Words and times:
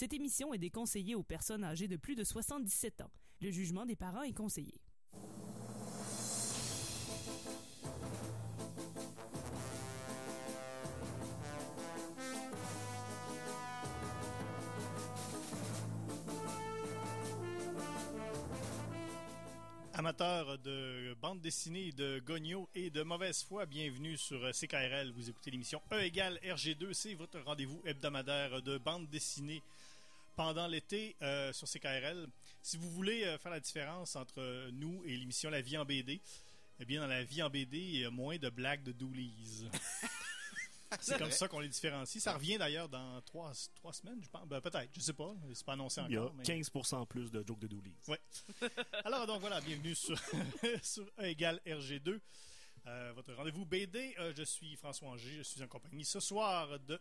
Cette 0.00 0.14
émission 0.14 0.54
est 0.54 0.58
déconseillée 0.58 1.14
aux 1.14 1.22
personnes 1.22 1.62
âgées 1.62 1.86
de 1.86 1.98
plus 1.98 2.14
de 2.14 2.24
77 2.24 3.02
ans. 3.02 3.10
Le 3.42 3.50
jugement 3.50 3.84
des 3.84 3.96
parents 3.96 4.22
est 4.22 4.32
conseillé. 4.32 4.80
Amateurs 19.92 20.58
de 20.60 21.14
bande 21.20 21.42
dessinée, 21.42 21.92
de 21.92 22.20
gogno 22.20 22.70
et 22.74 22.88
de 22.88 23.02
mauvaise 23.02 23.44
foi, 23.44 23.66
bienvenue 23.66 24.16
sur 24.16 24.50
CKRL. 24.50 25.12
Vous 25.12 25.28
écoutez 25.28 25.50
l'émission 25.50 25.82
E 25.92 26.00
égale 26.00 26.40
RG2. 26.42 26.94
C'est 26.94 27.12
votre 27.12 27.38
rendez-vous 27.40 27.82
hebdomadaire 27.84 28.62
de 28.62 28.78
bande 28.78 29.06
dessinée 29.10 29.62
pendant 30.40 30.66
l'été 30.66 31.16
euh, 31.20 31.52
sur 31.52 31.68
CKRL. 31.68 32.26
Si 32.62 32.78
vous 32.78 32.88
voulez 32.92 33.24
euh, 33.24 33.36
faire 33.36 33.50
la 33.52 33.60
différence 33.60 34.16
entre 34.16 34.70
nous 34.70 35.04
et 35.04 35.14
l'émission 35.14 35.50
La 35.50 35.60
vie 35.60 35.76
en 35.76 35.84
BD, 35.84 36.22
eh 36.78 36.84
bien, 36.86 37.02
dans 37.02 37.08
la 37.08 37.22
vie 37.22 37.42
en 37.42 37.50
BD, 37.50 37.76
il 37.76 38.00
y 38.00 38.04
a 38.06 38.10
moins 38.10 38.38
de 38.38 38.48
blagues 38.48 38.82
de 38.82 38.92
doolies. 38.92 39.68
C'est 41.00 41.18
comme 41.18 41.30
ça 41.30 41.46
qu'on 41.46 41.60
les 41.60 41.68
différencie. 41.68 42.22
Ça 42.22 42.32
revient 42.32 42.56
d'ailleurs 42.56 42.88
dans 42.88 43.20
trois, 43.20 43.52
trois 43.74 43.92
semaines, 43.92 44.18
je 44.22 44.30
pense. 44.30 44.48
Ben, 44.48 44.62
peut-être, 44.62 44.88
je 44.96 45.00
sais 45.00 45.12
pas. 45.12 45.34
C'est 45.52 45.66
pas 45.66 45.74
annoncé 45.74 46.00
Il 46.08 46.14
y 46.14 46.16
a 46.16 46.22
encore. 46.22 46.34
mais- 46.34 46.42
15% 46.44 47.06
plus 47.06 47.30
de 47.30 47.44
jokes 47.46 47.60
de 47.60 47.68
doolies. 47.68 47.94
Ouais. 48.08 48.20
Alors 49.04 49.26
donc 49.26 49.42
voilà, 49.42 49.60
bienvenue 49.60 49.94
sur, 49.94 50.18
sur 50.82 51.04
E 51.18 51.24
égale 51.26 51.60
RG2, 51.66 52.18
euh, 52.86 53.12
votre 53.14 53.34
rendez-vous 53.34 53.66
BD. 53.66 54.14
Euh, 54.18 54.32
je 54.34 54.42
suis 54.44 54.74
François 54.76 55.08
Anger, 55.10 55.36
je 55.36 55.42
suis 55.42 55.62
en 55.62 55.68
compagnie 55.68 56.06
ce 56.06 56.18
soir 56.18 56.80
de 56.80 56.98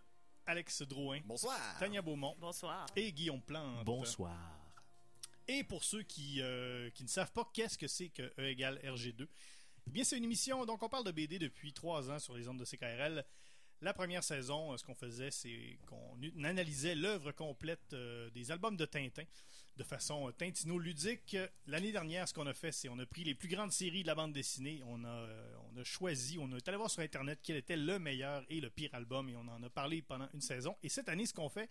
Alex 0.49 0.81
Drouin, 0.81 1.19
Bonsoir. 1.25 1.77
Tania 1.77 2.01
Beaumont 2.01 2.35
Bonsoir. 2.39 2.87
et 2.95 3.11
Guillaume 3.11 3.39
Plante. 3.39 3.85
Bonsoir. 3.85 4.35
Et 5.47 5.63
pour 5.63 5.83
ceux 5.83 6.01
qui, 6.01 6.41
euh, 6.41 6.89
qui 6.89 7.03
ne 7.03 7.07
savent 7.07 7.31
pas 7.31 7.47
qu'est-ce 7.53 7.77
que 7.77 7.87
c'est 7.87 8.09
que 8.09 8.33
E 8.39 8.47
égale 8.49 8.79
RG2, 8.83 9.27
eh 9.85 9.89
bien 9.91 10.03
c'est 10.03 10.17
une 10.17 10.23
émission, 10.23 10.65
donc 10.65 10.81
on 10.81 10.89
parle 10.89 11.03
de 11.03 11.11
BD 11.11 11.37
depuis 11.37 11.71
trois 11.71 12.09
ans 12.09 12.17
sur 12.17 12.35
les 12.35 12.47
ondes 12.47 12.57
de 12.57 12.65
CKRL. 12.65 13.23
La 13.81 13.93
première 13.93 14.23
saison, 14.23 14.73
euh, 14.73 14.77
ce 14.77 14.83
qu'on 14.83 14.95
faisait, 14.95 15.29
c'est 15.29 15.77
qu'on 15.85 16.17
analysait 16.43 16.95
l'œuvre 16.95 17.31
complète 17.31 17.93
euh, 17.93 18.31
des 18.31 18.49
albums 18.49 18.75
de 18.75 18.85
Tintin 18.85 19.25
de 19.79 19.83
façon 19.85 20.27
euh, 20.27 20.31
tintino-ludique. 20.33 21.37
L'année 21.65 21.93
dernière, 21.93 22.27
ce 22.27 22.33
qu'on 22.33 22.45
a 22.45 22.53
fait, 22.53 22.73
c'est 22.73 22.89
on 22.89 22.99
a 22.99 23.05
pris 23.05 23.23
les 23.23 23.33
plus 23.33 23.47
grandes 23.47 23.71
séries 23.71 24.03
de 24.03 24.07
la 24.07 24.15
bande 24.15 24.33
dessinée, 24.33 24.81
on 24.85 25.03
a, 25.05 25.07
euh, 25.07 25.55
on 25.71 25.77
a 25.77 25.83
choisi, 25.85 26.37
on 26.37 26.51
est 26.55 26.67
allé 26.67 26.77
voir 26.77 26.91
sur 26.91 27.01
Internet 27.01 27.39
quel 27.41 27.55
était 27.55 27.77
le 27.77 27.97
meilleur 27.97 28.43
et 28.49 28.59
le 28.59 28.69
pire 28.69 28.93
album, 28.93 29.29
et 29.29 29.37
on 29.37 29.47
en 29.47 29.63
a 29.63 29.69
parlé 29.69 30.01
pendant 30.01 30.27
une 30.33 30.41
saison. 30.41 30.75
Et 30.83 30.89
cette 30.89 31.07
année, 31.07 31.25
ce 31.25 31.33
qu'on 31.33 31.47
fait, 31.47 31.69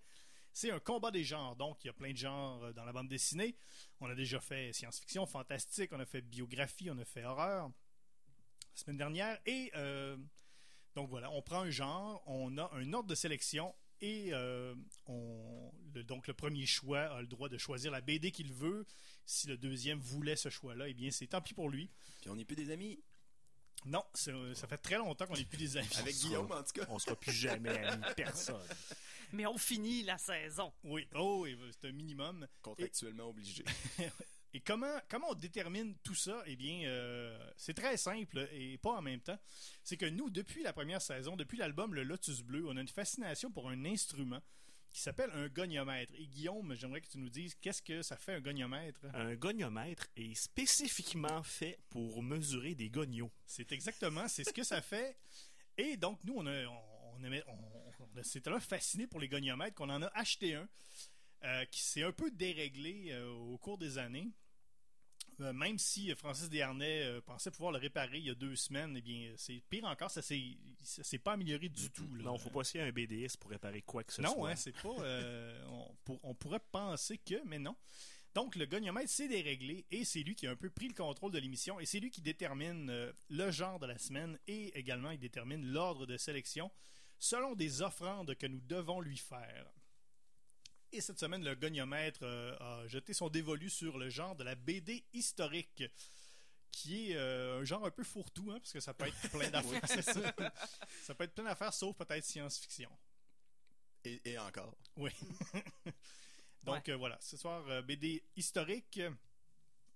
c'est 0.55 0.70
un 0.70 0.81
combat 0.81 1.11
des 1.11 1.23
genres. 1.23 1.55
Donc, 1.55 1.84
il 1.84 1.89
y 1.89 1.91
a 1.91 1.92
plein 1.92 2.12
de 2.12 2.17
genres 2.17 2.64
euh, 2.64 2.73
dans 2.73 2.86
la 2.86 2.92
bande 2.92 3.09
dessinée. 3.09 3.55
On 4.01 4.09
a 4.09 4.14
déjà 4.14 4.41
fait 4.41 4.73
science-fiction, 4.73 5.27
fantastique, 5.27 5.92
on 5.92 6.01
a 6.01 6.06
fait 6.06 6.23
biographie, 6.23 6.91
on 6.91 6.98
a 6.98 7.05
fait 7.05 7.25
horreur 7.25 7.69
la 7.69 8.77
semaine 8.83 8.97
dernière. 8.97 9.39
Et 9.45 9.70
donc 10.95 11.11
voilà, 11.11 11.31
on 11.33 11.42
prend 11.42 11.61
un 11.61 11.70
genre, 11.70 12.23
on 12.27 12.56
a 12.59 12.70
un 12.75 12.92
ordre 12.92 13.09
de 13.09 13.14
sélection 13.14 13.75
et 14.01 14.33
on, 15.06 15.73
le, 15.99 16.05
donc 16.05 16.27
le 16.27 16.35
premier 16.35 16.67
choix 16.67 17.01
a 17.01 17.21
le 17.21 17.27
droit 17.27 17.49
de 17.49 17.59
choisir 17.59 17.91
la 17.91 18.01
BD 18.01 18.31
qu'il 18.31 18.53
veut. 18.53 18.87
Si 19.27 19.47
le 19.47 19.57
deuxième 19.57 19.99
voulait 20.01 20.37
ce 20.37 20.49
choix-là, 20.49 20.89
eh 20.89 20.95
bien 20.95 21.11
c'est 21.11 21.27
tant 21.27 21.41
pis 21.41 21.55
pour 21.55 21.69
lui. 21.69 21.91
Puis 22.21 22.31
on 22.31 22.37
n'est 22.37 22.45
plus 22.45 22.57
des 22.57 22.71
amis. 22.71 22.99
Non, 23.85 24.03
ça 24.15 24.67
fait 24.67 24.79
très 24.79 24.97
longtemps 24.97 25.27
qu'on 25.27 25.37
n'est 25.37 25.45
plus 25.45 25.59
des 25.59 25.77
amis. 25.77 25.89
Avec 25.99 26.17
Guillaume, 26.17 26.51
en 26.51 26.63
tout 26.63 26.81
cas. 26.81 26.87
On 26.89 26.99
sera 26.99 27.15
plus 27.15 27.33
jamais 27.33 27.71
amis, 27.85 28.05
personne. 28.17 28.61
Mais 29.33 29.47
on 29.47 29.59
finit 29.59 30.03
la 30.03 30.19
saison. 30.19 30.73
Oui, 30.83 31.07
oh, 31.15 31.47
c'est 31.71 31.89
un 31.89 31.93
minimum. 31.93 32.47
Contractuellement 32.63 33.29
obligé. 33.29 33.65
Et 34.55 34.61
comment, 34.61 34.99
comment 35.09 35.31
on 35.31 35.35
détermine 35.35 35.95
tout 36.03 36.15
ça? 36.15 36.43
Eh 36.47 36.57
bien, 36.57 36.89
euh, 36.89 37.39
c'est 37.57 37.75
très 37.75 37.99
simple 37.99 38.49
et 38.51 38.79
pas 38.79 38.93
en 38.93 39.03
même 39.03 39.20
temps. 39.20 39.39
C'est 39.85 39.98
que 39.98 40.07
nous, 40.07 40.31
depuis 40.31 40.63
la 40.63 40.73
première 40.73 41.03
saison, 41.03 41.37
depuis 41.37 41.58
l'album 41.58 41.95
Le 41.95 42.03
Lotus 42.03 42.41
Bleu, 42.41 42.64
on 42.67 42.77
a 42.79 42.81
une 42.81 42.89
fascination 42.89 43.51
pour 43.51 43.69
un 43.69 43.85
instrument 43.85 44.41
qui 44.98 45.05
s'appelle 45.05 45.31
un 45.33 45.47
goniomètre. 45.47 46.13
Et 46.17 46.27
Guillaume, 46.27 46.75
j'aimerais 46.75 47.01
que 47.01 47.07
tu 47.07 47.19
nous 47.19 47.31
dises 47.31 47.55
qu'est-ce 47.55 47.81
que 47.81 48.03
ça 48.03 48.17
fait 48.17 48.35
un 48.35 48.41
goniomètre? 48.41 48.98
Un 49.14 49.36
goniomètre 49.36 50.09
est 50.17 50.35
spécifiquement 50.35 51.41
fait 51.45 51.79
pour 51.89 52.20
mesurer 52.20 52.75
des 52.75 52.91
gognos. 52.91 53.31
C'est 53.47 53.70
exactement, 53.70 54.27
c'est 54.27 54.42
ce 54.42 54.53
que 54.53 54.64
ça 54.64 54.83
fait. 54.83 55.17
Et 55.77 55.97
donc, 55.97 56.19
nous, 56.25 56.35
on 56.37 56.47
a, 56.47 56.67
on, 56.67 57.23
aimait- 57.23 57.45
on, 57.47 57.55
on 58.01 58.19
a- 58.19 58.25
c'est 58.25 58.41
tellement 58.41 58.58
fasciné 58.58 59.07
pour 59.07 59.20
les 59.20 59.29
goniomètres 59.29 59.77
qu'on 59.77 59.89
en 59.89 60.03
a 60.03 60.08
acheté 60.19 60.57
un 60.57 60.69
euh, 61.45 61.64
qui 61.67 61.81
s'est 61.81 62.03
un 62.03 62.11
peu 62.11 62.33
déréglé 62.33 63.11
euh, 63.13 63.31
au 63.31 63.57
cours 63.57 63.79
des 63.79 63.98
années. 63.98 64.33
Euh, 65.41 65.53
même 65.53 65.79
si 65.79 66.13
Francis 66.17 66.49
Desharnais 66.51 67.03
euh, 67.05 67.21
pensait 67.21 67.51
pouvoir 67.53 67.71
le 67.73 67.79
réparer 67.79 68.19
il 68.19 68.25
y 68.27 68.31
a 68.31 68.35
deux 68.35 68.57
semaines, 68.57 68.95
eh 68.97 69.01
bien, 69.01 69.33
c'est 69.37 69.63
pire 69.71 69.85
encore, 69.85 70.11
ça 70.11 70.21
s'est, 70.21 70.57
s'est 70.83 71.19
pas 71.19 71.35
amélioré 71.35 71.69
du 71.69 71.91
tout. 71.91 72.13
Là. 72.17 72.25
Non, 72.25 72.39
faut 72.39 72.51
pas 72.51 72.63
essayer 72.63 72.83
un 72.83 72.91
BDS 72.91 73.37
pour 73.39 73.51
réparer 73.51 73.83
quoi 73.83 74.03
que 74.03 74.13
ce 74.13 74.21
Non, 74.21 74.35
soit. 74.35 74.51
hein, 74.51 74.57
c'est 74.57 74.73
pas. 74.77 74.97
euh, 75.01 75.65
on, 75.71 75.95
pour- 76.05 76.21
on 76.25 76.35
pourrait 76.35 76.59
penser 76.73 77.19
que, 77.19 77.41
mais 77.47 77.61
non. 77.61 77.77
Donc, 78.35 78.57
le 78.57 78.67
goniomètre 78.67 79.09
s'est 79.11 79.29
déréglé 79.29 79.87
et 79.91 80.05
c'est 80.05 80.21
lui 80.23 80.35
qui 80.35 80.47
a 80.47 80.51
un 80.51 80.57
peu 80.57 80.71
pris 80.71 80.89
le 80.89 80.95
contrôle 80.95 81.33
de 81.33 81.39
l'émission 81.39 81.79
et 81.81 81.87
c'est 81.87 81.99
lui 82.01 82.11
qui 82.11 82.20
détermine 82.20 82.91
euh, 82.91 83.13
le 83.31 83.51
genre 83.53 83.79
de 83.79 83.87
la 83.87 83.97
semaine 83.99 84.39
et 84.49 84.77
également 84.79 85.11
il 85.13 85.19
détermine 85.19 85.65
l'ordre 85.67 86.05
de 86.05 86.17
sélection 86.17 86.70
selon 87.20 87.55
des 87.55 87.81
offrandes 87.83 88.35
que 88.35 88.47
nous 88.47 88.61
devons 88.61 89.01
lui 89.01 89.17
faire. 89.17 89.67
Et 90.93 91.01
cette 91.01 91.19
semaine, 91.21 91.45
le 91.45 91.55
goniomètre 91.55 92.21
euh, 92.23 92.57
a 92.61 92.87
jeté 92.89 93.13
son 93.13 93.29
dévolu 93.29 93.69
sur 93.69 93.99
le 93.99 94.09
genre 94.09 94.35
de 94.37 94.45
la 94.45 94.55
BD 94.55 95.05
historique 95.13 95.85
qui 96.71 97.11
est 97.11 97.17
euh, 97.17 97.61
un 97.61 97.65
genre 97.65 97.85
un 97.85 97.91
peu 97.91 98.05
fourre-tout, 98.05 98.51
hein, 98.51 98.59
parce 98.61 98.73
que 98.73 98.81
ça 98.81 98.95
peut 98.95 99.07
être 99.07 99.31
plein 99.31 99.51
d'affaires, 99.51 99.83
c'est 99.87 100.03
ça. 100.03 100.35
Ça 101.03 101.15
peut 101.15 101.25
être 101.25 101.35
plein 101.35 101.45
d'affaires, 101.45 101.75
sauf 101.75 101.97
peut-être 101.97 102.25
science-fiction. 102.25 102.91
Et, 104.05 104.21
et 104.25 104.39
encore. 104.39 104.77
Oui. 104.97 105.11
Donc 106.63 106.89
euh, 106.89 106.97
voilà, 106.97 107.19
ce 107.20 107.37
soir, 107.37 107.65
euh, 107.69 107.83
BD 107.83 108.23
historique. 108.37 109.01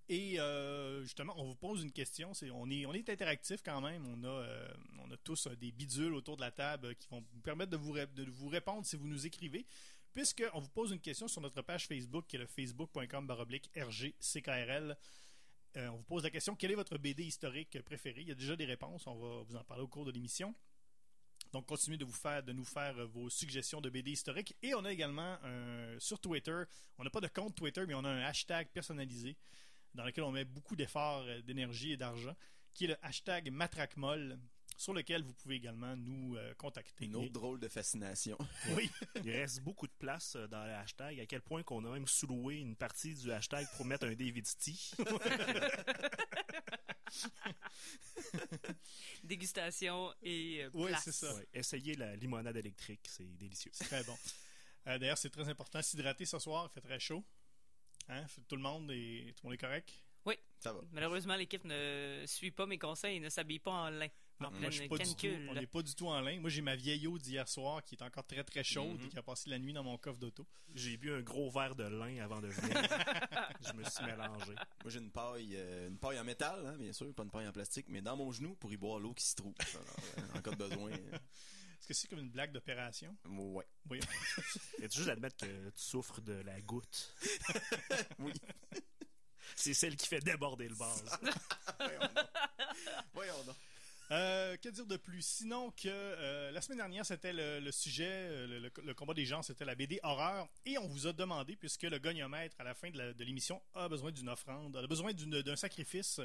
Et 0.09 0.39
euh, 0.41 1.03
justement, 1.05 1.35
on 1.41 1.45
vous 1.45 1.55
pose 1.55 1.83
une 1.83 1.93
question. 1.93 2.35
C'est, 2.35 2.51
on, 2.51 2.69
est, 2.69 2.85
on 2.87 2.93
est 2.93 3.09
interactif 3.09 3.63
quand 3.63 3.81
même. 3.81 4.05
On 4.07 4.25
a, 4.25 4.29
euh, 4.29 4.69
on 4.99 5.11
a 5.11 5.17
tous 5.19 5.47
euh, 5.47 5.57
des 5.57 5.71
bidules 5.73 6.13
autour 6.15 6.37
de 6.37 6.43
la 6.43 6.51
table 6.51 6.89
euh, 6.89 6.95
qui 6.95 7.07
vont 7.09 7.25
vous 7.33 7.41
permettre 7.41 7.71
de 7.71 7.77
vous, 7.77 7.93
ré- 7.93 8.07
de 8.09 8.25
vous 8.31 8.49
répondre 8.49 8.85
si 8.85 8.97
vous 8.97 9.07
nous 9.07 9.25
écrivez. 9.27 9.65
Puisqu'on 10.12 10.61
vous 10.61 10.69
pose 10.69 10.93
une 10.93 11.00
question 11.00 11.28
sur 11.28 11.41
notre 11.41 11.62
page 11.62 11.87
Facebook, 11.87 12.27
qui 12.27 12.37
est 12.37 12.39
le 12.39 12.47
facebook.com 12.47 13.31
RGCKRL. 13.77 14.97
Euh, 15.77 15.89
on 15.89 15.97
vous 15.97 16.03
pose 16.03 16.23
la 16.25 16.31
question 16.31 16.55
quelle 16.55 16.73
est 16.73 16.77
votre 16.77 16.99
BD 16.99 17.25
historique 17.25 17.81
préférée 17.83 18.21
Il 18.21 18.28
y 18.28 18.33
a 18.33 18.34
déjà 18.34 18.55
des 18.55 18.67
réponses. 18.67 19.06
On 19.06 19.15
va 19.15 19.43
vous 19.43 19.56
en 19.56 19.65
parler 19.65 19.83
au 19.83 19.89
cours 19.89 20.05
de 20.05 20.11
l'émission. 20.11 20.55
Donc, 21.53 21.67
continuez 21.67 21.97
de 21.97 22.05
vous 22.05 22.12
faire, 22.12 22.43
de 22.43 22.53
nous 22.53 22.65
faire 22.65 22.99
euh, 22.99 23.06
vos 23.06 23.31
suggestions 23.31 23.81
de 23.81 23.91
BD 23.91 24.11
historiques. 24.11 24.55
Et 24.62 24.75
on 24.75 24.84
a 24.84 24.93
également 24.93 25.39
sur 25.99 26.19
Twitter, 26.21 26.62
on 26.99 27.05
n'a 27.05 27.11
pas 27.11 27.21
de 27.21 27.29
compte 27.29 27.55
Twitter, 27.55 27.84
mais 27.87 27.94
on 27.94 28.05
a 28.05 28.09
un 28.09 28.23
hashtag 28.23 28.69
personnalisé 28.69 29.37
dans 29.94 30.05
lequel 30.05 30.25
on 30.25 30.33
met 30.33 30.44
beaucoup 30.44 30.77
d'efforts, 30.77 31.23
euh, 31.23 31.43
d'énergie 31.43 31.93
et 31.93 31.97
d'argent, 31.97 32.34
qui 32.75 32.84
est 32.84 32.89
le 32.89 32.97
hashtag 33.03 33.50
MatraqueMolle, 33.50 34.39
sur 34.82 34.93
lequel 34.93 35.22
vous 35.22 35.32
pouvez 35.34 35.54
également 35.56 35.94
nous 35.97 36.37
euh, 36.37 36.54
contacter. 36.54 37.04
Une 37.04 37.15
autre 37.15 37.31
drôle 37.32 37.60
de 37.60 37.69
fascination. 37.69 38.37
Oui, 38.76 38.91
Il 39.25 39.31
reste 39.31 39.60
beaucoup 39.60 39.87
de 39.87 39.93
place 39.97 40.34
euh, 40.34 40.48
dans 40.48 40.65
le 40.65 40.72
hashtag, 40.72 41.20
à 41.20 41.26
quel 41.26 41.41
point 41.41 41.62
qu'on 41.62 41.84
a 41.84 41.91
même 41.93 42.09
sous-loué 42.09 42.56
une 42.56 42.75
partie 42.75 43.15
du 43.15 43.31
hashtag 43.31 43.65
pour 43.76 43.87
mettre 43.87 44.06
un 44.06 44.15
David 44.15 44.44
Stee. 44.44 44.91
Dégustation 49.22 50.12
et 50.20 50.65
euh, 50.65 50.70
Oui, 50.75 50.88
place. 50.88 51.04
c'est 51.04 51.12
ça. 51.12 51.32
Ouais, 51.32 51.47
essayez 51.54 51.94
la 51.94 52.16
limonade 52.16 52.56
électrique, 52.56 53.06
c'est 53.09 53.37
délicieux. 53.38 53.70
c'est 53.72 53.84
très 53.84 54.03
bon. 54.03 54.16
Euh, 54.88 54.99
D'ailleurs, 54.99 55.19
c'est 55.19 55.31
très 55.31 55.49
important 55.49 55.78
de 55.78 55.84
s'hydrater 55.84 56.26
ce 56.26 56.41
soir. 56.41 56.69
Il 56.69 56.75
fait 56.75 56.81
très 56.81 56.99
chaud. 56.99 57.25
Hein? 58.08 58.26
Tout 58.49 58.56
le 58.56 58.62
monde 58.62 58.90
est, 58.90 59.32
tout 59.37 59.44
le 59.44 59.50
monde 59.50 59.55
est 59.55 59.58
correct? 59.58 59.93
Oui. 60.25 60.35
Ça 60.58 60.73
va. 60.73 60.81
Malheureusement, 60.90 61.37
l'équipe 61.37 61.62
ne 61.64 62.25
suit 62.26 62.50
pas 62.50 62.67
mes 62.67 62.78
conseils 62.78 63.19
et 63.19 63.20
ne 63.20 63.28
s'habille 63.28 63.61
pas 63.61 63.70
en 63.70 63.90
lin. 63.90 64.08
En 64.49 64.50
moi, 64.53 64.71
je 64.71 64.79
suis 64.81 64.89
pas 64.89 64.99
du 64.99 65.15
tout. 65.15 65.27
On 65.50 65.55
n'est 65.55 65.67
pas 65.67 65.83
du 65.83 65.94
tout 65.94 66.09
en 66.09 66.21
lin. 66.21 66.39
Moi, 66.41 66.50
j'ai 66.50 66.62
ma 66.62 66.77
vieille 66.77 67.06
eau 67.06 67.19
d'hier 67.19 67.49
soir 67.49 67.83
qui 67.85 67.94
est 67.94 68.03
encore 68.03 68.25
très 68.27 68.43
très 68.44 68.62
chaude 68.65 68.99
Mhm. 68.99 69.06
et 69.06 69.09
qui 69.09 69.19
a 69.19 69.23
passé 69.23 69.50
la 69.50 69.59
nuit 69.59 69.73
dans 69.73 69.83
mon 69.85 69.97
coffre 69.99 70.19
d'auto. 70.19 70.47
J'ai 70.75 70.97
bu 70.97 71.12
un 71.12 71.21
gros 71.23 71.50
verre 71.50 71.75
de 71.75 71.85
lin 71.85 72.23
avant 72.23 72.41
de 72.41 72.49
venir. 72.49 72.75
Je 73.67 73.73
me 73.75 73.85
suis 73.85 74.05
mélangé. 74.05 74.55
Moi, 74.55 74.89
j'ai 74.91 74.99
une 74.99 75.11
paille, 75.11 75.55
euh, 75.56 75.89
une 75.89 75.99
paille 75.99 76.19
en 76.19 76.25
métal, 76.25 76.67
hein, 76.67 76.77
bien 76.79 76.93
sûr, 76.93 77.12
pas 77.15 77.23
une 77.23 77.31
paille 77.31 77.47
en 77.49 77.53
plastique, 77.53 77.87
mais 77.89 78.00
dans 78.03 78.17
mon 78.17 78.33
genou 78.33 78.55
pour 78.56 78.73
y 78.73 78.77
boire 78.77 78.99
l'eau 78.99 79.15
qui 79.15 79.25
se 79.25 79.35
trouve. 79.37 79.55
Alors, 79.75 79.97
euh, 80.35 80.39
en 80.39 80.43
cas 80.43 80.50
de 80.50 80.56
besoin. 80.56 80.91
euh, 80.93 81.19
Est-ce 81.79 81.88
que 81.88 81.95
c'est 81.95 82.09
comme 82.09 82.21
une 82.21 82.31
blague 82.31 82.53
d'opération? 82.53 83.17
ouais. 83.29 83.67
Oui. 83.91 84.00
Et 84.83 84.88
tu 84.88 84.99
juste 84.99 85.09
admettre 85.11 85.37
que 85.37 85.71
tu 85.71 85.83
souffres 85.83 86.21
de 86.21 86.35
la 86.35 86.61
goutte. 86.61 87.15
Oui. 88.19 88.33
C'est 89.56 89.75
celle 89.75 89.97
qui 89.97 90.06
fait 90.09 90.21
déborder 90.21 90.69
le 90.69 90.75
vase. 90.75 91.05
Voyons 91.79 92.00
donc. 92.00 92.27
Voyons 93.15 93.45
donc. 93.45 93.56
Euh, 94.12 94.59
que 94.59 94.69
dire 94.69 94.85
de 94.85 94.99
plus? 94.99 95.23
Sinon 95.23 95.70
que 95.70 95.88
euh, 95.88 96.50
la 96.50 96.61
semaine 96.61 96.76
dernière, 96.76 97.06
c'était 97.06 97.32
le, 97.32 97.70
sujet, 97.70 98.11
euh, 98.11 98.69
le, 98.85 98.94
combat 98.94 99.14
des 99.14 99.25
gens, 99.25 99.41
c'était 99.41 99.64
la 99.64 99.75
BD 99.75 100.00
horreur. 100.03 100.49
Et 100.67 100.76
on 100.76 100.87
vous 100.87 101.06
a 101.06 101.14
demandé, 101.14 101.56
puisque 101.56 101.85
le 101.85 101.99
goniomètre, 101.99 102.55
à 102.59 102.64
la 102.64 102.75
fin 102.75 102.91
de 102.91 103.25
l'émission, 103.25 103.62
a 103.75 103.88
besoin 103.88 104.12
d'une 104.12 104.29
offrande, 104.29 104.76
a 104.76 104.87
besoin 104.87 105.12
d'un 105.14 105.56
sacrifice. 105.56 106.20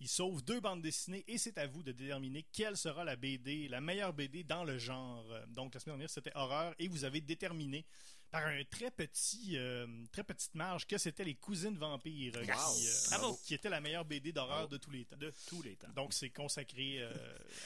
Il 0.00 0.08
sauve 0.08 0.42
deux 0.44 0.60
bandes 0.60 0.82
dessinées 0.82 1.24
et 1.28 1.38
c'est 1.38 1.56
à 1.58 1.66
vous 1.66 1.82
de 1.82 1.92
déterminer 1.92 2.44
quelle 2.52 2.76
sera 2.76 3.04
la 3.04 3.16
BD, 3.16 3.68
la 3.68 3.80
meilleure 3.80 4.12
BD 4.12 4.42
dans 4.44 4.64
le 4.64 4.78
genre. 4.78 5.24
Donc 5.48 5.74
la 5.74 5.80
semaine 5.80 5.94
dernière, 5.96 6.10
c'était 6.10 6.32
horreur 6.34 6.74
et 6.78 6.88
vous 6.88 7.04
avez 7.04 7.20
déterminé 7.20 7.84
par 8.30 8.44
un 8.46 8.64
très 8.64 8.90
petit, 8.90 9.56
euh, 9.56 9.86
très 10.10 10.24
petite 10.24 10.56
marge 10.56 10.86
que 10.88 10.98
c'était 10.98 11.22
les 11.22 11.36
cousines 11.36 11.76
vampires 11.78 12.34
Wow. 12.34 12.42
qui, 12.42 12.48
euh, 12.88 12.92
Bravo. 13.10 13.38
qui 13.44 13.54
était 13.54 13.68
la 13.68 13.80
meilleure 13.80 14.04
BD 14.04 14.32
d'horreur 14.32 14.66
de 14.68 14.76
tous 14.76 14.90
les 14.90 15.04
temps. 15.04 15.16
De 15.16 15.32
tous 15.46 15.62
les 15.62 15.76
temps. 15.76 15.92
Donc 15.94 16.12
c'est 16.12 16.30
consacré 16.30 16.96
euh, 16.98 17.12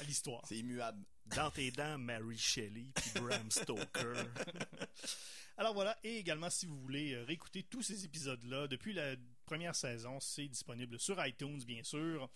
à 0.00 0.04
l'histoire. 0.04 0.42
C'est 0.46 0.58
immuable. 0.58 1.02
Dans 1.24 1.50
tes 1.50 1.70
dents, 1.70 1.96
Mary 1.98 2.36
Shelley 2.36 2.86
puis 2.94 3.10
Bram 3.20 3.50
Stoker. 3.50 4.12
Alors 5.56 5.74
voilà, 5.74 5.98
et 6.04 6.18
également 6.18 6.50
si 6.50 6.66
vous 6.66 6.78
voulez 6.80 7.16
réécouter 7.22 7.62
tous 7.64 7.82
ces 7.82 8.04
épisodes-là 8.04 8.68
depuis 8.68 8.92
la 8.92 9.16
première 9.48 9.74
saison, 9.74 10.20
c'est 10.20 10.46
disponible 10.46 10.98
sur 11.00 11.24
iTunes 11.26 11.62
bien 11.64 11.82
sûr, 11.82 12.28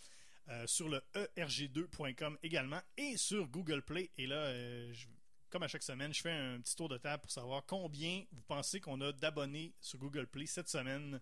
euh, 0.48 0.66
sur 0.66 0.88
le 0.88 1.00
erg2.com 1.36 2.38
également 2.42 2.80
et 2.96 3.16
sur 3.16 3.46
Google 3.48 3.82
Play. 3.82 4.10
Et 4.16 4.26
là, 4.26 4.36
euh, 4.36 4.92
je- 4.92 5.06
comme 5.50 5.62
à 5.62 5.68
chaque 5.68 5.82
semaine, 5.82 6.14
je 6.14 6.22
fais 6.22 6.30
un 6.32 6.60
petit 6.60 6.74
tour 6.74 6.88
de 6.88 6.96
table 6.96 7.20
pour 7.22 7.30
savoir 7.30 7.64
combien 7.66 8.24
vous 8.32 8.42
pensez 8.42 8.80
qu'on 8.80 9.00
a 9.02 9.12
d'abonnés 9.12 9.74
sur 9.80 9.98
Google 9.98 10.26
Play 10.26 10.46
cette 10.46 10.68
semaine. 10.70 11.20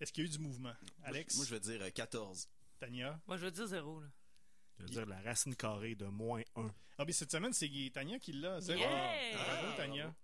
Est-ce 0.00 0.12
qu'il 0.12 0.24
y 0.24 0.26
a 0.26 0.28
eu 0.28 0.32
du 0.32 0.38
mouvement? 0.38 0.72
Alex, 1.04 1.36
Moi, 1.36 1.44
je 1.44 1.50
vais 1.54 1.60
dire 1.60 1.82
euh, 1.82 1.90
14. 1.90 2.48
Tania? 2.78 3.20
Moi, 3.26 3.36
je 3.36 3.44
veux 3.44 3.50
dire 3.50 3.66
zéro. 3.66 4.00
Là. 4.00 4.06
Je 4.78 4.82
veux 4.84 4.88
dire 4.90 5.06
la 5.06 5.20
racine 5.20 5.54
carrée 5.54 5.94
de 5.94 6.06
moins 6.06 6.42
1. 6.54 6.74
Ah 6.98 7.04
bien 7.04 7.12
cette 7.14 7.30
semaine, 7.30 7.52
c'est 7.52 7.70
Tania 7.92 8.18
qui 8.18 8.32
l'a. 8.32 8.60
zéro. 8.60 8.80
Yeah! 8.80 9.36
Bravo 9.36 9.76
Tania. 9.76 10.14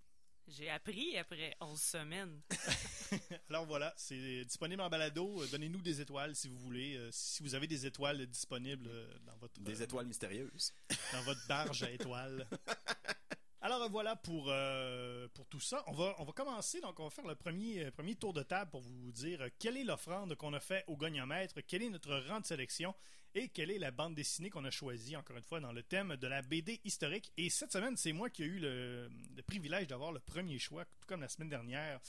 J'ai 0.49 0.69
appris 0.69 1.17
après 1.17 1.57
11 1.61 1.81
semaines. 1.81 2.41
Alors 3.49 3.65
voilà, 3.67 3.95
c'est 3.97 4.45
disponible 4.45 4.83
en 4.83 4.91
balado. 4.91 5.43
Euh, 5.43 5.47
Donnez-nous 5.51 5.81
des 5.81 6.01
étoiles 6.01 6.35
si 6.35 6.49
vous 6.49 6.59
voulez. 6.59 6.97
Euh, 6.97 7.09
si 7.13 7.43
vous 7.43 7.55
avez 7.55 7.67
des 7.67 7.87
étoiles 7.87 8.27
disponibles 8.27 8.89
euh, 8.89 9.19
dans 9.27 9.37
votre 9.37 9.61
Des 9.61 9.81
euh, 9.81 9.85
étoiles 9.85 10.07
mystérieuses. 10.07 10.73
dans 11.13 11.23
votre 11.23 11.47
barge 11.47 11.83
à 11.85 11.91
étoiles. 11.91 12.47
Alors 13.65 13.89
voilà 13.91 14.17
pour 14.17 14.47
euh, 14.49 15.29
pour 15.35 15.47
tout 15.47 15.61
ça. 15.61 15.85
On 15.87 15.93
va 15.93 16.17
on 16.19 16.25
va 16.25 16.33
commencer 16.33 16.81
donc 16.81 16.99
on 16.99 17.05
va 17.05 17.11
faire 17.11 17.27
le 17.27 17.37
premier 17.37 17.85
euh, 17.85 17.91
premier 17.93 18.17
tour 18.17 18.33
de 18.33 18.43
table 18.43 18.73
pour 18.73 18.81
vous 18.81 19.13
dire 19.13 19.47
quelle 19.61 19.77
est 19.77 19.85
l'offrande 19.85 20.35
qu'on 20.35 20.53
a 20.53 20.61
fait 20.61 20.83
au 20.89 20.97
goniomètre, 20.97 21.55
quel 21.69 21.85
est 21.85 21.89
notre 21.91 22.13
rang 22.29 22.41
de 22.41 22.47
sélection? 22.47 22.93
Et 23.35 23.49
quelle 23.49 23.71
est 23.71 23.79
la 23.79 23.91
bande 23.91 24.15
dessinée 24.15 24.51
qu'on 24.51 24.65
a 24.65 24.71
choisie 24.71 25.17
encore 25.17 25.37
une 25.37 25.43
fois 25.43 25.61
dans 25.61 25.73
le 25.73 25.83
thème 25.83 26.17
de 26.17 26.27
la 26.27 26.43
BD 26.43 26.81
historique? 26.85 27.33
Et 27.37 27.49
cette 27.51 27.73
semaine, 27.73 27.97
c'est 27.97 28.13
moi 28.13 28.29
qui 28.31 28.43
ai 28.43 28.47
eu 28.47 28.59
le, 28.59 29.09
le 29.37 29.43
privilège 29.43 29.87
d'avoir 29.87 30.13
le 30.13 30.21
premier 30.21 30.59
choix, 30.59 30.85
tout 30.85 31.07
comme 31.07 31.21
la 31.21 31.29
semaine 31.29 31.49
dernière. 31.49 32.01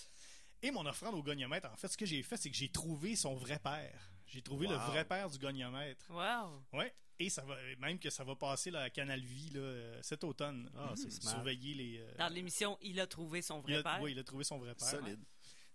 Et 0.61 0.71
mon 0.71 0.85
offrande 0.85 1.15
au 1.15 1.23
goniomètre, 1.23 1.69
en 1.71 1.75
fait, 1.75 1.87
ce 1.89 1.97
que 1.97 2.05
j'ai 2.05 2.23
fait, 2.23 2.37
c'est 2.37 2.49
que 2.49 2.55
j'ai 2.55 2.69
trouvé 2.69 3.15
son 3.15 3.35
vrai 3.35 3.59
père. 3.59 4.09
J'ai 4.27 4.41
trouvé 4.41 4.67
le 4.67 4.75
vrai 4.75 5.05
père 5.05 5.29
du 5.29 5.37
goniomètre. 5.37 6.05
Wow! 6.09 6.63
Ouais. 6.73 6.93
Et 7.19 7.29
ça 7.29 7.43
va 7.43 7.55
même 7.79 7.99
que 7.99 8.09
ça 8.09 8.23
va 8.23 8.35
passer 8.35 8.71
là, 8.71 8.81
à 8.81 8.89
Canal 8.89 9.19
Vie 9.21 9.51
là, 9.51 9.59
euh, 9.59 9.99
cet 10.01 10.23
automne. 10.23 10.69
Ah, 10.75 10.93
c'est 10.95 11.11
smart. 11.11 11.33
Surveiller 11.35 11.73
les. 11.75 11.97
euh, 11.99 12.11
Dans 12.17 12.29
l'émission, 12.29 12.77
il 12.81 12.99
a 12.99 13.05
trouvé 13.07 13.41
son 13.41 13.59
vrai 13.61 13.75
a, 13.75 13.83
père. 13.83 13.99
oui, 14.01 14.13
il 14.13 14.19
a 14.19 14.23
trouvé 14.23 14.43
son 14.43 14.57
vrai 14.57 14.73
père. 14.73 14.87
Solide. 14.87 15.19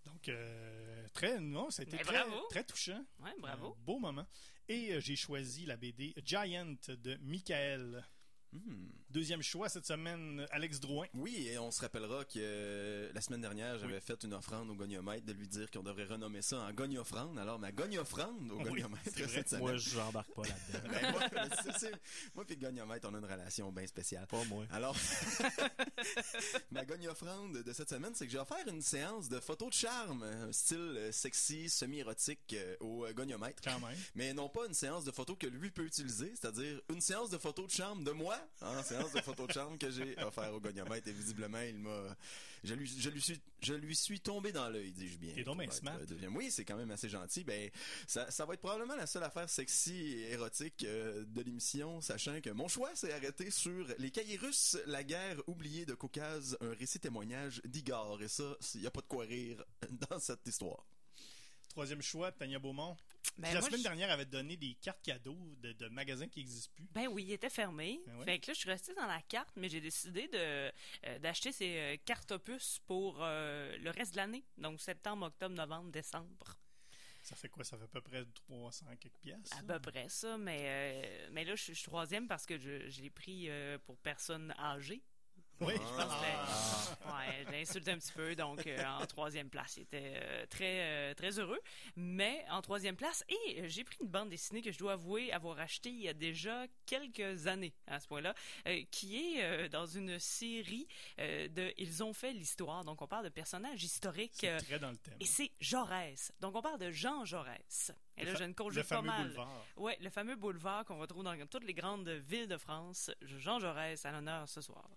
Donc 0.05 0.29
euh, 0.29 1.07
très 1.13 1.39
non, 1.39 1.71
ça 1.71 1.83
a 1.83 1.85
été 1.85 1.97
Mais 1.97 2.03
très, 2.03 2.25
bravo. 2.25 2.47
très 2.51 2.65
touchant. 2.65 3.05
Ouais, 3.21 3.31
bravo. 3.39 3.77
Un 3.79 3.85
beau 3.85 3.99
moment. 3.99 4.27
Et 4.71 4.93
euh, 4.93 5.01
j'ai 5.01 5.17
choisi 5.17 5.65
la 5.65 5.79
BD 5.79 6.15
Giant 6.23 6.77
de 6.89 7.17
Michael. 7.23 8.05
Hmm. 8.53 8.87
Deuxième 9.11 9.43
choix 9.43 9.71
cette 9.71 9.87
semaine, 9.87 10.47
Alex 10.51 10.81
Drouin. 10.81 11.07
Oui, 11.15 11.49
et 11.49 11.59
on 11.59 11.71
se 11.71 11.81
rappellera 11.81 12.25
que 12.27 12.33
euh, 12.37 13.11
la 13.15 13.21
semaine 13.23 13.41
dernière, 13.41 13.79
j'avais 13.79 13.95
Oui. 13.95 14.01
fait 14.03 14.23
une 14.23 14.35
offrande 14.35 14.69
au 14.71 14.75
goniomètre 14.75 15.25
de 15.25 15.33
lui 15.33 15.49
dire 15.49 15.71
qu'on 15.71 15.83
devrait 15.83 16.05
renommer 16.05 16.43
ça 16.43 16.59
en 16.61 16.73
gogne-offrande. 16.73 17.39
Alors, 17.39 17.59
ma 17.59 17.73
gogne-offrande 17.73 18.51
au 18.53 18.61
Oui, 18.71 18.83
c'est 19.05 19.23
vrai. 19.23 19.29
cette 19.29 19.49
semaine. 19.49 19.63
Moi, 19.63 19.77
j'embarque 19.79 20.31
pas 20.35 20.43
là-dedans. 20.43 20.89
Ben, 21.01 21.13
moi, 21.13 21.21
moi 22.35 22.45
puis 22.45 22.55
le 22.57 22.61
goniomètre, 22.61 23.09
on 23.11 23.15
a 23.15 23.19
une 23.19 23.25
relation 23.25 23.73
bien 23.73 23.87
spéciale. 23.87 24.27
Pas 24.27 24.45
moi. 24.45 24.65
Alors, 24.71 24.95
ma 26.71 26.85
gogne-offrande 26.85 27.63
de 27.63 27.73
cette 27.73 27.89
semaine, 27.89 28.13
c'est 28.15 28.27
que 28.27 28.33
j'ai 28.33 28.39
offert 28.39 28.67
une 28.69 28.83
séance 28.83 29.29
de 29.29 29.41
photos 29.41 29.69
de 29.69 29.75
charme, 29.75 30.23
un 30.23 30.53
style 30.53 30.77
euh, 30.97 31.13
sexy, 31.13 31.69
semi-érotique 31.69 32.55
euh, 32.55 32.77
au 32.81 33.07
goniomètre. 33.15 33.63
Quand 33.63 33.81
même. 33.81 33.97
Mais 34.15 34.33
non 34.35 34.49
pas 34.49 34.67
une 34.67 34.75
séance 34.75 35.05
de 35.05 35.11
photos 35.13 35.37
que 35.39 35.47
lui 35.47 35.71
peut 35.71 35.85
utiliser, 35.85 36.33
c'est-à-dire 36.35 36.81
une 36.91 37.01
séance 37.01 37.31
de 37.31 37.39
photos 37.39 37.67
de 37.67 37.73
charme 37.73 38.05
de 38.05 38.11
moi, 38.13 38.38
hein, 38.63 38.83
séance 38.83 39.13
de 39.13 39.21
photos 39.21 39.47
de 39.49 39.53
charme 39.53 39.79
que 39.79 39.91
j'ai 39.91 40.17
offert 40.23 40.53
au 40.55 40.61
goniomètre 40.61 41.09
et 41.09 41.13
visiblement 41.13 41.61
il 41.61 41.79
m'a, 41.79 42.17
je 42.65 42.75
lui, 42.75 42.87
je 42.87 43.11
lui 43.11 43.21
suis, 43.21 43.41
je 43.63 43.75
lui 43.75 43.95
suis 43.95 44.21
tombé 44.21 44.53
dans 44.53 44.69
l'œil, 44.69 44.93
dis-je 44.93 45.19
bien. 45.19 45.35
Est 45.37 45.45
donc 45.45 45.59
bien 45.61 45.71
smart. 45.71 45.99
euh. 46.01 46.29
Oui, 46.35 46.51
c'est 46.51 46.65
quand 46.65 46.77
même 46.77 46.91
assez 46.91 47.09
gentil. 47.09 47.45
Ben, 47.45 47.71
ça, 48.07 48.31
ça 48.31 48.45
va 48.47 48.55
être 48.55 48.61
probablement 48.61 48.97
la 48.97 49.07
seule 49.07 49.23
affaire 49.23 49.49
sexy 49.49 49.95
et 49.95 50.33
érotique 50.33 50.85
euh, 50.85 51.25
de 51.27 51.43
l'émission, 51.43 52.01
sachant 52.01 52.41
que 52.41 52.51
mon 52.51 52.69
choix 52.69 52.95
s'est 52.95 53.13
arrêté 53.13 53.51
sur 53.51 53.87
les 53.99 54.11
cahiers 54.11 54.37
russes, 54.37 54.77
la 54.87 55.05
guerre 55.05 55.41
oubliée 55.49 55.87
de 55.87 55.95
Caucase, 55.95 56.57
un 56.61 56.73
récit 56.75 57.01
témoignage 57.01 57.61
d'Igor. 57.65 58.23
Et 58.23 58.29
ça, 58.29 58.57
il 58.75 58.83
y 58.83 58.87
a 58.87 58.91
pas 58.91 59.01
de 59.03 59.07
quoi 59.07 59.25
rire 59.25 59.65
dans 60.11 60.19
cette 60.19 60.47
histoire. 60.47 60.85
Troisième 61.79 62.03
choix, 62.03 62.33
Tania 62.33 62.59
Beaumont. 62.59 62.97
Ben, 63.37 63.55
la 63.55 63.61
moi, 63.61 63.69
semaine 63.69 63.79
je- 63.79 63.85
dernière 63.85 64.11
avait 64.11 64.25
donné 64.25 64.57
des 64.57 64.75
cartes 64.83 65.01
cadeaux 65.01 65.39
de, 65.63 65.71
de 65.75 65.87
magasins 65.87 66.27
qui 66.27 66.41
n'existent 66.41 66.73
plus. 66.75 66.89
Ben 66.91 67.07
oui, 67.07 67.23
il 67.23 67.31
était 67.33 67.49
fermé. 67.51 68.01
Ben 68.05 68.17
ouais. 68.17 68.25
Fait 68.25 68.39
que 68.41 68.49
là, 68.49 68.55
je 68.55 68.59
suis 68.59 68.69
restée 68.69 68.95
dans 68.95 69.07
la 69.07 69.23
carte, 69.23 69.51
mais 69.55 69.69
j'ai 69.69 69.81
décidé 69.81 70.27
de 70.27 70.39
euh, 70.39 71.19
d'acheter 71.21 71.53
ces 71.53 71.79
euh, 71.79 71.97
cartes 72.05 72.33
opus 72.33 72.81
pour 72.85 73.19
euh, 73.21 73.77
le 73.79 73.91
reste 73.91 74.11
de 74.15 74.17
l'année. 74.17 74.43
Donc 74.57 74.81
septembre, 74.81 75.27
octobre, 75.27 75.55
novembre, 75.55 75.93
décembre. 75.93 76.57
Ça 77.23 77.37
fait 77.37 77.49
quoi? 77.49 77.63
Ça 77.63 77.77
fait 77.79 77.85
à 77.85 77.87
peu 77.87 78.01
près 78.01 78.25
300 78.49 78.87
quelques 78.99 79.19
pièces. 79.21 79.53
À 79.57 79.63
peu 79.63 79.79
près 79.79 80.09
ça. 80.09 80.37
Mais, 80.37 81.29
mais 81.31 81.45
là, 81.45 81.55
je 81.55 81.63
suis 81.63 81.81
troisième 81.85 82.27
parce 82.27 82.45
que 82.45 82.59
je, 82.59 82.89
je 82.91 83.03
l'ai 83.03 83.11
pris 83.11 83.49
pour 83.87 83.97
personnes 83.99 84.53
âgées. 84.59 85.05
Oui, 85.61 85.73
Je 85.75 86.03
pense 86.03 86.15
que 86.15 87.09
ouais, 87.09 87.45
je 87.47 87.51
l'insulte 87.51 87.89
un 87.89 87.99
petit 87.99 88.13
peu. 88.13 88.37
Donc, 88.37 88.65
euh, 88.67 88.85
en 88.85 89.05
troisième 89.07 89.51
place, 89.51 89.77
il 89.77 89.83
était 89.83 90.15
euh, 90.17 90.47
très, 90.47 90.81
euh, 90.81 91.15
très 91.15 91.39
heureux. 91.41 91.61
Mais 91.97 92.45
en 92.51 92.63
troisième 92.63 92.95
place, 92.95 93.25
et 93.29 93.69
j'ai 93.69 93.83
pris 93.83 93.97
une 94.01 94.09
bande 94.09 94.29
dessinée 94.29 94.63
que 94.63 94.71
je 94.71 94.79
dois 94.79 94.93
avouer 94.93 95.33
avoir 95.33 95.59
achetée 95.59 95.91
il 95.91 96.01
y 96.01 96.09
a 96.09 96.15
déjà 96.15 96.67
quelques 96.87 97.49
années 97.49 97.75
à 97.89 97.99
ce 97.99 98.07
point-là, 98.07 98.35
qui 98.91 99.17
est 99.17 99.69
dans 99.69 99.87
une 99.87 100.19
série 100.21 100.87
de 101.19 101.73
Ils 101.77 102.05
ont 102.05 102.13
fait 102.13 102.33
l'histoire. 102.33 102.85
Donc, 102.85 103.03
on 103.03 103.09
parle 103.09 103.25
de 103.25 103.31
personnages 103.31 103.83
historiques. 103.83 104.33
c'est 104.41 104.59
très 104.59 104.79
dans 104.79 104.91
le 104.91 104.97
thème. 104.97 105.17
et 105.21 105.27
c'est 105.27 105.51
Jaurès. 105.61 106.33
Donc, 106.41 106.55
on 106.55 106.63
parle 106.63 106.79
de 106.79 106.91
Jean 106.91 107.25
Jaurès. 107.25 107.93
Et 108.17 108.25
Le 108.25 108.33
là, 108.33 108.39
je 108.39 108.43
ne 108.45 108.49
le 108.49 108.55
conjugue 108.55 108.83
pas 108.83 108.97
fameux 108.97 109.07
mal. 109.09 109.23
boulevard. 109.27 109.65
Oui, 109.77 109.93
le 110.01 110.11
fameux 110.11 110.37
boulevard 110.37 110.85
qu'on 110.85 110.99
retrouve 110.99 111.25
dans 111.25 111.37
toutes 111.47 111.65
les 111.65 111.75
grandes 111.75 112.09
villes 112.09 112.49
de 112.49 112.57
France. 112.57 113.11
Jean 113.23 113.59
Jaurès 113.59 114.05
à 114.05 114.13
l'honneur 114.13 114.49
ce 114.49 114.61
soir. 114.61 114.89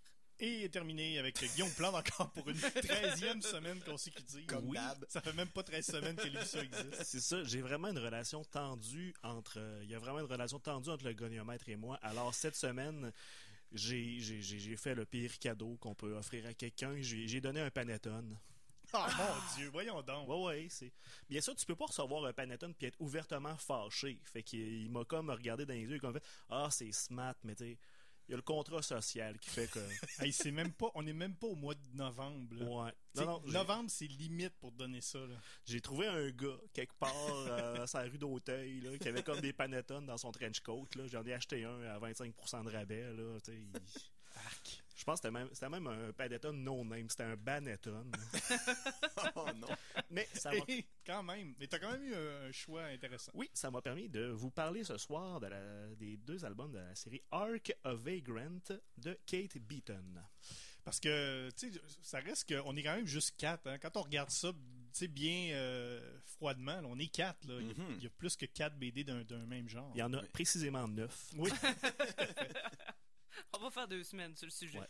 Et 0.44 0.68
terminé 0.70 1.20
avec 1.20 1.40
Guillaume 1.54 1.70
Plante 1.72 1.94
encore 1.94 2.32
pour 2.32 2.50
une 2.50 2.58
13e 2.58 3.42
semaine 3.42 3.80
consécutive. 3.82 4.46
Comme 4.48 4.66
oui, 4.70 4.76
d'hab. 4.76 5.06
ça 5.08 5.22
fait 5.22 5.34
même 5.34 5.48
pas 5.50 5.62
13 5.62 5.86
semaines 5.86 6.16
que 6.16 6.24
l'émission 6.28 6.60
existe. 6.62 7.04
C'est 7.04 7.20
ça, 7.20 7.44
j'ai 7.44 7.62
vraiment 7.62 7.90
une 7.90 8.00
relation 8.00 8.44
tendue 8.46 9.14
entre. 9.22 9.60
euh, 9.60 9.82
Il 9.84 9.90
y 9.92 9.96
a 9.96 10.00
vraiment 10.00 10.20
une 10.20 10.26
relation 10.26 10.58
tendue 10.60 10.90
entre 10.90 11.06
le 11.06 11.14
goniomètre 11.14 11.70
et 11.70 11.76
moi. 11.76 12.00
Alors, 12.02 12.34
cette 12.34 12.56
semaine, 12.56 13.12
j'ai 13.72 14.20
fait 14.78 14.96
le 14.96 15.06
pire 15.06 15.38
cadeau 15.38 15.78
qu'on 15.80 15.94
peut 15.94 16.16
offrir 16.18 16.46
à 16.48 16.54
quelqu'un. 16.56 16.96
J'ai 17.00 17.40
donné 17.40 17.62
un 17.62 17.70
panettone. 17.70 18.36
Oh 18.94 18.98
mon 18.98 19.56
Dieu, 19.56 19.70
voyons 19.72 20.02
donc. 20.02 20.28
Ouais, 20.28 20.44
ouais, 20.44 20.68
c'est. 20.70 20.92
Bien 21.30 21.40
sûr, 21.40 21.56
tu 21.56 21.66
peux 21.66 21.76
pas 21.78 21.86
recevoir 21.86 22.26
un 22.26 22.34
panettone 22.34 22.74
puis 22.74 22.88
être 22.88 23.00
ouvertement 23.00 23.56
fâché. 23.56 24.20
Fait 24.26 24.44
qu'il 24.44 24.60
il 24.60 24.90
m'a 24.90 25.06
comme 25.06 25.30
regardé 25.30 25.66
dans 25.66 25.74
les 25.74 25.82
yeux 25.84 25.96
et 25.96 26.00
comme 26.00 26.14
fait 26.14 26.24
Ah, 26.50 26.68
c'est 26.72 26.92
smart, 26.92 27.36
mais 27.46 27.56
tu 27.56 27.78
y 28.32 28.34
a 28.34 28.38
le 28.38 28.42
contrat 28.44 28.82
social 28.82 29.38
qui 29.40 29.50
fait 29.50 29.68
que. 29.70 29.80
Hey, 30.20 30.32
c'est 30.34 30.52
même 30.52 30.72
pas, 30.72 30.90
on 30.96 31.06
est 31.06 31.14
même 31.14 31.36
pas 31.36 31.48
au 31.48 31.56
mois 31.56 31.76
de 31.76 31.88
novembre. 31.96 32.56
là. 32.56 32.66
Ouais. 32.66 32.92
Non, 33.16 33.26
non, 33.26 33.42
novembre, 33.52 33.90
c'est 33.90 34.08
limite 34.08 34.54
pour 34.60 34.72
donner 34.72 35.02
ça. 35.02 35.20
J'ai 35.66 35.82
trouvé 35.82 36.08
un 36.08 36.30
gars 36.30 36.58
quelque 36.74 36.94
part 36.94 37.14
euh, 37.30 37.86
sur 37.86 38.00
la 38.00 38.06
rue 38.06 38.18
d'Auteuil 38.18 38.82
là, 38.82 38.98
qui 38.98 39.08
avait 39.08 39.24
comme 39.24 39.42
des 39.42 39.52
panettones 39.54 40.06
dans 40.06 40.18
son 40.18 40.32
trench 40.32 40.60
coat. 40.62 40.88
Là. 40.96 41.08
J'en 41.08 41.26
ai 41.26 41.34
acheté 41.34 41.64
un 41.66 41.82
à 41.84 42.00
25% 42.00 42.64
de 42.66 42.72
rabais. 42.72 43.12
Là, 43.14 43.38
il- 43.50 43.68
Je 45.02 45.06
pense 45.06 45.20
que 45.20 45.28
c'était 45.28 45.32
même, 45.40 45.50
c'était 45.52 45.68
même 45.68 45.88
un 45.88 46.14
panettone 46.14 46.64
no 46.64 46.84
name, 46.86 47.10
c'était 47.10 47.24
un 47.24 47.36
banettone. 47.36 48.12
oh 49.36 49.48
non. 49.56 49.68
Mais 50.12 50.28
ça 50.32 50.52
m'a 50.52 50.62
quand 51.04 51.24
même. 51.24 51.56
Mais 51.60 51.66
t'as 51.66 51.80
quand 51.80 51.92
même 51.92 52.04
eu 52.04 52.14
un, 52.14 52.48
un 52.48 52.52
choix 52.52 52.84
intéressant. 52.84 53.32
Oui, 53.34 53.50
ça 53.52 53.72
m'a 53.72 53.82
permis 53.82 54.10
de 54.10 54.28
vous 54.28 54.52
parler 54.52 54.84
ce 54.84 55.00
soir 55.00 55.40
de 55.40 55.48
la- 55.48 55.88
des 55.96 56.18
deux 56.18 56.46
albums 56.46 56.72
de 56.72 56.78
la 56.78 56.94
série 56.94 57.24
Arc 57.32 57.74
of 57.84 58.00
Vagrant 58.00 58.60
de 58.98 59.18
Kate 59.26 59.58
Beaton. 59.58 60.04
Parce 60.84 61.00
que, 61.00 61.50
tu 61.58 61.74
sais, 61.74 61.82
ça 62.04 62.20
reste 62.20 62.48
qu'on 62.54 62.76
est 62.76 62.84
quand 62.84 62.96
même 62.96 63.08
juste 63.08 63.34
quatre. 63.38 63.66
hein. 63.66 63.80
Quand 63.80 63.98
on 63.98 64.04
regarde 64.04 64.30
ça, 64.30 64.52
tu 64.52 64.58
sais, 64.94 65.08
bien 65.08 65.50
euh, 65.56 66.00
froidement, 66.26 66.80
là, 66.80 66.84
on 66.88 67.00
est 67.00 67.08
quatre. 67.12 67.44
Là. 67.48 67.56
Il, 67.60 67.70
y 67.70 67.72
a, 67.72 67.74
il 67.98 68.04
y 68.04 68.06
a 68.06 68.10
plus 68.12 68.36
que 68.36 68.46
quatre 68.46 68.78
BD 68.78 69.04
d'un 69.04 69.24
d'un 69.24 69.48
même 69.48 69.68
genre. 69.68 69.92
Il 69.96 70.00
y 70.00 70.04
en 70.04 70.14
a 70.14 70.22
Oui. 70.22 70.28
précisément 70.32 70.88
neuf. 70.88 71.32
Oui. 71.38 71.50
On 73.54 73.60
va 73.60 73.70
faire 73.72 73.88
deux 73.88 74.04
semaines 74.04 74.36
sur 74.36 74.46
le 74.48 74.52
sujet. 74.52 74.80
Ouais. 74.80 74.88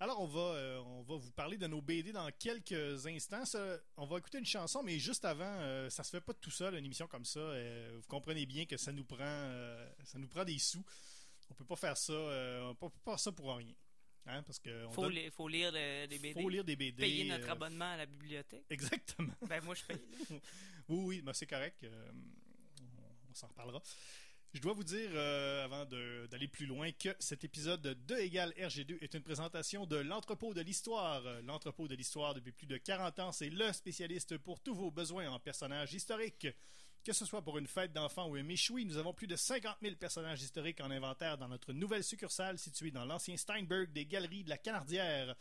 Alors, 0.00 0.20
on 0.20 0.26
va, 0.26 0.40
euh, 0.40 0.78
on 0.80 1.02
va 1.02 1.14
vous 1.16 1.30
parler 1.30 1.56
de 1.56 1.66
nos 1.68 1.80
BD 1.80 2.12
dans 2.12 2.28
quelques 2.32 3.06
instants. 3.06 3.44
Ça, 3.46 3.78
on 3.96 4.04
va 4.06 4.18
écouter 4.18 4.38
une 4.38 4.44
chanson, 4.44 4.82
mais 4.82 4.98
juste 4.98 5.24
avant, 5.24 5.44
euh, 5.60 5.88
ça 5.88 6.02
se 6.02 6.10
fait 6.10 6.20
pas 6.20 6.34
tout 6.34 6.50
seul, 6.50 6.74
une 6.74 6.84
émission 6.84 7.06
comme 7.06 7.24
ça. 7.24 7.38
Euh, 7.38 7.92
vous 8.00 8.08
comprenez 8.08 8.44
bien 8.44 8.66
que 8.66 8.76
ça 8.76 8.90
nous 8.92 9.04
prend, 9.04 9.18
euh, 9.20 9.88
ça 10.04 10.18
nous 10.18 10.26
prend 10.28 10.44
des 10.44 10.58
sous. 10.58 10.84
On 11.48 11.54
peut 11.54 11.64
pas 11.64 11.76
faire 11.76 11.96
ça, 11.96 12.12
on 12.12 12.74
peut 12.74 12.88
pas 13.04 13.12
faire 13.12 13.20
ça 13.20 13.32
pour 13.32 13.54
rien. 13.54 13.72
Hein, 14.26 14.42
parce 14.42 14.58
que 14.58 14.84
on 14.86 14.90
Faut, 14.90 15.02
donne- 15.02 15.12
li- 15.12 15.30
faut 15.30 15.46
lire 15.48 15.70
des 15.70 16.06
BD. 16.18 16.32
faut 16.42 16.48
lire 16.48 16.64
des 16.64 16.76
BD. 16.76 16.96
Payer 17.02 17.24
notre 17.28 17.48
abonnement 17.50 17.92
à 17.92 17.98
la 17.98 18.06
bibliothèque. 18.06 18.64
Exactement. 18.70 19.32
Ben, 19.48 19.62
moi, 19.62 19.74
je 19.74 19.84
paye. 19.84 20.00
Oui, 20.88 20.98
oui, 21.06 21.22
mais 21.24 21.32
c'est 21.34 21.46
correct. 21.46 21.86
on 21.86 22.90
on 23.30 23.34
s'en 23.34 23.46
reparlera. 23.48 23.82
Je 24.54 24.60
dois 24.60 24.72
vous 24.72 24.84
dire, 24.84 25.10
euh, 25.14 25.64
avant 25.64 25.84
d'aller 25.84 26.46
plus 26.46 26.66
loin, 26.66 26.92
que 26.92 27.08
cet 27.18 27.42
épisode 27.42 27.82
de 27.82 28.16
égale 28.18 28.52
RG2 28.56 29.02
est 29.02 29.14
une 29.14 29.22
présentation 29.24 29.84
de 29.84 29.96
l'entrepôt 29.96 30.54
de 30.54 30.60
l'histoire. 30.60 31.24
L'entrepôt 31.42 31.88
de 31.88 31.96
l'histoire, 31.96 32.34
depuis 32.34 32.52
plus 32.52 32.68
de 32.68 32.76
40 32.76 33.18
ans, 33.18 33.32
c'est 33.32 33.50
le 33.50 33.72
spécialiste 33.72 34.38
pour 34.38 34.60
tous 34.60 34.76
vos 34.76 34.92
besoins 34.92 35.28
en 35.28 35.40
personnages 35.40 35.92
historiques. 35.92 36.46
Que 37.02 37.12
ce 37.12 37.26
soit 37.26 37.42
pour 37.42 37.58
une 37.58 37.66
fête 37.66 37.92
d'enfants 37.92 38.28
ou 38.28 38.36
un 38.36 38.44
méchoui, 38.44 38.84
nous 38.84 38.96
avons 38.96 39.12
plus 39.12 39.26
de 39.26 39.34
50 39.34 39.76
000 39.82 39.96
personnages 39.96 40.40
historiques 40.40 40.80
en 40.80 40.90
inventaire 40.92 41.36
dans 41.36 41.48
notre 41.48 41.72
nouvelle 41.72 42.04
succursale 42.04 42.56
située 42.56 42.92
dans 42.92 43.04
l'ancien 43.04 43.36
Steinberg 43.36 43.92
des 43.92 44.06
Galeries 44.06 44.44
de 44.44 44.50
la 44.50 44.58
Canardière. 44.58 45.34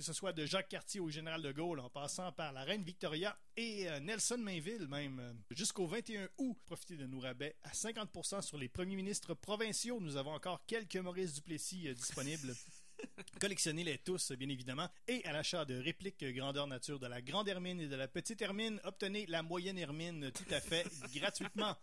Que 0.00 0.06
ce 0.06 0.14
soit 0.14 0.32
de 0.32 0.46
Jacques 0.46 0.70
Cartier 0.70 0.98
au 0.98 1.10
Général 1.10 1.42
de 1.42 1.52
Gaulle, 1.52 1.78
en 1.78 1.90
passant 1.90 2.32
par 2.32 2.54
la 2.54 2.64
Reine 2.64 2.82
Victoria 2.82 3.38
et 3.54 3.86
euh, 3.86 4.00
Nelson 4.00 4.38
Mainville 4.38 4.88
même. 4.88 5.20
Jusqu'au 5.50 5.86
21 5.86 6.26
août, 6.38 6.56
profitez 6.64 6.96
de 6.96 7.04
nos 7.04 7.20
rabais 7.20 7.54
à 7.64 7.72
50% 7.72 8.40
sur 8.40 8.56
les 8.56 8.70
premiers 8.70 8.96
ministres 8.96 9.34
provinciaux. 9.34 10.00
Nous 10.00 10.16
avons 10.16 10.32
encore 10.32 10.64
quelques 10.64 10.96
Maurice 10.96 11.34
Duplessis 11.34 11.86
euh, 11.86 11.92
disponibles. 11.92 12.54
Collectionnez-les 13.42 13.98
tous, 13.98 14.32
bien 14.32 14.48
évidemment. 14.48 14.88
Et 15.06 15.22
à 15.26 15.32
l'achat 15.32 15.66
de 15.66 15.76
répliques 15.76 16.24
grandeur 16.24 16.66
nature 16.66 16.98
de 16.98 17.06
la 17.06 17.20
grande 17.20 17.48
hermine 17.48 17.82
et 17.82 17.88
de 17.88 17.96
la 17.96 18.08
petite 18.08 18.40
hermine, 18.40 18.80
obtenez 18.84 19.26
la 19.26 19.42
moyenne 19.42 19.76
hermine 19.76 20.32
tout 20.32 20.54
à 20.54 20.62
fait 20.62 20.86
gratuitement. 21.14 21.76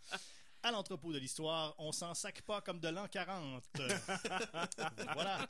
À 0.68 0.72
l'entrepôt 0.72 1.14
de 1.14 1.18
l'histoire, 1.18 1.74
on 1.78 1.94
s'en 1.94 2.14
sac 2.14 2.42
pas 2.42 2.60
comme 2.60 2.82
de 2.82 2.90
l'an 2.90 3.08
40. 3.08 3.64
voilà. 5.14 5.48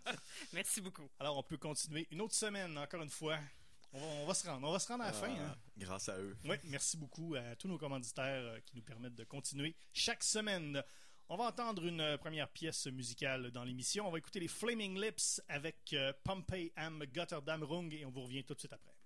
Merci 0.53 0.79
beaucoup. 0.79 1.09
Alors, 1.19 1.37
on 1.39 1.41
peut 1.41 1.57
continuer 1.57 2.07
une 2.11 2.21
autre 2.21 2.35
semaine, 2.35 2.77
encore 2.77 3.01
une 3.01 3.09
fois. 3.09 3.39
On 3.93 3.99
va, 3.99 4.05
on 4.05 4.25
va 4.27 4.33
se 4.35 4.47
rendre. 4.47 4.67
On 4.67 4.71
va 4.71 4.77
se 4.77 4.87
rendre 4.87 5.05
à 5.05 5.07
la 5.07 5.13
fin. 5.13 5.33
Ah, 5.35 5.41
hein. 5.41 5.55
Grâce 5.75 6.09
à 6.09 6.19
eux. 6.19 6.37
Oui, 6.45 6.57
merci 6.65 6.97
beaucoup 6.97 7.33
à 7.33 7.55
tous 7.55 7.67
nos 7.67 7.79
commanditaires 7.79 8.43
euh, 8.43 8.59
qui 8.63 8.75
nous 8.75 8.83
permettent 8.83 9.15
de 9.15 9.23
continuer 9.23 9.75
chaque 9.91 10.23
semaine. 10.23 10.83
On 11.29 11.35
va 11.35 11.45
entendre 11.45 11.83
une 11.83 12.01
euh, 12.01 12.17
première 12.19 12.49
pièce 12.49 12.85
musicale 12.85 13.49
dans 13.49 13.63
l'émission. 13.63 14.07
On 14.07 14.11
va 14.11 14.19
écouter 14.19 14.39
les 14.39 14.47
Flaming 14.47 15.01
Lips 15.01 15.41
avec 15.47 15.93
euh, 15.93 16.13
Pompey 16.23 16.71
am 16.75 17.03
Gotterdam 17.11 17.63
Rung 17.63 17.91
et 17.91 18.05
on 18.05 18.11
vous 18.11 18.21
revient 18.21 18.43
tout 18.43 18.53
de 18.53 18.59
suite 18.59 18.73
après. 18.73 18.96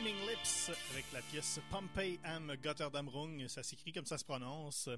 Flaming 0.00 0.26
Lips 0.30 0.70
avec 0.92 1.04
la 1.12 1.20
pièce 1.20 1.60
Pompey 1.70 2.18
am 2.24 2.54
Gotterdamrung. 2.62 3.46
Ça 3.48 3.62
s'écrit 3.62 3.92
comme 3.92 4.06
ça 4.06 4.16
se 4.16 4.24
prononce. 4.24 4.88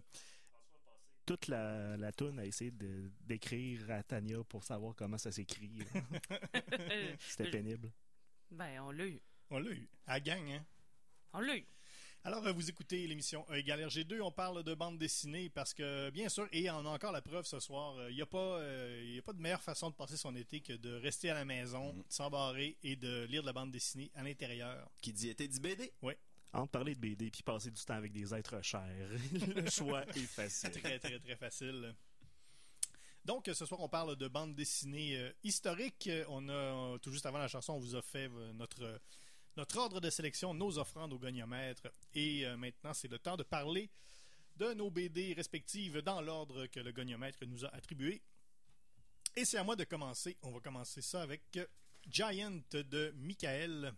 Toute 1.27 1.49
la, 1.49 1.97
la 1.97 2.13
toune 2.13 2.39
a 2.39 2.47
essayé 2.47 2.71
de- 2.71 3.11
d'écrire 3.21 3.91
à 3.91 4.05
Tania 4.05 4.45
pour 4.45 4.63
savoir 4.63 4.95
comment 4.95 5.19
ça 5.19 5.33
s'écrit. 5.33 5.73
C'était 7.19 7.51
pénible. 7.51 7.91
ben, 8.53 8.81
on 8.83 8.93
l'a 8.93 9.07
eu. 9.07 9.21
On 9.51 9.59
l'a 9.59 9.71
eu. 9.73 9.89
À 10.07 10.21
gang, 10.21 10.49
hein? 10.49 10.65
On 11.33 11.41
l'a 11.41 11.57
eu. 11.57 11.65
Alors, 12.25 12.47
euh, 12.47 12.53
vous 12.53 12.71
écoutez 12.71 13.05
l'émission 13.09 13.45
E 13.51 13.57
égale 13.57 13.81
RG2. 13.81 14.21
On 14.23 14.31
parle 14.31 14.63
de 14.63 14.75
bande 14.75 14.97
dessinée 14.97 15.51
parce 15.51 15.75
que, 15.75 16.09
bien 16.11 16.29
sûr, 16.29 16.49
et 16.53 16.71
on 16.71 16.87
a 16.87 16.89
encore 16.91 17.11
la 17.11 17.21
preuve 17.21 17.45
ce 17.45 17.59
soir, 17.59 17.97
euh, 17.99 18.11
il 18.11 18.15
n'y 18.15 18.23
a, 18.23 18.27
pas, 18.27 18.59
euh, 18.61 19.03
il 19.05 19.17
y 19.17 19.19
a 19.19 19.23
pas 19.23 19.33
de 19.33 19.41
meilleure 19.41 19.63
façon 19.63 19.91
de 19.91 19.95
passer 19.97 20.17
son 20.17 20.35
été 20.37 20.61
que 20.61 20.75
de 20.75 20.95
rester 20.95 21.31
à 21.31 21.35
la 21.35 21.45
maison, 21.45 21.93
Mhm. 21.93 22.05
s'embarrer 22.09 22.77
et 22.85 22.95
de 22.95 23.25
lire 23.25 23.43
de 23.43 23.47
la 23.47 23.53
bande 23.53 23.73
dessinée 23.73 24.13
à 24.15 24.23
l'intérieur. 24.23 24.89
Qui 25.01 25.13
dit 25.13 25.31
été 25.31 25.49
dit 25.49 25.59
BD. 25.59 25.93
Entre 26.53 26.71
parler 26.71 26.95
de 26.95 27.01
BD 27.01 27.31
puis 27.31 27.43
passer 27.43 27.71
du 27.71 27.83
temps 27.83 27.95
avec 27.95 28.13
des 28.13 28.33
êtres 28.35 28.63
chers, 28.63 29.09
le 29.57 29.69
choix 29.71 30.05
est 30.11 30.27
facile. 30.27 30.71
Très, 30.83 30.99
très, 31.01 31.19
très 31.19 31.37
facile. 31.37 31.93
Donc, 33.25 33.49
ce 33.53 33.67
soir, 33.67 33.81
on 33.81 33.89
parle 33.89 34.17
de 34.17 34.29
bande 34.29 34.55
dessinée 34.55 35.17
euh, 35.17 35.33
historique. 35.43 36.11
On 36.29 36.49
a, 36.49 36.99
tout 36.99 37.11
juste 37.11 37.25
avant 37.27 37.39
la 37.39 37.49
chanson, 37.49 37.73
on 37.73 37.79
vous 37.79 37.97
a 37.97 38.03
fait 38.03 38.29
euh, 38.29 38.53
notre, 38.53 38.83
euh, 38.83 38.99
notre 39.57 39.79
ordre 39.79 40.01
de 40.01 40.11
sélection, 40.11 40.55
nos 40.55 40.79
offrandes 40.79 41.13
au 41.13 41.19
goniomètre. 41.19 41.89
Et 42.15 42.47
euh, 42.47 42.57
maintenant, 42.57 42.95
c'est 42.95 43.09
le 43.09 43.19
temps 43.19 43.37
de 43.37 43.43
parler 43.43 43.91
de 44.57 44.73
nos 44.75 44.91
BD 44.91 45.33
respectives 45.35 45.99
dans 46.03 46.21
l'ordre 46.21 46.67
que 46.67 46.81
le 46.81 46.93
goniomètre 46.93 47.45
nous 47.47 47.65
a 47.65 47.69
attribué. 47.69 48.23
Et 49.37 49.45
c'est 49.45 49.59
à 49.59 49.65
moi 49.65 49.77
de 49.77 49.85
commencer. 49.85 50.37
On 50.43 50.53
va 50.53 50.61
commencer 50.61 51.01
ça 51.03 51.23
avec 51.23 51.43
euh, 51.57 51.67
Giant 52.09 52.61
de 52.73 53.13
Michael. 53.17 53.95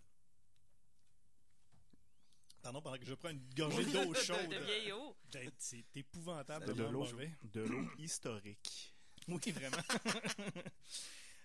Pardon, 2.63 2.81
pendant 2.81 2.97
que 2.97 3.05
je 3.05 3.15
prends 3.15 3.31
une 3.31 3.47
gorgée 3.55 3.85
d'eau 3.85 4.15
chaude. 4.15 4.49
De 4.49 4.65
vieille 4.65 4.93
eau. 4.93 5.17
Putain, 5.25 5.51
C'est 5.59 5.97
épouvantable. 5.97 6.75
De 6.75 7.61
l'eau 7.61 7.89
historique. 7.99 8.95
Oui, 9.29 9.41
vraiment. 9.53 9.77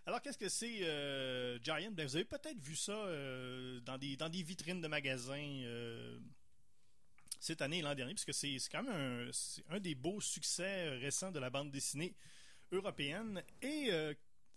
Alors, 0.10 0.24
qu'est-ce 0.24 0.40
que 0.40 0.50
c'est 0.50 0.80
euh, 0.88 1.60
Giant? 1.62 1.92
Ben, 1.92 2.08
vous 2.08 2.16
avez 2.16 2.26
peut-être 2.26 2.60
vu 2.60 2.76
ça 2.76 2.94
euh, 2.94 3.80
dans, 3.82 4.00
des, 4.00 4.18
dans 4.18 4.28
des 4.28 4.42
vitrines 4.42 4.82
de 4.82 4.88
magasins 4.88 5.36
euh, 5.38 6.18
cette 7.40 7.62
année 7.62 7.78
et 7.78 7.82
l'an 7.84 7.94
dernier, 7.94 8.16
puisque 8.16 8.34
c'est 8.34 8.58
quand 8.72 8.82
même 8.82 9.30
un, 9.70 9.80
des 9.80 9.94
beaux 9.94 10.20
succès 10.20 10.98
récents 10.98 11.32
de 11.32 11.38
la 11.38 11.52
bande 11.52 11.70
dessinée 11.70 12.16
européenne. 12.72 13.44
Et 13.62 13.92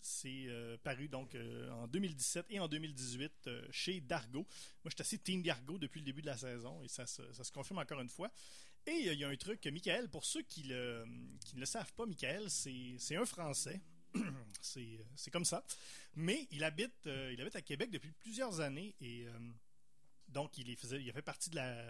c'est 0.00 0.46
paru 0.84 1.08
donc 1.08 1.36
en 1.70 1.86
2017 1.86 2.46
et 2.48 2.58
en 2.58 2.66
2018 2.66 3.32
euh, 3.48 3.68
chez 3.70 4.00
Dargo. 4.00 4.38
Moi, 4.38 4.46
je 4.86 4.90
suis 4.92 5.02
assez 5.02 5.18
Team 5.18 5.42
Dargo 5.42 5.76
depuis 5.76 6.00
le 6.00 6.06
début 6.06 6.22
de 6.22 6.28
la 6.28 6.38
saison 6.38 6.82
et 6.82 6.88
ça, 6.88 7.04
se- 7.06 7.52
confirme 7.52 7.80
encore 7.80 8.00
une 8.00 8.08
fois. 8.08 8.32
Et 8.86 8.92
il 9.12 9.18
y 9.18 9.22
a 9.22 9.28
un 9.28 9.36
truc 9.36 9.66
Michael, 9.66 10.08
pour 10.08 10.24
ceux 10.24 10.40
qui, 10.44 10.62
le, 10.62 11.04
qui 11.44 11.56
ne 11.56 11.60
le 11.60 11.66
savent 11.66 11.92
pas, 11.92 12.06
Michael, 12.06 12.48
c'est 12.48 13.16
un 13.16 13.26
Français. 13.26 13.82
c'est 14.60 14.98
c'est 15.16 15.30
comme 15.30 15.44
ça. 15.44 15.64
Mais 16.14 16.46
il 16.50 16.64
habite, 16.64 17.06
euh, 17.06 17.30
il 17.32 17.40
habite 17.40 17.56
à 17.56 17.62
Québec 17.62 17.90
depuis 17.90 18.12
plusieurs 18.22 18.60
années 18.60 18.94
et 19.00 19.26
euh, 19.26 19.32
donc 20.28 20.56
il, 20.58 20.76
faisait, 20.76 21.02
il 21.02 21.08
a 21.10 21.12
fait 21.12 21.22
partie 21.22 21.50
de 21.50 21.56
la, 21.56 21.84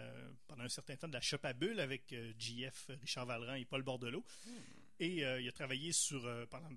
pendant 0.47 0.63
un 0.63 0.69
certain 0.69 0.95
temps 0.95 1.07
de 1.07 1.13
la 1.13 1.21
Shop 1.21 1.37
à 1.43 1.53
Bulle 1.53 1.79
avec 1.79 2.11
euh, 2.13 2.33
JF, 2.37 2.91
Richard 3.01 3.25
Valran 3.25 3.55
et 3.55 3.65
Paul 3.65 3.83
Bordelot. 3.83 4.23
Et 4.99 5.25
euh, 5.25 5.41
il 5.41 5.47
a 5.47 5.51
travaillé 5.51 5.91
sur, 5.91 6.25
euh, 6.25 6.45
pendant 6.45 6.69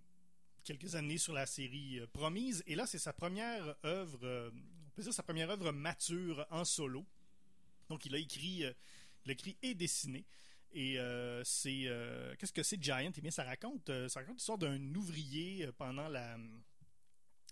quelques 0.64 0.96
années 0.96 1.18
sur 1.18 1.32
la 1.32 1.46
série 1.46 2.00
euh, 2.00 2.06
Promise. 2.12 2.62
Et 2.66 2.74
là, 2.74 2.86
c'est 2.86 2.98
sa 2.98 3.12
première 3.12 3.76
œuvre, 3.84 4.18
euh, 4.24 4.50
on 4.86 4.90
peut 4.90 5.02
dire 5.02 5.12
sa 5.12 5.22
première 5.22 5.50
œuvre 5.50 5.72
mature 5.72 6.46
en 6.50 6.64
solo. 6.64 7.04
Donc 7.88 8.04
il 8.04 8.14
a 8.14 8.18
écrit, 8.18 8.64
euh, 8.64 8.72
il 9.24 9.30
a 9.30 9.32
écrit 9.32 9.56
et 9.62 9.74
dessiné. 9.74 10.24
Et 10.76 10.98
euh, 10.98 11.42
c'est 11.42 11.84
euh, 11.86 12.34
qu'est-ce 12.38 12.52
que 12.52 12.62
c'est 12.62 12.80
Giant? 12.82 13.10
Eh 13.16 13.20
bien, 13.22 13.30
ça 13.30 13.44
raconte, 13.44 13.88
euh, 13.88 14.10
ça 14.10 14.20
raconte 14.20 14.36
l'histoire 14.36 14.58
d'un 14.58 14.94
ouvrier 14.94 15.66
pendant 15.78 16.06
la 16.06 16.36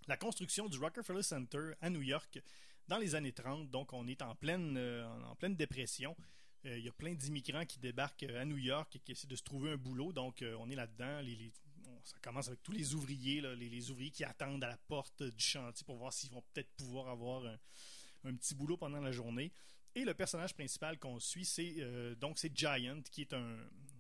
la 0.06 0.18
construction 0.18 0.68
du 0.68 0.78
Rockefeller 0.78 1.22
Center 1.22 1.72
à 1.80 1.88
New 1.88 2.02
York 2.02 2.38
dans 2.87 2.98
les 2.98 3.14
années 3.14 3.32
30. 3.32 3.70
Donc, 3.70 3.94
on 3.94 4.06
est 4.06 4.20
en 4.20 4.34
pleine 4.34 4.76
en 5.24 5.34
pleine 5.37 5.56
dépression. 5.56 6.14
Il 6.64 6.80
y 6.80 6.88
a 6.88 6.92
plein 6.92 7.14
d'immigrants 7.14 7.64
qui 7.64 7.78
débarquent 7.78 8.24
à 8.24 8.44
New 8.44 8.58
York 8.58 8.94
et 8.96 8.98
qui 8.98 9.12
essaient 9.12 9.26
de 9.26 9.37
se 9.37 9.42
trouver 9.42 9.72
un 9.72 9.78
boulot. 9.78 10.12
Donc, 10.12 10.44
on 10.58 10.68
est 10.68 10.74
là-dedans. 10.74 11.22
Ça 12.04 12.18
commence 12.20 12.48
avec 12.48 12.62
tous 12.62 12.72
les 12.72 12.94
ouvriers, 12.94 13.40
les, 13.40 13.70
les 13.70 13.90
ouvriers 13.90 14.10
qui 14.10 14.24
attendent 14.24 14.62
à 14.64 14.68
la 14.68 14.76
porte 14.76 15.22
du 15.22 15.42
chantier 15.42 15.87
pour 15.87 15.96
voir 15.96 16.12
s'ils 16.12 16.30
vont 16.30 16.44
peut-être 16.52 16.70
pouvoir 16.76 17.08
avoir 17.08 17.46
un, 17.46 17.56
un 18.24 18.34
petit 18.34 18.54
boulot 18.54 18.76
pendant 18.76 19.00
la 19.00 19.12
journée. 19.12 19.50
Et 19.96 20.04
le 20.04 20.14
personnage 20.14 20.54
principal 20.54 20.98
qu'on 20.98 21.20
suit, 21.20 21.44
c'est 21.44 21.76
euh, 21.78 22.14
donc 22.16 22.38
c'est 22.38 22.57
Giant, 22.57 23.00
qui 23.12 23.20
est 23.20 23.33
un 23.33 23.57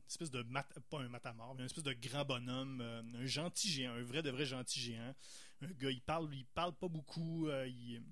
espèce 0.08 0.30
de 0.30 0.44
pas 0.90 0.98
un 0.98 1.08
matamor, 1.08 1.54
mais 1.54 1.62
un 1.62 1.66
espèce 1.66 1.84
de 1.84 1.92
grand 1.92 2.24
bonhomme, 2.24 2.80
euh, 2.80 3.02
un 3.14 3.26
gentil 3.26 3.70
géant, 3.70 3.92
un 3.92 4.02
vrai 4.02 4.22
de 4.22 4.30
vrai 4.30 4.44
gentil 4.44 4.80
géant. 4.80 5.14
Un 5.62 5.68
gars, 5.68 5.90
il 5.90 6.02
parle, 6.02 6.28
il 6.34 6.46
parle 6.46 6.74
pas 6.74 6.88
beaucoup, 6.88 7.46
euh, 7.48 7.66
il 7.68 8.02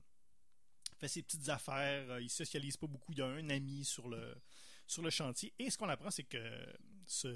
fait 0.98 1.08
ses 1.08 1.22
petites 1.22 1.48
affaires, 1.48 2.20
il 2.20 2.30
socialise 2.30 2.76
pas 2.76 2.86
beaucoup. 2.86 3.12
Il 3.12 3.20
a 3.20 3.26
un 3.26 3.50
ami 3.50 3.84
sur 3.84 4.08
le 4.08 4.36
sur 4.86 5.02
le 5.02 5.10
chantier. 5.10 5.52
Et 5.58 5.68
ce 5.68 5.76
qu'on 5.76 5.88
apprend, 5.88 6.10
c'est 6.10 6.24
que 6.24 6.38
ce, 7.06 7.28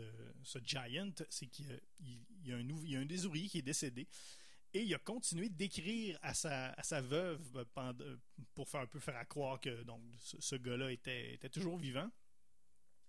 Giant, 0.62 1.10
c'est 1.28 1.46
qu'il 1.46 1.80
y 2.00 2.50
y 2.50 2.96
a 2.96 3.00
un 3.00 3.06
des 3.06 3.26
ouvriers 3.26 3.48
qui 3.48 3.58
est 3.58 3.62
décédé. 3.62 4.06
Et 4.76 4.82
il 4.82 4.94
a 4.94 4.98
continué 4.98 5.48
d'écrire 5.48 6.18
à 6.22 6.34
sa, 6.34 6.70
à 6.72 6.82
sa 6.82 7.00
veuve 7.00 7.40
euh, 7.56 7.64
euh, 8.00 8.16
pour 8.54 8.68
faire 8.68 8.82
un 8.82 8.86
peu 8.86 9.00
faire 9.00 9.16
à 9.16 9.24
croire 9.24 9.58
que 9.60 9.82
donc, 9.84 10.02
ce, 10.18 10.36
ce 10.40 10.56
gars-là 10.56 10.92
était, 10.92 11.32
était 11.34 11.48
toujours 11.48 11.78
vivant. 11.78 12.10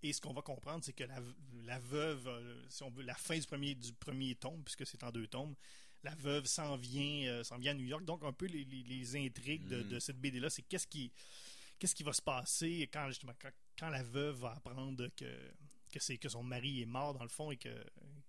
Et 0.03 0.13
ce 0.13 0.21
qu'on 0.21 0.33
va 0.33 0.41
comprendre, 0.41 0.83
c'est 0.85 0.93
que 0.93 1.03
la, 1.03 1.19
la 1.65 1.79
veuve, 1.79 2.27
euh, 2.27 2.65
si 2.69 2.83
on 2.83 2.89
veut, 2.91 3.03
la 3.03 3.15
fin 3.15 3.37
du 3.37 3.45
premier, 3.45 3.75
du 3.75 3.91
premier 3.93 4.35
tome, 4.35 4.63
puisque 4.63 4.85
c'est 4.85 5.03
en 5.03 5.11
deux 5.11 5.27
tomes, 5.27 5.55
la 6.03 6.13
veuve 6.15 6.45
s'en 6.45 6.77
vient, 6.77 7.27
euh, 7.31 7.43
s'en 7.43 7.57
vient 7.57 7.71
à 7.71 7.75
New 7.75 7.85
York. 7.85 8.05
Donc, 8.05 8.23
un 8.23 8.31
peu 8.33 8.45
les, 8.45 8.63
les- 8.63 8.83
les 8.83 9.15
intrigues 9.17 9.67
de, 9.67 9.81
de 9.89 9.99
cette 9.99 10.19
BD-là, 10.21 10.49
c'est 10.49 10.61
qu'est-ce 10.61 10.87
qui, 10.87 11.11
qu'est-ce 11.79 11.95
qui 11.95 12.03
va 12.03 12.13
se 12.13 12.21
passer 12.21 12.87
quand, 12.93 13.07
justement, 13.09 13.33
quand, 13.41 13.51
quand 13.77 13.89
la 13.89 14.03
veuve 14.03 14.37
va 14.39 14.51
apprendre 14.53 15.07
que, 15.17 15.51
que, 15.97 16.03
c'est, 16.03 16.17
que 16.17 16.29
son 16.29 16.43
mari 16.43 16.81
est 16.81 16.85
mort, 16.85 17.13
dans 17.13 17.23
le 17.23 17.29
fond, 17.29 17.51
et 17.51 17.57
que, 17.57 17.69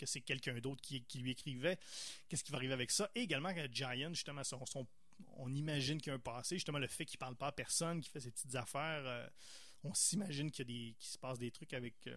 c'est 0.04 0.20
quelqu'un 0.20 0.58
d'autre 0.60 0.82
qui, 0.82 1.04
lui 1.18 1.30
écrivait. 1.32 1.78
Qu'est-ce 2.28 2.44
qui 2.44 2.52
va 2.52 2.58
arriver 2.58 2.72
avec 2.72 2.90
ça? 2.90 3.10
Et 3.14 3.22
également, 3.22 3.52
que 3.54 3.66
Giant, 3.72 4.10
justement, 4.14 4.42
on 5.36 5.54
imagine 5.54 6.00
qu'il 6.00 6.10
y 6.10 6.12
a 6.12 6.14
un 6.14 6.20
passé, 6.20 6.56
justement, 6.56 6.78
le 6.78 6.86
fait 6.86 7.04
qu'il 7.04 7.18
parle 7.18 7.36
pas 7.36 7.48
à 7.48 7.52
personne, 7.52 8.00
qu'il 8.00 8.10
fait 8.10 8.20
ses 8.20 8.30
petites 8.30 8.54
affaires. 8.54 9.02
euh, 9.04 9.28
on 9.84 9.94
s'imagine 9.94 10.50
qu'il, 10.50 10.68
y 10.68 10.70
a 10.70 10.72
des, 10.72 10.94
qu'il 10.98 11.08
se 11.08 11.18
passe 11.18 11.38
des 11.38 11.50
trucs 11.50 11.72
avec. 11.74 11.94
euh, 12.06 12.16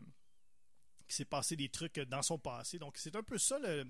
qu'il 1.07 1.15
s'est 1.15 1.25
passé 1.25 1.55
des 1.55 1.69
trucs 1.69 1.99
dans 1.99 2.21
son 2.21 2.37
passé. 2.39 2.79
Donc, 2.79 2.97
c'est 2.97 3.15
un 3.15 3.23
peu 3.23 3.37
ça 3.37 3.59
le. 3.59 3.85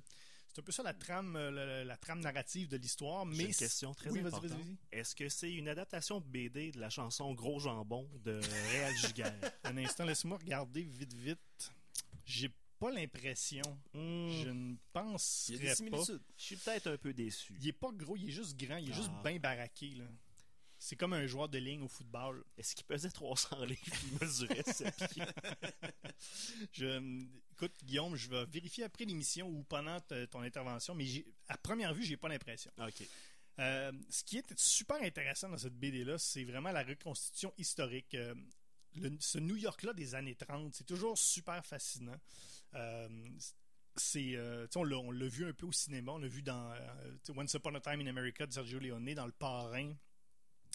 C'est 0.53 0.59
un 0.59 0.63
peu 0.63 0.71
ça 0.73 0.83
la 0.83 0.93
trame, 0.93 1.35
euh, 1.37 1.49
la, 1.49 1.83
la 1.85 1.97
trame 1.97 2.19
narrative 2.19 2.67
de 2.67 2.75
l'histoire. 2.77 3.25
Mais 3.25 3.45
une 3.45 3.55
question 3.55 3.93
très 3.93 4.09
Oui, 4.09 4.19
importante. 4.19 4.51
Est-ce 4.91 5.15
que 5.15 5.29
c'est 5.29 5.51
une 5.53 5.69
adaptation 5.69 6.19
BD 6.19 6.71
de 6.73 6.79
la 6.81 6.89
chanson 6.89 7.33
Gros 7.33 7.59
Jambon 7.59 8.09
de 8.25 8.39
Réal 8.71 8.93
Giguère? 8.97 9.33
Un 9.63 9.77
instant, 9.77 10.03
laisse-moi 10.03 10.37
regarder 10.37 10.81
vite, 10.83 11.13
vite. 11.13 11.71
J'ai 12.25 12.49
pas 12.79 12.91
l'impression. 12.91 13.61
Hmm, 13.93 14.29
Je 14.43 14.49
ne 14.49 14.71
Il 14.71 14.71
y 14.73 14.73
a 14.73 14.77
penserais 14.91 15.57
des 15.57 15.67
pas. 15.67 15.75
similitudes. 15.75 16.21
je 16.37 16.43
suis 16.43 16.55
peut-être 16.57 16.87
un 16.87 16.97
peu 16.97 17.13
déçu. 17.13 17.55
Il 17.61 17.67
est 17.69 17.73
pas 17.73 17.91
gros, 17.93 18.17
il 18.17 18.27
est 18.27 18.31
juste 18.31 18.57
grand, 18.59 18.77
il 18.77 18.89
est 18.89 18.93
juste 18.93 19.11
Ah. 19.19 19.21
bien 19.29 19.39
baraqué. 19.39 19.91
Là. 19.91 20.05
C'est 20.83 20.95
comme 20.95 21.13
un 21.13 21.27
joueur 21.27 21.47
de 21.47 21.59
ligne 21.59 21.83
au 21.83 21.87
football. 21.87 22.43
Est-ce 22.57 22.73
qu'il 22.75 22.85
pesait 22.87 23.11
300 23.11 23.65
livres 23.65 23.79
et 23.85 23.97
il 24.11 24.17
mesurait 24.25 24.63
7 24.63 24.95
pieds? 25.13 25.23
Je, 26.73 27.23
écoute, 27.53 27.73
Guillaume, 27.83 28.15
je 28.15 28.27
vais 28.29 28.45
vérifier 28.45 28.83
après 28.85 29.05
l'émission 29.05 29.47
ou 29.47 29.63
pendant 29.63 29.99
ton 30.31 30.41
intervention, 30.41 30.95
mais 30.95 31.05
à 31.49 31.57
première 31.57 31.93
vue, 31.93 32.03
j'ai 32.03 32.17
pas 32.17 32.29
l'impression. 32.29 32.71
OK. 32.79 33.03
Euh, 33.59 33.91
ce 34.09 34.23
qui 34.23 34.37
est 34.39 34.57
super 34.57 34.97
intéressant 35.03 35.49
dans 35.49 35.57
cette 35.59 35.77
BD-là, 35.77 36.17
c'est 36.17 36.43
vraiment 36.45 36.71
la 36.71 36.83
reconstitution 36.83 37.53
historique. 37.59 38.15
Euh, 38.15 38.33
le- 38.95 39.15
ce 39.19 39.37
New 39.37 39.57
York-là 39.57 39.93
des 39.93 40.15
années 40.15 40.35
30, 40.35 40.73
c'est 40.73 40.85
toujours 40.87 41.15
super 41.15 41.63
fascinant. 41.63 42.19
Euh, 42.73 43.29
c'est, 43.95 44.35
euh, 44.35 44.65
on 44.75 45.11
l'a 45.11 45.27
vu 45.27 45.45
un 45.47 45.53
peu 45.53 45.67
au 45.67 45.71
cinéma, 45.71 46.13
on 46.13 46.17
l'a 46.17 46.27
vu 46.27 46.41
dans 46.41 46.71
euh, 46.71 47.11
Once 47.35 47.53
Upon 47.53 47.75
a 47.75 47.81
Time 47.81 48.01
in 48.01 48.07
America 48.07 48.47
de 48.47 48.51
Sergio 48.51 48.79
Leone, 48.79 49.13
dans 49.13 49.27
Le 49.27 49.31
Parrain, 49.31 49.93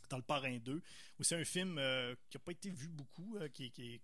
dans 0.09 0.17
Le 0.17 0.23
Parrain 0.23 0.59
2, 0.59 0.83
où 1.19 1.23
c'est 1.23 1.37
un 1.37 1.45
film 1.45 1.79
euh, 1.79 2.15
qui 2.31 2.37
n'a 2.37 2.41
pas 2.41 2.53
été 2.53 2.71
vu 2.71 2.89
beaucoup, 2.89 3.37
euh, 3.37 3.49
qui, 3.49 3.65
est 3.65 4.01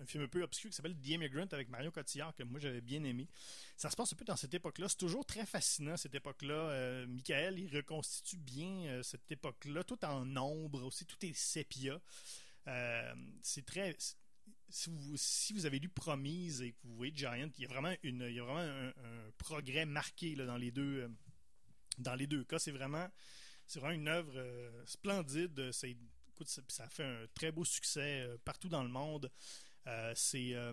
un 0.00 0.06
film 0.06 0.24
un 0.24 0.28
peu 0.28 0.42
obscur 0.42 0.70
qui 0.70 0.76
s'appelle 0.76 0.96
The 0.96 1.08
Immigrant 1.08 1.46
avec 1.52 1.68
Mario 1.68 1.90
Cotillard, 1.90 2.34
que 2.34 2.42
moi 2.44 2.58
j'avais 2.58 2.80
bien 2.80 3.04
aimé. 3.04 3.28
Ça 3.76 3.90
se 3.90 3.96
passe 3.96 4.12
un 4.12 4.16
peu 4.16 4.24
dans 4.24 4.36
cette 4.36 4.54
époque-là. 4.54 4.88
C'est 4.88 4.98
toujours 4.98 5.26
très 5.26 5.44
fascinant, 5.44 5.96
cette 5.96 6.14
époque-là. 6.14 6.54
Euh, 6.54 7.06
Michael, 7.06 7.58
il 7.58 7.74
reconstitue 7.74 8.38
bien 8.38 9.02
cette 9.02 9.30
époque-là, 9.30 9.84
tout 9.84 10.02
en 10.04 10.36
ombre 10.36 10.82
aussi, 10.84 11.04
tout 11.04 11.24
est 11.24 11.36
sépia. 11.36 12.00
C'est 13.42 13.66
très. 13.66 13.96
Si 14.70 14.88
vous, 14.88 15.16
si 15.18 15.52
vous 15.52 15.66
avez 15.66 15.78
lu 15.78 15.90
Promise 15.90 16.62
et 16.62 16.72
que 16.72 16.78
vous 16.84 16.96
voyez 16.96 17.12
Giant, 17.14 17.50
il 17.58 17.62
y 17.62 17.66
a 17.66 17.68
vraiment, 17.68 17.94
une, 18.02 18.22
il 18.22 18.34
y 18.34 18.40
a 18.40 18.44
vraiment 18.44 18.60
un, 18.60 18.88
un 18.88 19.30
progrès 19.36 19.84
marqué 19.84 20.34
là, 20.34 20.46
dans, 20.46 20.56
les 20.56 20.70
deux, 20.70 21.10
dans 21.98 22.14
les 22.14 22.26
deux 22.26 22.44
cas. 22.44 22.58
C'est 22.58 22.70
vraiment, 22.70 23.06
c'est 23.72 23.80
vraiment 23.80 23.94
une 23.94 24.08
œuvre 24.08 24.32
euh, 24.36 24.70
splendide. 24.84 25.72
C'est 25.72 25.96
écoute, 26.28 26.48
ça, 26.48 26.60
ça 26.68 26.84
a 26.84 26.88
fait 26.90 27.04
un 27.04 27.26
très 27.34 27.50
beau 27.52 27.64
succès 27.64 28.20
euh, 28.20 28.36
partout 28.44 28.68
dans 28.68 28.82
le 28.82 28.90
monde. 28.90 29.30
Euh, 29.86 30.12
c'est 30.14 30.54
euh, 30.54 30.72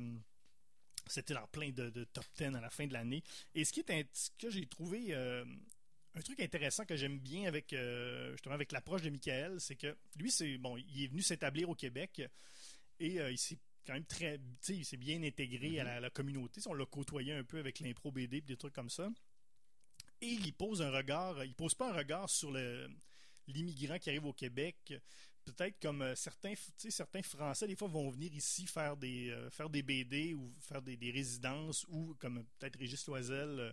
c'était 1.07 1.33
dans 1.33 1.47
plein 1.47 1.69
de, 1.69 1.89
de 1.89 2.03
top 2.03 2.25
10 2.37 2.55
à 2.55 2.61
la 2.61 2.69
fin 2.69 2.87
de 2.87 2.93
l'année. 2.93 3.23
Et 3.55 3.63
ce 3.63 3.71
qui 3.71 3.79
est 3.79 4.07
ce 4.13 4.31
que 4.37 4.49
j'ai 4.49 4.65
trouvé 4.65 5.07
euh, 5.11 5.45
un 6.15 6.21
truc 6.21 6.41
intéressant 6.41 6.83
que 6.85 6.97
j'aime 6.97 7.19
bien 7.19 7.45
avec 7.45 7.71
euh, 7.71 8.33
justement 8.33 8.55
avec 8.55 8.73
l'approche 8.73 9.01
de 9.01 9.09
Michael, 9.09 9.61
c'est 9.61 9.77
que 9.77 9.95
lui 10.17 10.29
c'est 10.29 10.57
bon, 10.57 10.75
il 10.75 11.03
est 11.05 11.07
venu 11.07 11.21
s'établir 11.21 11.69
au 11.69 11.75
Québec 11.75 12.21
et 12.99 13.21
euh, 13.21 13.31
il 13.31 13.37
s'est 13.37 13.59
quand 13.87 13.93
même 13.93 14.05
très 14.05 14.41
il 14.67 14.83
s'est 14.83 14.97
bien 14.97 15.23
intégré 15.23 15.79
à 15.79 15.85
la, 15.85 15.99
la 16.01 16.09
communauté. 16.09 16.59
On 16.67 16.73
l'a 16.73 16.85
côtoyé 16.85 17.31
un 17.31 17.45
peu 17.45 17.59
avec 17.59 17.79
l'impro 17.79 18.11
BD 18.11 18.37
et 18.37 18.41
des 18.41 18.57
trucs 18.57 18.73
comme 18.73 18.89
ça. 18.89 19.09
Et 20.21 20.27
il 20.27 20.53
pose 20.53 20.81
un 20.81 20.91
regard, 20.91 21.43
il 21.45 21.55
pose 21.55 21.73
pas 21.75 21.89
un 21.91 21.93
regard 21.93 22.29
sur 22.29 22.51
l'immigrant 23.47 23.97
qui 23.99 24.09
arrive 24.09 24.25
au 24.25 24.33
Québec, 24.33 24.93
peut-être 25.45 25.79
comme 25.81 26.01
euh, 26.01 26.15
certains, 26.15 26.53
certains 26.77 27.21
Français, 27.21 27.67
des 27.67 27.75
fois, 27.75 27.87
vont 27.87 28.09
venir 28.09 28.33
ici 28.33 28.65
faire 28.65 28.97
des, 28.97 29.29
euh, 29.29 29.49
faire 29.49 29.69
des 29.69 29.81
BD 29.81 30.33
ou 30.33 30.53
faire 30.59 30.81
des, 30.81 30.97
résidences 31.11 31.85
ou, 31.89 32.15
comme 32.19 32.45
peut-être 32.57 32.77
Régis 32.77 33.05
Loisel, 33.07 33.59
euh, 33.59 33.71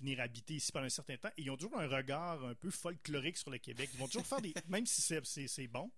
venir 0.00 0.20
habiter 0.20 0.54
ici 0.54 0.72
pendant 0.72 0.86
un 0.86 0.90
certain 0.90 1.16
temps. 1.16 1.30
Et 1.36 1.42
ils 1.42 1.50
ont 1.50 1.56
toujours 1.56 1.78
un 1.78 1.86
regard 1.86 2.44
un 2.44 2.54
peu 2.54 2.70
folklorique 2.70 3.36
sur 3.36 3.50
le 3.50 3.58
Québec. 3.58 3.90
Ils 3.94 4.00
vont 4.00 4.06
toujours 4.06 4.26
faire 4.26 4.40
des. 4.40 4.52
Même 4.68 4.86
si 4.86 5.02
c'est 5.02 5.68
bon, 5.68 5.90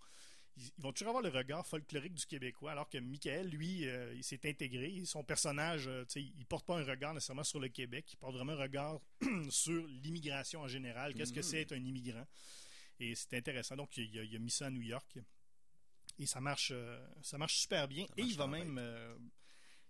ils, 0.57 0.71
ils 0.79 0.83
vont 0.83 0.93
toujours 0.93 1.09
avoir 1.09 1.23
le 1.23 1.37
regard 1.37 1.67
folklorique 1.67 2.15
du 2.15 2.27
Québécois, 2.27 2.73
alors 2.73 2.89
que 2.89 2.99
Michael, 2.99 3.49
lui, 3.49 3.87
euh, 3.89 4.15
il 4.15 4.25
s'est 4.25 4.49
intégré. 4.49 5.05
Son 5.05 5.25
personnage, 5.25 5.89
euh, 5.89 6.05
il 6.17 6.47
porte 6.47 6.67
pas 6.67 6.79
un 6.79 6.85
regard 6.85 7.15
nécessairement 7.15 7.45
sur 7.45 7.61
le 7.61 7.69
Québec, 7.69 8.13
il 8.13 8.17
porte 8.17 8.35
vraiment 8.35 8.53
un 8.53 8.63
regard 8.63 9.01
sur 9.51 9.87
l'immigration 9.87 10.61
en 10.61 10.69
général. 10.69 11.15
Qu'est-ce 11.15 11.33
que 11.33 11.43
c'est 11.43 11.63
être 11.63 11.73
un 11.73 11.85
immigrant? 11.85 12.27
Et 13.01 13.15
c'est 13.15 13.35
intéressant. 13.35 13.77
Donc, 13.77 13.97
il 13.97 14.19
a, 14.19 14.23
il 14.23 14.37
a 14.37 14.39
mis 14.39 14.51
ça 14.51 14.67
à 14.67 14.71
New 14.71 14.83
York. 14.83 15.19
Et 16.19 16.27
ça 16.27 16.41
marche, 16.41 16.71
euh, 16.73 17.05
ça 17.23 17.39
marche 17.39 17.57
super 17.57 17.89
bien. 17.89 18.07
Et 18.17 18.23
il 18.23 18.37
va 18.37 18.47
même, 18.47 18.81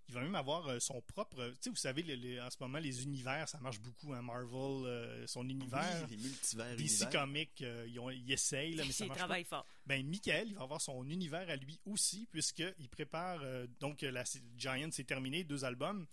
il 0.08 0.14
va 0.14 0.20
même 0.20 0.34
avoir 0.34 0.66
euh, 0.68 0.78
son 0.80 1.00
propre. 1.00 1.48
Tu 1.54 1.56
sais, 1.62 1.70
vous 1.70 1.76
savez, 1.76 2.02
les- 2.02 2.16
les- 2.16 2.40
en 2.40 2.50
ce 2.50 2.56
moment, 2.60 2.78
les 2.78 3.02
univers, 3.04 3.48
ça 3.48 3.58
marche 3.60 3.80
beaucoup. 3.80 4.12
Hein, 4.12 4.22
Marvel, 4.22 4.86
euh, 4.86 5.26
son 5.26 5.48
univers. 5.48 6.06
Oui, 6.08 6.16
les 6.16 6.22
multivers 6.22 6.76
DC 6.76 6.80
univers. 7.02 7.10
Comics, 7.10 7.62
euh, 7.62 7.86
ils, 7.88 7.98
ont- 7.98 8.10
ils 8.10 8.32
essayent, 8.32 8.74
là, 8.74 8.84
mais 8.86 8.92
ça 8.92 9.04
Il 9.04 9.08
marche 9.08 9.18
pas. 9.18 9.24
travaille 9.26 9.44
fort. 9.44 9.66
Ben, 9.86 10.06
Michael, 10.06 10.48
il 10.48 10.54
va 10.56 10.62
avoir 10.62 10.80
son 10.80 11.08
univers 11.08 11.48
à 11.48 11.56
lui 11.56 11.78
aussi, 11.86 12.26
puisqu'il 12.30 12.88
prépare. 12.90 13.40
euh, 13.42 13.66
donc, 13.80 14.02
la 14.02 14.24
Giant, 14.56 14.88
c'est 14.92 15.04
terminé, 15.04 15.44
deux 15.44 15.64
albums. 15.64 16.06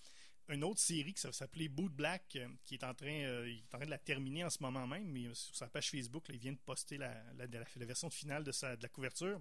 Une 0.50 0.64
autre 0.66 0.82
série 0.82 1.14
qui 1.14 1.22
s'appelait 1.32 1.70
Boot 1.70 1.94
Black, 1.94 2.36
euh, 2.36 2.48
qui 2.66 2.74
est 2.76 2.84
en 2.84 2.94
train, 2.94 3.08
euh, 3.08 3.48
il 3.50 3.60
est 3.60 3.74
en 3.76 3.78
train 3.78 3.86
de 3.86 3.92
la 3.92 3.98
terminer 3.98 4.44
en 4.44 4.50
ce 4.50 4.58
moment 4.62 4.86
même, 4.86 5.06
mais 5.10 5.34
sur 5.34 5.56
sa 5.56 5.68
page 5.68 5.90
Facebook, 5.92 6.28
là, 6.28 6.34
il 6.36 6.42
vient 6.42 6.52
de 6.52 6.58
poster 6.58 6.98
la, 6.98 7.14
la- 7.38 7.48
la- 7.48 7.64
la 7.76 7.86
version 7.86 8.10
finale 8.10 8.44
de, 8.44 8.52
sa, 8.52 8.76
de 8.76 8.82
la 8.84 8.90
couverture. 8.90 9.40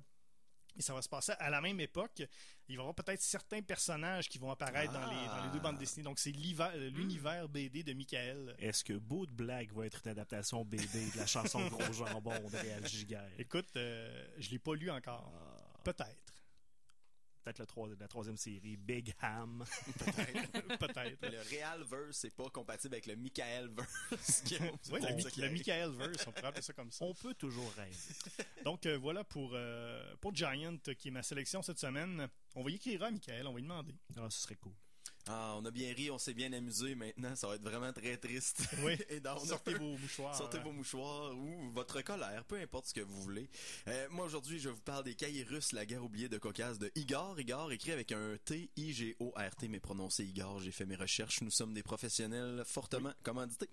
Et 0.77 0.83
ça 0.83 0.95
va 0.95 1.03
se 1.03 1.09
passer 1.09 1.33
à 1.39 1.51
la 1.51 1.61
même 1.61 1.81
époque. 1.81 2.23
Il 2.69 2.77
va 2.77 2.83
y 2.83 2.87
avoir 2.87 2.95
peut-être 2.95 3.21
certains 3.21 3.63
personnages 3.63 4.29
qui 4.29 4.39
vont 4.39 4.51
apparaître 4.51 4.93
dans, 4.93 5.11
les, 5.11 5.27
dans 5.27 5.45
les 5.45 5.51
deux 5.53 5.61
bandes 5.61 5.79
dessinées. 5.79 6.05
Donc, 6.05 6.19
c'est 6.19 6.33
euh, 6.33 6.91
l'univers 6.91 7.49
BD 7.49 7.83
de 7.83 7.93
Michael. 7.93 8.55
Est-ce 8.59 8.85
que 8.85 8.93
Bout 8.95 9.27
de 9.27 9.33
Blague 9.33 9.73
va 9.73 9.87
être 9.87 10.01
une 10.05 10.13
adaptation 10.13 10.65
BD 10.65 11.11
de 11.11 11.19
la 11.19 11.27
chanson 11.27 11.67
Gros 11.69 11.93
Jambon 11.93 12.39
de 12.51 12.57
Réal 12.57 12.87
Giguère? 12.87 13.29
Écoute, 13.39 13.69
euh, 13.77 14.27
je 14.39 14.51
l'ai 14.51 14.59
pas 14.59 14.75
lu 14.75 14.91
encore. 14.91 15.33
Ah, 15.35 15.79
Peut-être. 15.85 16.40
Peut-être 17.43 17.59
la, 17.59 17.67
troi- 17.67 17.89
la 17.99 18.09
troisième 18.09 18.37
série, 18.37 18.77
Big 18.77 19.15
Ham. 19.23 19.65
Peut-être. 20.79 21.23
Le 21.23 21.39
Realverse 21.41 22.25
n'est 22.25 22.31
pas 22.31 22.51
compatible 22.51 22.95
avec 22.95 23.07
le 23.07 23.17
Michaelverse. 23.17 24.43
qui 24.45 24.55
est- 24.57 24.61
Oui, 24.91 25.01
c'est 25.03 25.11
le, 25.11 25.15
Mi- 25.17 25.25
le. 25.37 25.51
Michael 25.51 25.91
Verse, 25.93 26.27
on 26.27 26.33
pourrait 26.33 26.47
appeler 26.49 26.63
ça 26.63 26.73
comme 26.75 26.91
ça. 26.93 27.05
On 27.05 27.15
peut 27.15 27.35
toujours 27.35 27.73
rêver. 27.75 27.97
Donc 28.65 28.85
euh, 28.87 28.99
voilà 28.99 29.25
pour, 29.25 29.53
euh, 29.55 30.15
pour 30.21 30.35
Giant, 30.35 30.77
qui 30.99 31.09
est 31.09 31.13
ma 31.13 31.23
sélection 31.23 31.63
cette 31.63 31.79
semaine. 31.79 32.29
On 32.55 32.63
va 32.63 32.71
y 32.71 32.75
écrire 32.75 33.03
à 33.05 33.11
Michael, 33.11 33.47
on 33.47 33.53
va 33.53 33.57
lui 33.57 33.63
demander. 33.63 33.95
Ah, 34.19 34.29
ce 34.29 34.41
serait 34.43 34.57
cool. 34.57 34.73
Ah, 35.29 35.55
on 35.59 35.65
a 35.65 35.71
bien 35.71 35.93
ri, 35.95 36.11
on 36.11 36.19
s'est 36.19 36.35
bien 36.35 36.53
amusé. 36.53 36.95
Maintenant, 36.95 37.37
ça 37.37 37.47
va 37.47 37.55
être 37.55 37.63
vraiment 37.63 37.93
très 37.93 38.17
triste. 38.17 38.63
Oui. 38.83 38.97
Et. 39.11 39.21
Sortez 39.47 39.75
vos 39.75 39.97
mouchoirs. 39.99 40.35
Sortez 40.35 40.59
vos 40.59 40.73
mouchoirs 40.73 41.37
ou 41.37 41.71
votre 41.73 42.01
colère, 42.03 42.45
peu 42.45 42.57
importe 42.57 42.87
ce 42.87 42.95
que 42.95 43.01
vous 43.01 43.21
voulez. 43.23 43.49
Euh, 43.89 44.09
moi, 44.11 44.25
aujourd'hui, 44.25 44.59
je 44.59 44.71
vous 44.71 44.81
parle 44.81 45.05
des 45.05 45.15
cahiers 45.15 45.43
russes, 45.43 45.73
la 45.73 45.85
guerre 45.85 46.03
oubliée 46.03 46.29
de 46.29 46.39
Caucase 46.39 46.79
de 46.79 46.91
Igor. 46.95 47.39
Igor, 47.39 47.71
écrit 47.73 47.93
avec 47.93 48.13
un 48.13 48.37
T, 48.45 48.71
I-G-O-R-T, 48.77 49.69
mais 49.69 49.81
prononcé 49.81 50.25
Igor. 50.25 50.61
J'ai 50.61 50.71
fait 50.71 50.87
mes 50.87 50.97
recherches. 50.97 51.43
Nous 51.43 51.51
sommes 51.51 51.75
des 51.75 51.83
professionnels 51.83 52.63
fortement 52.65 53.13
commandités. 53.23 53.69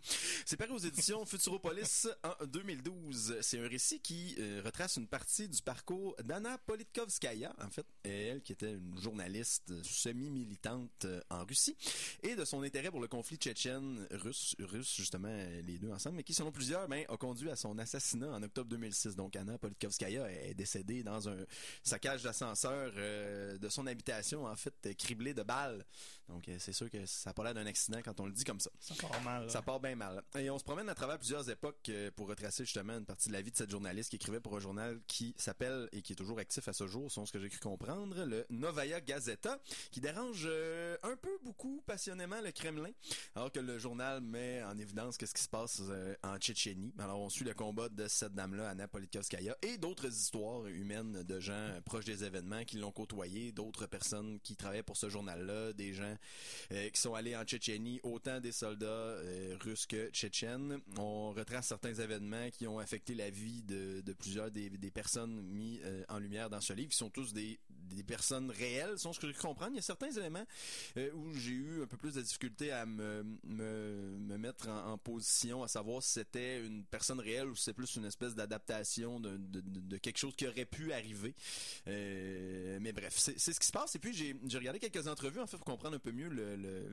C'est 0.45 0.57
paru 0.57 0.71
aux 0.73 0.77
éditions 0.79 1.25
Futuropolis 1.25 2.07
en 2.23 2.45
2012. 2.45 3.37
C'est 3.41 3.59
un 3.59 3.67
récit 3.67 4.01
qui 4.01 4.35
euh, 4.39 4.61
retrace 4.65 4.97
une 4.97 5.07
partie 5.07 5.47
du 5.47 5.61
parcours 5.61 6.15
d'Anna 6.23 6.57
Politkovskaya, 6.57 7.55
en 7.61 7.69
fait, 7.69 7.85
elle 8.03 8.41
qui 8.41 8.51
était 8.51 8.73
une 8.73 8.99
journaliste 8.99 9.71
semi-militante 9.83 11.05
euh, 11.05 11.21
en 11.37 11.45
Russie, 11.45 11.75
et 12.23 12.35
de 12.35 12.45
son 12.45 12.61
intérêt 12.63 12.91
pour 12.91 12.99
le 12.99 13.07
conflit 13.07 13.37
tchétchène 13.37 14.07
russe, 14.11 14.55
russe 14.59 14.95
justement 14.95 15.35
les 15.65 15.77
deux 15.77 15.91
ensemble, 15.91 16.17
mais 16.17 16.23
qui 16.23 16.33
selon 16.33 16.51
plusieurs 16.51 16.87
ben, 16.87 17.05
a 17.09 17.17
conduit 17.17 17.49
à 17.49 17.55
son 17.55 17.77
assassinat 17.77 18.29
en 18.29 18.43
octobre 18.43 18.69
2006. 18.69 19.15
Donc 19.15 19.35
Anna 19.35 19.57
Politkovskaya 19.57 20.29
est 20.31 20.53
décédée 20.53 21.03
dans 21.03 21.29
un 21.29 21.37
saccage 21.83 22.23
d'ascenseur 22.23 22.91
euh, 22.97 23.57
de 23.57 23.69
son 23.69 23.87
habitation, 23.87 24.45
en 24.45 24.55
fait, 24.55 24.73
euh, 24.85 24.93
criblé 24.93 25.33
de 25.33 25.43
balles. 25.43 25.85
Donc 26.29 26.47
euh, 26.49 26.55
c'est 26.59 26.73
sûr 26.73 26.89
que 26.89 27.05
ça 27.05 27.29
n'a 27.29 27.33
pas 27.33 27.43
l'air 27.43 27.53
d'un 27.53 27.65
accident 27.65 27.99
quand 28.03 28.19
on 28.19 28.25
le 28.25 28.31
dit 28.33 28.43
comme 28.43 28.59
ça. 28.59 28.69
Ça 28.79 28.95
part 28.95 29.21
mal. 29.21 29.43
là. 29.45 29.49
Ça 29.49 29.61
part 29.61 29.79
bien 29.79 29.95
mal. 29.95 30.21
Et 30.37 30.49
on 30.49 30.59
se 30.59 30.63
promène 30.63 30.89
à 30.89 30.95
travers 30.95 31.17
plusieurs 31.17 31.49
époques 31.49 31.87
euh, 31.89 32.11
pour 32.15 32.27
retracer 32.27 32.65
justement 32.65 32.97
une 32.97 33.05
partie 33.05 33.29
de 33.29 33.33
la 33.33 33.41
vie 33.41 33.51
de 33.51 33.55
cette 33.57 33.69
journaliste 33.71 34.09
qui 34.09 34.17
écrivait 34.17 34.39
pour 34.39 34.55
un 34.55 34.59
journal 34.59 34.99
qui 35.07 35.33
s'appelle 35.37 35.87
et 35.91 36.01
qui 36.01 36.13
est 36.13 36.15
toujours 36.15 36.39
actif 36.39 36.67
à 36.67 36.73
ce 36.73 36.87
jour, 36.87 37.11
selon 37.11 37.25
ce 37.25 37.31
que 37.31 37.39
j'ai 37.39 37.49
cru 37.49 37.59
comprendre, 37.59 38.25
le 38.25 38.45
Novaya 38.49 38.99
Gazeta, 39.01 39.59
qui 39.91 40.01
dérange 40.01 40.43
euh, 40.45 40.97
un 41.03 41.15
peu 41.15 41.37
beaucoup 41.43 41.81
passionnément 41.85 42.41
le 42.41 42.51
Kremlin, 42.51 42.91
alors 43.35 43.51
que 43.51 43.59
le 43.59 43.77
journal 43.79 44.21
met 44.21 44.63
en 44.63 44.77
évidence 44.77 45.17
qu'est-ce 45.17 45.33
qui 45.33 45.43
se 45.43 45.49
passe 45.49 45.81
euh, 45.89 46.15
en 46.23 46.37
Tchétchénie. 46.37 46.93
Alors 46.99 47.19
on 47.19 47.29
suit 47.29 47.45
le 47.45 47.53
combat 47.53 47.89
de 47.89 48.07
cette 48.07 48.33
dame-là, 48.33 48.69
Anna 48.69 48.87
Politkovskaya, 48.87 49.55
et 49.61 49.77
d'autres 49.77 50.07
histoires 50.07 50.65
humaines 50.67 51.23
de 51.23 51.39
gens 51.39 51.79
proches 51.85 52.05
des 52.05 52.23
événements 52.23 52.63
qui 52.65 52.77
l'ont 52.77 52.91
côtoyé, 52.91 53.51
d'autres 53.51 53.85
personnes 53.85 54.39
qui 54.41 54.55
travaillaient 54.55 54.83
pour 54.83 54.97
ce 54.97 55.09
journal-là, 55.09 55.73
des 55.73 55.93
gens 55.93 56.16
euh, 56.71 56.89
qui 56.89 56.99
sont 56.99 57.13
allés 57.13 57.35
en 57.35 57.43
Tchétchénie, 57.43 57.99
autant 58.03 58.39
des 58.39 58.51
soldats 58.51 58.85
euh, 58.85 59.55
russes 59.61 59.85
que 59.85 60.09
tchétchènes. 60.09 60.79
On 60.97 61.31
retrace 61.31 61.67
certains 61.67 61.93
événements 61.93 62.49
qui 62.51 62.67
ont 62.67 62.79
affecté 62.79 63.15
la 63.15 63.29
vie 63.29 63.63
de, 63.63 64.01
plusieurs 64.13 64.51
des, 64.51 64.69
des 64.69 64.91
personnes 64.91 65.41
mis 65.41 65.79
euh, 65.83 66.03
en 66.09 66.19
lumière 66.19 66.49
dans 66.49 66.61
ce 66.61 66.73
livre, 66.73 66.89
qui 66.89 66.97
sont 66.97 67.09
tous 67.09 67.33
des, 67.33 67.59
des 67.95 68.03
personnes 68.03 68.51
réelles, 68.51 68.97
sont 68.97 69.13
ce 69.13 69.19
que 69.19 69.31
je 69.31 69.37
comprends? 69.37 69.67
Il 69.69 69.75
y 69.75 69.79
a 69.79 69.81
certains 69.81 70.11
éléments 70.11 70.45
euh, 70.97 71.11
où 71.13 71.33
j'ai 71.35 71.51
eu 71.51 71.83
un 71.83 71.87
peu 71.87 71.97
plus 71.97 72.13
de 72.15 72.21
difficulté 72.21 72.71
à 72.71 72.85
me, 72.85 73.23
me, 73.43 74.17
me 74.19 74.37
mettre 74.37 74.69
en, 74.69 74.97
position, 74.97 75.63
à 75.63 75.67
savoir 75.67 76.01
si 76.03 76.11
c'était 76.13 76.65
une 76.65 76.83
personne 76.83 77.19
réelle 77.19 77.47
ou 77.47 77.55
si 77.55 77.63
c'est 77.63 77.73
plus 77.73 77.95
une 77.95 78.05
espèce 78.05 78.35
d'adaptation 78.35 79.19
de, 79.19 79.37
de, 79.37 79.97
quelque 79.97 80.17
chose 80.17 80.35
qui 80.35 80.47
aurait 80.47 80.65
pu 80.65 80.91
arriver. 80.93 81.33
Euh, 81.87 82.77
mais 82.81 82.91
bref, 82.93 83.15
c'est 83.17 83.37
ce 83.39 83.59
qui 83.59 83.67
se 83.67 83.71
passe. 83.71 83.95
Et 83.95 83.99
puis 83.99 84.13
j'ai 84.13 84.57
regardé 84.57 84.79
quelques 84.79 85.07
entrevues 85.07 85.39
en 85.39 85.47
fait 85.47 85.57
pour 85.57 85.65
comprendre 85.65 85.95
un 85.95 85.99
peu 85.99 86.11
mieux 86.11 86.29
le- 86.29 86.91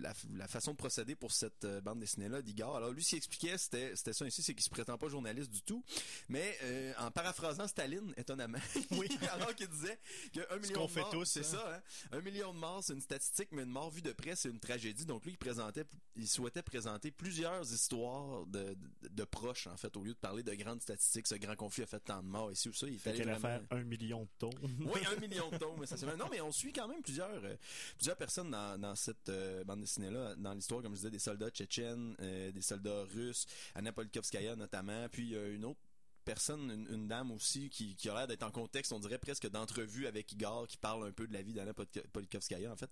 la, 0.00 0.12
la 0.34 0.48
façon 0.48 0.72
de 0.72 0.76
procéder 0.76 1.14
pour 1.14 1.32
cette 1.32 1.64
euh, 1.64 1.80
bande 1.80 2.00
dessinée 2.00 2.28
là 2.28 2.42
d'Igor. 2.42 2.76
Alors 2.76 2.90
lui, 2.90 3.02
ce 3.02 3.10
qu'il 3.10 3.18
expliquait, 3.18 3.58
c'était 3.58 3.94
c'était 3.96 4.12
ça 4.12 4.26
ici, 4.26 4.42
c'est 4.42 4.54
qu'il 4.54 4.64
se 4.64 4.70
prétend 4.70 4.98
pas 4.98 5.08
journaliste 5.08 5.50
du 5.50 5.62
tout, 5.62 5.84
mais 6.28 6.56
euh, 6.62 6.92
en 6.98 7.10
paraphrasant 7.10 7.68
Staline, 7.68 8.12
étonnamment, 8.16 8.58
oui, 8.92 9.08
alors 9.32 9.54
qu'il 9.54 9.68
disait 9.68 9.98
qu'un 10.32 10.56
million 10.58 10.80
qu'on 10.80 10.86
de 10.86 10.90
fait 10.90 11.00
morts, 11.00 11.10
tous, 11.10 11.24
c'est 11.24 11.40
hein. 11.40 11.42
ça, 11.42 11.74
hein? 11.76 12.16
un 12.16 12.20
million 12.20 12.52
de 12.52 12.58
morts, 12.58 12.82
c'est 12.82 12.94
une 12.94 13.00
statistique, 13.00 13.48
mais 13.52 13.62
une 13.62 13.70
mort 13.70 13.90
vue 13.90 14.02
de 14.02 14.12
près, 14.12 14.36
c'est 14.36 14.48
une 14.48 14.60
tragédie. 14.60 15.04
Donc 15.04 15.24
lui, 15.24 15.32
il 15.32 15.38
présentait, 15.38 15.84
il 16.16 16.28
souhaitait 16.28 16.62
présenter 16.62 17.10
plusieurs 17.10 17.72
histoires 17.72 18.46
de, 18.46 18.74
de, 19.02 19.08
de 19.08 19.24
proches 19.24 19.66
en 19.66 19.76
fait, 19.76 19.96
au 19.96 20.02
lieu 20.04 20.12
de 20.12 20.18
parler 20.18 20.42
de 20.42 20.54
grandes 20.54 20.82
statistiques. 20.82 21.26
Ce 21.26 21.34
grand 21.36 21.56
conflit 21.56 21.82
a 21.82 21.86
fait 21.86 22.00
tant 22.00 22.22
de 22.22 22.28
morts 22.28 22.52
ici 22.52 22.68
ou 22.68 22.72
ça. 22.72 22.86
Il 22.88 22.96
a 22.96 23.12
vraiment- 23.12 23.38
fait 23.38 23.62
un 23.70 23.82
million 23.84 24.22
de 24.24 24.28
tons. 24.38 24.50
oui, 24.62 25.00
un 25.16 25.20
million 25.26 25.50
de 25.50 25.56
tomes, 25.58 25.82
essentiellement. 25.82 26.16
Non, 26.16 26.28
mais 26.30 26.40
on 26.40 26.52
suit 26.52 26.72
quand 26.72 26.88
même 26.88 27.02
plusieurs, 27.02 27.42
euh, 27.44 27.56
plusieurs 27.96 28.16
personnes 28.16 28.50
dans, 28.50 28.78
dans 28.80 28.94
cette 28.94 29.28
euh, 29.28 29.64
bande 29.64 29.80
dessinée-là, 29.80 30.34
dans 30.36 30.52
l'histoire, 30.54 30.82
comme 30.82 30.92
je 30.92 30.98
disais, 30.98 31.10
des 31.10 31.18
soldats 31.18 31.50
tchétchènes, 31.50 32.14
euh, 32.20 32.52
des 32.52 32.62
soldats 32.62 33.04
russes, 33.04 33.46
Anna 33.74 33.92
Politkovskaya 33.92 34.56
notamment, 34.56 35.08
puis 35.10 35.22
il 35.22 35.30
y 35.30 35.36
a 35.36 35.46
une 35.48 35.64
autre 35.64 35.80
personne, 36.22 36.70
une, 36.70 36.94
une 36.94 37.08
dame 37.08 37.30
aussi, 37.32 37.68
qui, 37.70 37.94
qui 37.96 38.08
a 38.08 38.14
l'air 38.14 38.26
d'être 38.26 38.42
en 38.42 38.50
contexte, 38.50 38.92
on 38.92 38.98
dirait 39.00 39.18
presque 39.18 39.48
d'entrevue 39.48 40.06
avec 40.06 40.32
Igor, 40.32 40.66
qui 40.68 40.76
parle 40.76 41.06
un 41.06 41.12
peu 41.12 41.26
de 41.26 41.32
la 41.32 41.42
vie 41.42 41.52
d'Anna 41.52 41.72
Politko- 41.72 42.06
Politkovskaya, 42.12 42.70
en 42.72 42.76
fait. 42.76 42.90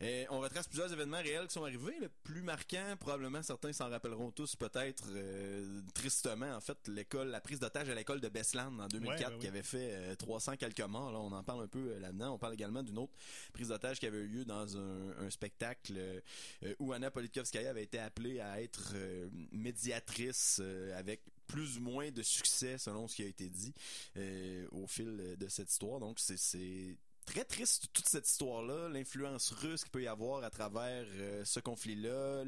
Et 0.00 0.26
on 0.30 0.40
retrace 0.40 0.66
plusieurs 0.68 0.92
événements 0.92 1.20
réels 1.22 1.46
qui 1.46 1.54
sont 1.54 1.64
arrivés. 1.64 1.98
Le 2.00 2.08
plus 2.08 2.42
marquant, 2.42 2.96
probablement, 2.98 3.42
certains 3.42 3.72
s'en 3.72 3.88
rappelleront 3.88 4.30
tous, 4.30 4.56
peut-être, 4.56 5.04
euh, 5.10 5.80
tristement, 5.94 6.52
en 6.54 6.60
fait, 6.60 6.76
l'école, 6.88 7.28
la 7.28 7.40
prise 7.40 7.60
d'otage 7.60 7.88
à 7.88 7.94
l'école 7.94 8.20
de 8.20 8.28
Beslan 8.28 8.78
en 8.78 8.88
2004, 8.88 9.18
Ouais, 9.28 9.34
ouais, 9.34 9.38
qui 9.40 9.46
avait 9.46 9.62
fait 9.62 9.90
euh, 9.92 10.14
300 10.16 10.56
quelques 10.56 10.80
morts. 10.80 11.12
Là, 11.12 11.18
on 11.20 11.32
en 11.32 11.42
parle 11.42 11.64
un 11.64 11.68
peu 11.68 11.78
euh, 11.92 12.00
là-dedans. 12.00 12.34
On 12.34 12.38
parle 12.38 12.54
également 12.54 12.82
d'une 12.82 12.98
autre 12.98 13.12
prise 13.52 13.68
d'otage 13.68 13.98
qui 14.00 14.06
avait 14.06 14.18
eu 14.18 14.26
lieu 14.28 14.44
dans 14.44 14.76
un, 14.76 15.10
un 15.18 15.30
spectacle 15.30 15.94
euh, 15.96 16.20
euh, 16.64 16.74
où 16.78 16.92
Anna 16.92 17.10
Politkovskaya 17.10 17.70
avait 17.70 17.84
été 17.84 17.98
appelée 17.98 18.40
à 18.40 18.60
être 18.62 18.92
euh, 18.94 19.28
médiatrice 19.52 20.60
euh, 20.62 20.98
avec 20.98 21.22
plus 21.52 21.76
ou 21.76 21.82
moins 21.82 22.10
de 22.10 22.22
succès 22.22 22.78
selon 22.78 23.06
ce 23.08 23.16
qui 23.16 23.22
a 23.22 23.26
été 23.26 23.50
dit 23.50 23.74
euh, 24.16 24.66
au 24.72 24.86
fil 24.86 25.36
de 25.38 25.48
cette 25.48 25.70
histoire. 25.70 26.00
Donc 26.00 26.18
c'est 26.18 26.38
c'est 26.38 26.96
très 27.24 27.44
triste 27.44 27.86
toute 27.92 28.06
cette 28.08 28.28
histoire-là, 28.28 28.88
l'influence 28.88 29.50
russe 29.52 29.82
qu'il 29.82 29.90
peut 29.90 30.02
y 30.02 30.06
avoir 30.06 30.42
à 30.44 30.50
travers 30.50 31.04
euh, 31.16 31.44
ce 31.44 31.60
conflit-là, 31.60 32.42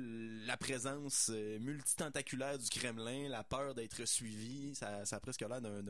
la 0.46 0.56
présence 0.56 1.30
euh, 1.32 1.58
multitentaculaire 1.60 2.58
du 2.58 2.68
Kremlin, 2.68 3.28
la 3.28 3.44
peur 3.44 3.74
d'être 3.74 4.04
suivi, 4.04 4.74
ça, 4.74 5.02
a 5.10 5.20
presque 5.20 5.40
l'air 5.40 5.60
d'un, 5.60 5.82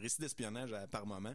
récit 0.00 0.20
d'espionnage 0.20 0.72
à- 0.72 0.86
par 0.86 1.06
moment. 1.06 1.34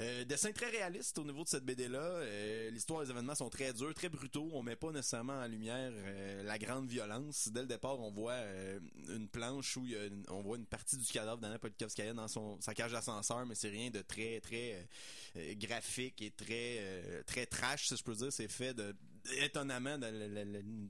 Euh, 0.00 0.24
dessin 0.24 0.52
très 0.52 0.70
réaliste 0.70 1.18
au 1.18 1.24
niveau 1.24 1.44
de 1.44 1.48
cette 1.48 1.64
BD-là. 1.64 1.98
Euh, 1.98 2.70
l'histoire 2.70 3.02
des 3.04 3.10
événements 3.10 3.34
sont 3.34 3.50
très 3.50 3.72
durs, 3.72 3.94
très 3.94 4.08
brutaux. 4.08 4.48
On 4.52 4.62
met 4.62 4.76
pas 4.76 4.90
nécessairement 4.92 5.40
en 5.40 5.46
lumière 5.46 5.92
euh, 5.94 6.42
la 6.42 6.58
grande 6.58 6.88
violence. 6.88 7.48
Dès 7.48 7.60
le 7.62 7.66
départ, 7.66 7.98
on 8.00 8.10
voit 8.10 8.32
euh, 8.32 8.78
une 9.08 9.28
planche 9.28 9.76
où 9.76 9.86
on 10.28 10.42
voit 10.42 10.56
une 10.56 10.66
partie 10.66 10.96
du 10.96 11.06
cadavre 11.06 11.40
d'Anna 11.40 11.58
Politkovskaya 11.58 12.12
dans 12.12 12.28
son 12.28 12.60
sa 12.60 12.74
cage 12.74 12.92
d'ascenseur, 12.92 13.44
mais 13.46 13.54
c'est 13.54 13.68
rien 13.68 13.90
de 13.90 14.00
très 14.02 14.40
très 14.40 14.72
euh, 14.74 14.82
euh, 15.36 15.45
graphique 15.54 16.20
et 16.22 16.30
très 16.30 16.76
euh, 16.80 17.22
très 17.24 17.46
trash, 17.46 17.86
si 17.88 17.96
je 17.96 18.02
peux 18.02 18.14
dire. 18.14 18.32
C'est 18.32 18.48
fait 18.50 18.74
de 18.74 18.94
étonnamment 19.40 19.98
de 19.98 20.06
la- 20.06 20.28
la- 20.28 20.44
la- 20.44 20.58
une 20.60 20.88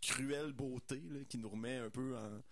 cruelle 0.00 0.52
beauté 0.52 1.00
qui 1.28 1.38
nous 1.38 1.48
remet 1.48 1.76
un 1.76 1.90
peu 1.90 2.16
en 2.16 2.42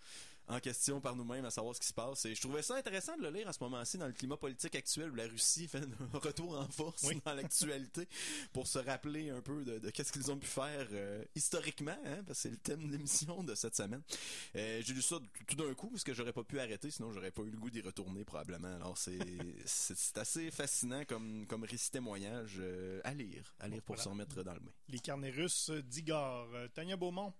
en 0.47 0.59
question 0.59 0.99
par 0.99 1.15
nous-mêmes 1.15 1.45
à 1.45 1.51
savoir 1.51 1.75
ce 1.75 1.79
qui 1.79 1.87
se 1.87 1.93
passe. 1.93 2.25
Et 2.25 2.35
je 2.35 2.41
trouvais 2.41 2.61
ça 2.61 2.75
intéressant 2.75 3.15
de 3.17 3.23
le 3.23 3.29
lire 3.29 3.47
à 3.47 3.53
ce 3.53 3.63
moment-ci 3.63 3.97
dans 3.97 4.07
le 4.07 4.13
climat 4.13 4.37
politique 4.37 4.75
actuel 4.75 5.11
où 5.11 5.15
la 5.15 5.27
Russie 5.27 5.67
fait 5.67 5.79
un 5.79 6.17
retour 6.19 6.57
en 6.59 6.67
force 6.67 7.03
Oui. 7.03 7.21
dans 7.25 7.33
l'actualité 7.33 8.07
pour 8.53 8.67
se 8.67 8.79
rappeler 8.79 9.29
un 9.29 9.41
peu 9.41 9.63
de, 9.63 9.79
de 9.79 9.89
qu'est-ce 9.89 10.11
qu'ils 10.11 10.29
ont 10.31 10.37
pu 10.37 10.47
faire 10.47 10.87
euh, 10.91 11.23
historiquement, 11.35 11.97
hein, 12.05 12.23
parce 12.27 12.39
que 12.39 12.41
c'est 12.43 12.49
le 12.49 12.57
thème 12.57 12.85
de 12.87 12.91
l'émission 12.91 13.43
de 13.43 13.55
cette 13.55 13.75
semaine. 13.75 14.01
Euh, 14.55 14.81
J'ai 14.83 14.93
lu 14.93 15.01
ça 15.01 15.17
tout, 15.47 15.55
d'un 15.55 15.73
coup 15.73 15.89
parce 15.89 16.03
que 16.03 16.13
j'aurais 16.13 16.33
pas 16.33 16.43
pu 16.43 16.59
arrêter, 16.59 16.91
sinon 16.91 17.11
j'aurais 17.13 17.31
pas 17.31 17.43
eu 17.43 17.49
le 17.51 17.57
goût 17.57 17.69
d'y 17.69 17.81
retourner 17.81 18.25
probablement. 18.25 18.75
Alors 18.75 18.97
c'est 18.97 19.19
assez 20.15 20.51
fascinant 20.51 21.05
comme 21.05 21.45
comme 21.47 21.63
récit 21.63 21.91
témoignage 21.91 22.57
euh, 22.59 22.99
à 23.03 23.13
lire, 23.13 23.53
à 23.59 23.67
lire 23.67 23.81
pour 23.83 23.95
Voilà. 23.95 24.03
se 24.03 24.09
remettre 24.09 24.43
dans 24.43 24.53
le 24.53 24.59
bain. 24.59 24.71
Les 24.89 24.99
carnets 24.99 25.29
russes 25.31 25.69
d'Igor. 25.71 26.47
Tania 26.73 26.97
Beaumont. 26.97 27.33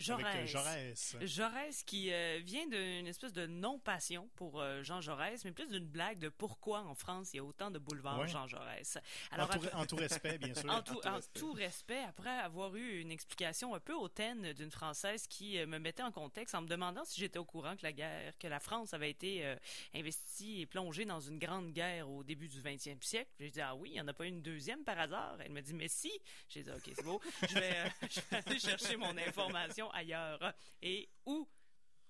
Avec 0.00 0.26
euh, 0.26 0.46
Jaurès. 0.46 1.12
Jaurès. 1.12 1.16
Jaurès 1.22 1.82
qui 1.82 2.12
euh, 2.12 2.40
vient 2.44 2.66
d'une 2.66 3.06
espèce 3.06 3.32
de 3.32 3.46
non-passion 3.46 4.28
pour 4.36 4.60
euh, 4.60 4.82
Jean 4.82 5.00
Jaurès, 5.00 5.44
mais 5.44 5.52
plus 5.52 5.68
d'une 5.68 5.86
blague 5.86 6.18
de 6.18 6.28
pourquoi 6.28 6.82
en 6.82 6.94
France 6.94 7.30
il 7.32 7.36
y 7.36 7.40
a 7.40 7.44
autant 7.44 7.70
de 7.70 7.78
boulevards 7.78 8.20
Ouais. 8.20 8.28
Jean 8.28 8.46
Jaurès. 8.46 8.98
En 9.36 9.46
tout, 9.46 9.66
en 9.74 9.86
tout 9.86 9.96
respect, 9.96 10.38
bien 10.38 10.54
sûr. 10.54 10.70
en 10.70 10.82
tout, 10.82 10.94
tout 10.94 11.06
en 11.06 11.16
respect. 11.16 11.40
tout 11.40 11.52
respect, 11.52 12.02
après 12.04 12.30
avoir 12.38 12.74
eu 12.76 13.00
une 13.00 13.10
explication 13.10 13.74
un 13.74 13.80
peu 13.80 13.94
hautaine 13.94 14.52
d'une 14.52 14.70
Française 14.70 15.26
qui 15.26 15.58
euh, 15.58 15.66
me 15.66 15.78
mettait 15.78 16.02
en 16.02 16.12
contexte 16.12 16.54
en 16.54 16.62
me 16.62 16.68
demandant 16.68 17.04
si 17.04 17.20
j'étais 17.20 17.38
au 17.38 17.44
courant 17.44 17.76
que 17.76 17.82
la 17.82 17.92
guerre, 17.92 18.32
que 18.38 18.46
la 18.46 18.60
France 18.60 18.94
avait 18.94 19.10
été 19.10 19.56
investie 19.94 20.60
et 20.60 20.66
plongée 20.66 21.04
dans 21.04 21.20
une 21.20 21.38
grande 21.38 21.72
guerre 21.72 22.08
au 22.08 22.22
début 22.22 22.48
du 22.48 22.60
20e 22.60 23.02
siècle. 23.02 23.30
J'ai 23.40 23.50
dit, 23.50 23.60
ah 23.60 23.74
oui, 23.74 23.90
il 23.90 23.94
n'y 23.94 24.00
en 24.00 24.08
a 24.08 24.12
pas 24.12 24.26
une 24.26 24.42
deuxième 24.42 24.84
par 24.84 24.98
hasard? 24.98 25.36
Elle 25.40 25.52
me 25.52 25.60
dit, 25.60 25.74
mais 25.74 25.88
si. 25.88 26.12
J'ai 26.48 26.62
dit, 26.62 26.70
ok, 26.70 26.92
c'est 26.94 27.04
beau. 27.04 27.20
Je 27.48 27.54
vais, 27.54 27.92
je 28.10 28.20
vais 28.30 28.42
aller 28.46 28.58
chercher 28.58 28.96
mon 28.96 29.16
information 29.16 29.87
ailleurs. 29.90 30.52
Et 30.82 31.08
où 31.26 31.48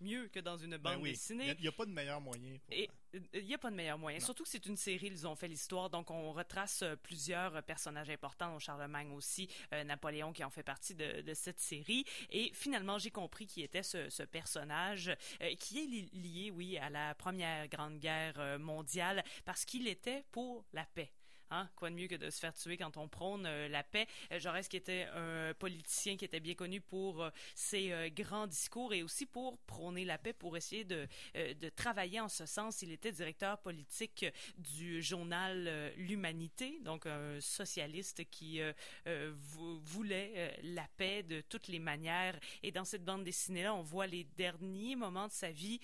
mieux 0.01 0.29
que 0.29 0.39
dans 0.39 0.57
une 0.57 0.77
Ben 0.77 0.93
bande 0.95 1.03
oui. 1.03 1.11
dessinée? 1.11 1.55
Il 1.59 1.63
n'y 1.63 1.67
a, 1.69 1.73
pas 1.73 1.85
de 1.85 1.91
meilleur 1.91 2.21
moyen. 2.21 2.57
pour- 2.59 2.73
Et 2.77 2.89
il 3.35 3.45
n'y 3.47 3.55
a 3.55 3.59
pas 3.59 3.69
de 3.71 3.75
meilleur 3.75 3.99
moyen. 3.99 4.19
Non. 4.21 4.25
Surtout 4.25 4.45
que 4.45 4.49
c'est 4.49 4.65
une 4.67 4.77
série, 4.77 5.09
ils 5.09 5.27
ont 5.27 5.35
fait 5.35 5.49
l'histoire, 5.49 5.91
donc 5.91 6.13
on 6.13 6.33
retrace 6.33 6.83
euh, 6.83 6.95
plusieurs 6.95 7.57
euh, 7.57 7.63
personnages 7.63 8.09
importants, 8.09 8.53
dont 8.53 8.61
Charlemagne 8.61 9.11
aussi, 9.11 9.49
euh, 9.73 9.83
Napoléon 9.83 10.33
qui 10.33 10.45
en 10.45 10.51
fait 10.51 10.63
partie 10.63 10.95
de, 10.95 11.23
de 11.23 11.35
cette 11.35 11.59
série. 11.59 12.05
Et 12.31 12.53
finalement, 12.55 12.99
j'ai 13.01 13.11
compris 13.11 13.47
qui 13.49 13.63
était 13.63 13.83
ce, 13.83 14.09
ce 14.09 14.23
personnage, 14.23 15.09
euh, 15.43 15.55
qui 15.57 15.81
est 15.83 15.87
li- 15.87 16.11
lié, 16.13 16.51
oui, 16.53 16.79
à 16.79 16.91
la 16.91 17.17
première 17.17 17.67
grande 17.67 17.99
guerre 17.99 18.39
euh, 18.39 18.57
mondiale, 18.59 19.25
parce 19.45 19.65
qu'il 19.65 19.89
était 19.89 20.25
pour 20.31 20.65
la 20.73 20.85
paix. 20.87 21.11
Hein? 21.51 21.69
Quoi 21.77 21.91
de 21.91 21.95
mieux 21.95 22.09
que 22.09 22.15
de 22.15 22.29
se 22.31 22.39
faire 22.41 22.55
tuer 22.55 22.77
quand 22.77 22.97
on 22.97 23.09
prône 23.09 23.47
euh, 23.47 23.69
la 23.69 23.83
paix? 23.83 24.07
Euh, 24.33 24.39
Jaurès 24.39 24.69
qui 24.69 24.77
était 24.77 25.07
un 25.15 25.55
politicien 25.55 26.17
qui 26.17 26.25
était 26.25 26.41
bien 26.41 26.55
connu 26.55 26.81
pour 26.81 27.23
euh, 27.23 27.31
ses 27.55 28.11
grands 28.11 28.47
discours 28.47 28.93
et 28.93 29.03
aussi 29.03 29.25
pour 29.27 29.59
prôner 29.61 30.05
la 30.05 30.19
paix, 30.19 30.33
pour 30.33 30.57
essayer 30.57 30.85
de, 30.85 31.07
de 31.35 31.69
travailler 31.71 32.21
en 32.21 32.29
ce 32.29 32.45
sens. 32.47 32.83
Il 32.83 32.93
était 32.93 33.13
directeur 33.13 33.59
politique 33.59 34.27
du 34.59 35.03
journal 35.03 35.93
L'Humanité, 35.97 36.79
donc 36.83 37.07
un 37.07 37.41
socialiste 37.41 38.25
qui 38.31 38.61
vou- 39.07 39.81
voulait 39.85 40.59
la 40.63 40.87
paix 40.97 41.23
de 41.23 41.41
toutes 41.41 41.69
les 41.69 41.79
manières. 41.79 42.39
Et 42.63 42.71
dans 42.73 42.85
cette 42.85 43.05
bande 43.05 43.25
dessinée-là, 43.25 43.75
on 43.75 43.83
voit 43.83 44.07
les 44.07 44.25
derniers 44.37 44.97
moments 44.97 45.29
de 45.29 45.33
sa 45.33 45.51
vie 45.51 45.81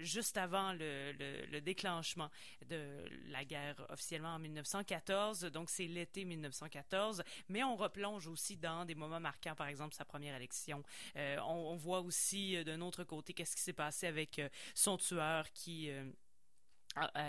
juste 0.00 0.36
avant 0.36 0.72
le, 0.72 1.12
le- 1.12 1.46
le 1.46 1.60
déclenchement 1.60 2.30
de 2.68 3.04
la 3.28 3.44
guerre 3.44 3.84
officiellement 3.90 4.34
en 4.34 4.38
1914. 4.38 5.01
Donc 5.52 5.70
c'est 5.70 5.86
l'été 5.86 6.24
1914, 6.24 7.22
mais 7.48 7.62
on 7.62 7.76
replonge 7.76 8.26
aussi 8.26 8.56
dans 8.56 8.84
des 8.84 8.94
moments 8.94 9.20
marquants, 9.20 9.54
par 9.54 9.66
exemple 9.66 9.94
sa 9.94 10.04
première 10.04 10.36
élection. 10.36 10.82
Euh, 11.16 11.38
on, 11.40 11.72
on 11.72 11.76
voit 11.76 12.00
aussi 12.00 12.56
euh, 12.56 12.64
d'un 12.64 12.80
autre 12.80 13.04
côté 13.04 13.32
qu'est-ce 13.32 13.56
qui 13.56 13.62
s'est 13.62 13.72
passé 13.72 14.06
avec 14.06 14.38
euh, 14.38 14.48
son 14.74 14.96
tueur 14.96 15.50
qui 15.52 15.90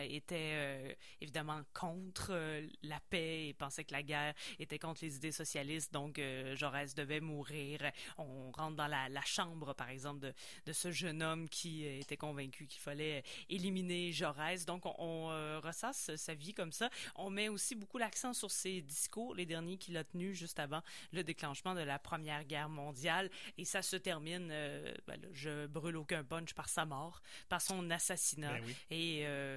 était 0.09 0.51
euh, 0.53 0.93
évidemment 1.21 1.61
contre 1.73 2.27
euh, 2.31 2.67
la 2.83 2.99
paix 3.09 3.47
et 3.47 3.53
pensait 3.53 3.83
que 3.83 3.93
la 3.93 4.03
guerre 4.03 4.33
était 4.59 4.79
contre 4.79 5.03
les 5.03 5.15
idées 5.15 5.31
socialistes, 5.31 5.93
donc 5.93 6.19
euh, 6.19 6.55
Jaurès 6.55 6.93
devait 6.95 7.19
mourir. 7.19 7.79
On 8.17 8.51
rentre 8.51 8.75
dans 8.75 8.87
la, 8.87 9.09
la 9.09 9.21
chambre, 9.21 9.73
par 9.73 9.89
exemple, 9.89 10.19
de, 10.19 10.33
de 10.65 10.73
ce 10.73 10.91
jeune 10.91 11.21
homme 11.23 11.47
qui 11.49 11.85
euh, 11.85 11.99
était 11.99 12.17
convaincu 12.17 12.67
qu'il 12.67 12.81
fallait 12.81 13.23
éliminer 13.49 14.11
Jaurès. 14.11 14.65
Donc 14.65 14.85
on, 14.85 14.95
on, 14.97 15.31
euh, 15.31 15.59
ressasse 15.59 16.15
sa 16.15 16.33
vie 16.33 16.53
comme 16.53 16.71
ça. 16.71 16.89
On 17.15 17.29
met 17.29 17.49
aussi 17.49 17.75
beaucoup 17.75 17.97
l'accent 17.97 18.33
sur 18.33 18.51
ses 18.51 18.81
discours, 18.81 19.35
les 19.35 19.45
derniers 19.45 19.77
qu'il 19.77 19.95
a 19.97 20.03
tenus 20.03 20.37
juste 20.37 20.59
avant 20.59 20.81
le 21.11 21.23
déclenchement 21.23 21.73
de 21.73 21.81
la 21.81 21.99
Première 21.99 22.43
Guerre 22.45 22.69
mondiale. 22.69 23.29
Et 23.57 23.65
ça 23.65 23.81
se 23.81 23.95
termine, 23.95 24.49
euh, 24.51 24.93
ben 25.07 25.21
là, 25.21 25.27
je 25.31 25.67
brûle 25.67 25.97
aucun 25.97 26.23
punch 26.23 26.53
par 26.53 26.69
sa 26.69 26.85
mort, 26.85 27.21
par 27.49 27.61
son 27.61 27.89
assassinat. 27.89 28.53
Ben 28.53 28.63
oui. 28.65 28.75
Et 28.89 29.21
euh, 29.25 29.52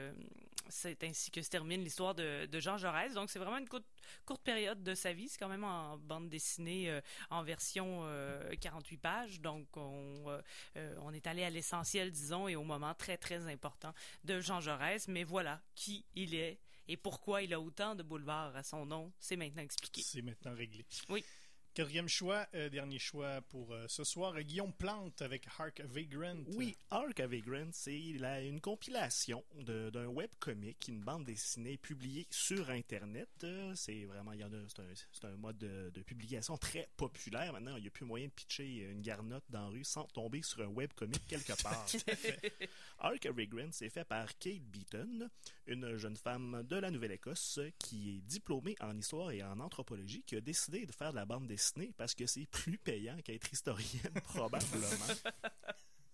c'est 0.68 1.02
ainsi 1.04 1.30
que 1.30 1.42
se 1.42 1.48
termine 1.48 1.82
l'histoire 1.82 2.14
de, 2.14 2.46
de 2.46 2.61
Jean 2.61 2.76
Jaurès. 2.76 3.14
Donc 3.14 3.30
c'est 3.30 3.38
vraiment 3.38 3.59
une 3.59 3.68
courte, 3.68 3.87
courte 4.24 4.42
période 4.42 4.82
de 4.82 4.94
sa 4.94 5.12
vie. 5.12 5.28
C'est 5.28 5.38
quand 5.38 5.48
même 5.48 5.64
en 5.64 5.96
bande 5.98 6.28
dessinée 6.28 6.90
euh, 6.90 7.00
en 7.30 7.42
version 7.42 8.00
euh, 8.04 8.54
48 8.61 8.96
pages. 8.98 9.40
Donc 9.40 9.76
on, 9.76 10.24
euh, 10.28 10.40
euh, 10.76 10.96
on 11.02 11.12
est 11.12 11.26
allé 11.26 11.44
à 11.44 11.50
l'essentiel, 11.50 12.11
disons, 12.11 12.48
et 12.48 12.56
au 12.56 12.64
moment 12.64 12.94
très 12.94 13.16
très 13.16 13.46
important 13.46 13.92
de 14.24 14.40
Jean 14.40 14.61
Jaurès. 14.61 15.09
Mais 15.09 15.24
voilà 15.24 15.61
qui 15.74 16.04
il 16.14 16.35
est 16.35 16.59
et 16.88 16.96
pourquoi 16.96 17.42
il 17.42 17.52
a 17.52 17.61
autant 17.61 17.96
de 17.96 18.02
boulevards 18.02 18.54
à 18.56 18.62
son 18.62 18.87
nom. 18.87 19.12
C'est 19.18 19.37
maintenant 19.37 19.62
expliqué. 19.62 20.02
C'est 20.02 20.22
maintenant 20.22 20.54
réglé. 20.54 20.85
Oui. 21.09 21.24
Quatrième 21.76 22.08
choix, 22.08 22.46
euh, 22.54 22.70
dernier 22.70 22.98
choix 22.98 23.42
pour 23.50 23.74
euh, 23.74 23.84
ce 23.86 24.02
soir, 24.02 24.40
Guillaume 24.40 24.72
Plante 24.72 25.20
avec 25.20 25.46
Hark 25.58 25.82
Vagrant. 25.84 26.42
Oui, 26.54 26.74
of 26.90 27.12
Vagrant, 27.18 27.68
c'est 27.74 28.00
une 28.00 28.62
compilation 28.62 29.44
d'un 29.60 30.06
webcomic, 30.06 30.88
une 30.88 31.02
bande 31.02 31.26
dessinée 31.26 31.76
publiée 31.76 32.26
sur 32.30 32.70
Internet. 32.70 33.28
Euh, 33.44 33.74
C'est 33.74 34.06
vraiment, 34.06 34.32
il 34.32 34.40
y 34.40 34.44
en 34.44 34.54
a, 34.54 34.56
c'est 35.14 35.26
un, 35.26 35.28
un 35.28 35.36
mode 35.36 35.58
de, 35.58 35.90
de 35.92 36.00
publication 36.00 36.56
très 36.56 36.88
populaire. 36.96 37.52
Maintenant, 37.52 37.76
il 37.76 37.82
n'y 37.82 37.88
a 37.88 37.90
plus 37.90 38.06
moyen 38.06 38.28
de 38.28 38.32
pitcher 38.32 38.78
une 38.90 39.02
garnotte 39.02 39.44
dans 39.50 39.64
la 39.64 39.68
rue 39.68 39.84
sans 39.84 40.04
tomber 40.04 40.40
sur 40.40 40.62
un 40.62 40.68
webcomic 40.68 41.26
quelque 41.26 41.52
part. 41.62 41.86
Of 43.00 43.18
Vagrant, 43.36 43.68
c'est 43.72 43.90
fait 43.90 44.06
par 44.06 44.38
Kate 44.38 44.62
Beaton, 44.62 45.28
une 45.66 45.98
jeune 45.98 46.16
femme 46.16 46.62
de 46.66 46.76
la 46.76 46.90
Nouvelle-Écosse 46.90 47.60
qui 47.78 48.16
est 48.16 48.20
diplômée 48.22 48.76
en 48.80 48.96
histoire 48.96 49.30
et 49.30 49.42
en 49.42 49.60
anthropologie, 49.60 50.22
qui 50.22 50.36
a 50.36 50.40
décidé 50.40 50.86
de 50.86 50.92
faire 50.92 51.10
de 51.10 51.16
la 51.16 51.26
bande 51.26 51.46
dessinée 51.46 51.65
parce 51.96 52.14
que 52.14 52.26
c'est 52.26 52.46
plus 52.46 52.79
payant 52.79 53.16
qu'être 53.22 53.52
historienne, 53.52 54.12
probablement. 54.24 54.87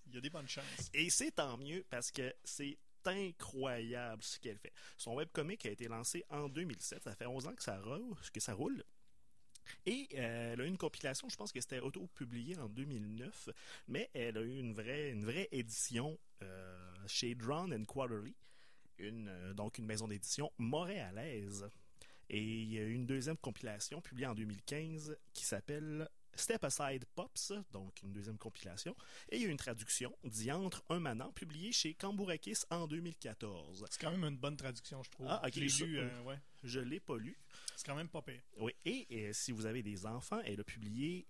Il 0.07 0.15
y 0.15 0.19
a 0.19 0.21
des 0.21 0.31
bonnes 0.31 0.49
chances. 0.49 0.91
Et 0.93 1.11
c'est 1.11 1.33
tant 1.33 1.57
mieux 1.57 1.85
parce 1.89 2.11
que 2.11 2.35
c'est 2.45 2.79
incroyable 3.05 4.23
ce 4.23 4.39
qu'elle 4.39 4.59
fait. 4.59 4.73
Son 4.97 5.15
webcomic 5.15 5.67
a 5.67 5.71
été 5.71 5.89
lancé 5.89 6.25
en 6.31 6.49
2007. 6.49 7.03
Ça 7.03 7.15
fait 7.15 7.27
11 7.27 7.47
ans 7.47 7.55
que 7.55 7.63
ça 7.63 7.81
roule. 7.81 8.15
Que 8.33 8.41
ça 8.41 8.55
roule. 8.55 8.85
Et 9.87 10.09
euh, 10.15 10.53
elle 10.53 10.61
a 10.61 10.65
eu 10.65 10.69
une 10.69 10.79
compilation, 10.79 11.29
je 11.29 11.37
pense 11.37 11.53
que 11.53 11.61
c'était 11.61 11.81
auto-publié 11.81 12.59
en 12.59 12.69
2009, 12.69 13.51
mais 13.89 14.11
elle 14.13 14.37
a 14.37 14.41
eu 14.41 14.59
une 14.59 14.75
vraie, 14.75 15.11
une 15.11 15.25
vraie 15.25 15.49
édition 15.53 16.19
euh, 16.43 16.95
chez 17.07 17.35
Drawn 17.35 17.73
and 17.73 17.85
Quarterly, 17.85 18.35
une, 18.99 19.29
euh, 19.29 19.55
donc 19.55 19.79
une 19.79 19.87
maison 19.87 20.09
d'édition 20.09 20.53
montréalaise. 20.59 21.71
Et 22.31 22.43
il 22.43 22.73
y 22.73 22.79
a 22.79 22.85
une 22.85 23.07
deuxième 23.07 23.37
compilation 23.37 24.01
publiée 24.01 24.27
en 24.27 24.35
2015 24.35 25.17
qui 25.33 25.45
s'appelle 25.45 26.09
Step 26.35 26.65
Aside 26.65 27.05
Pops, 27.15 27.53
donc 27.73 28.01
une 28.03 28.13
deuxième 28.13 28.39
compilation. 28.39 28.97
Et 29.31 29.37
il 29.37 29.43
y 29.43 29.47
a 29.47 29.49
une 29.49 29.57
traduction, 29.57 30.17
Diantre 30.25 30.83
un 30.89 31.01
manant, 31.01 31.33
publiée 31.33 31.73
chez 31.73 31.95
Cambourakis 31.95 32.65
en 32.71 32.87
2014. 32.87 33.85
C'est 33.91 34.01
quand 34.01 34.11
même 34.11 34.25
une 34.25 34.39
bonne 34.39 34.57
traduction, 34.57 35.03
je 35.03 35.11
trouve. 35.11 35.27
Ah, 35.29 35.43
ok, 35.45 35.53
Je 35.55 35.61
l'ai 35.61 35.91
lu, 35.91 35.99
euh, 35.99 36.09
euh, 36.09 36.23
ouais. 36.23 36.39
Je 36.63 36.81
l'ai 36.81 37.01
pas 37.01 37.17
lu. 37.17 37.39
C'est 37.77 37.87
quand 37.87 37.97
même 37.97 38.09
pas 38.09 38.23
pire. 38.23 38.43
Oui, 38.57 38.73
et, 38.85 39.07
euh, 39.13 39.33
si 39.33 39.53
vous 39.53 39.67
avez 39.67 39.83
des 39.83 40.07
enfants, 40.07 40.41
elle 40.45 40.61
a 40.61 40.65
publié 40.65 41.27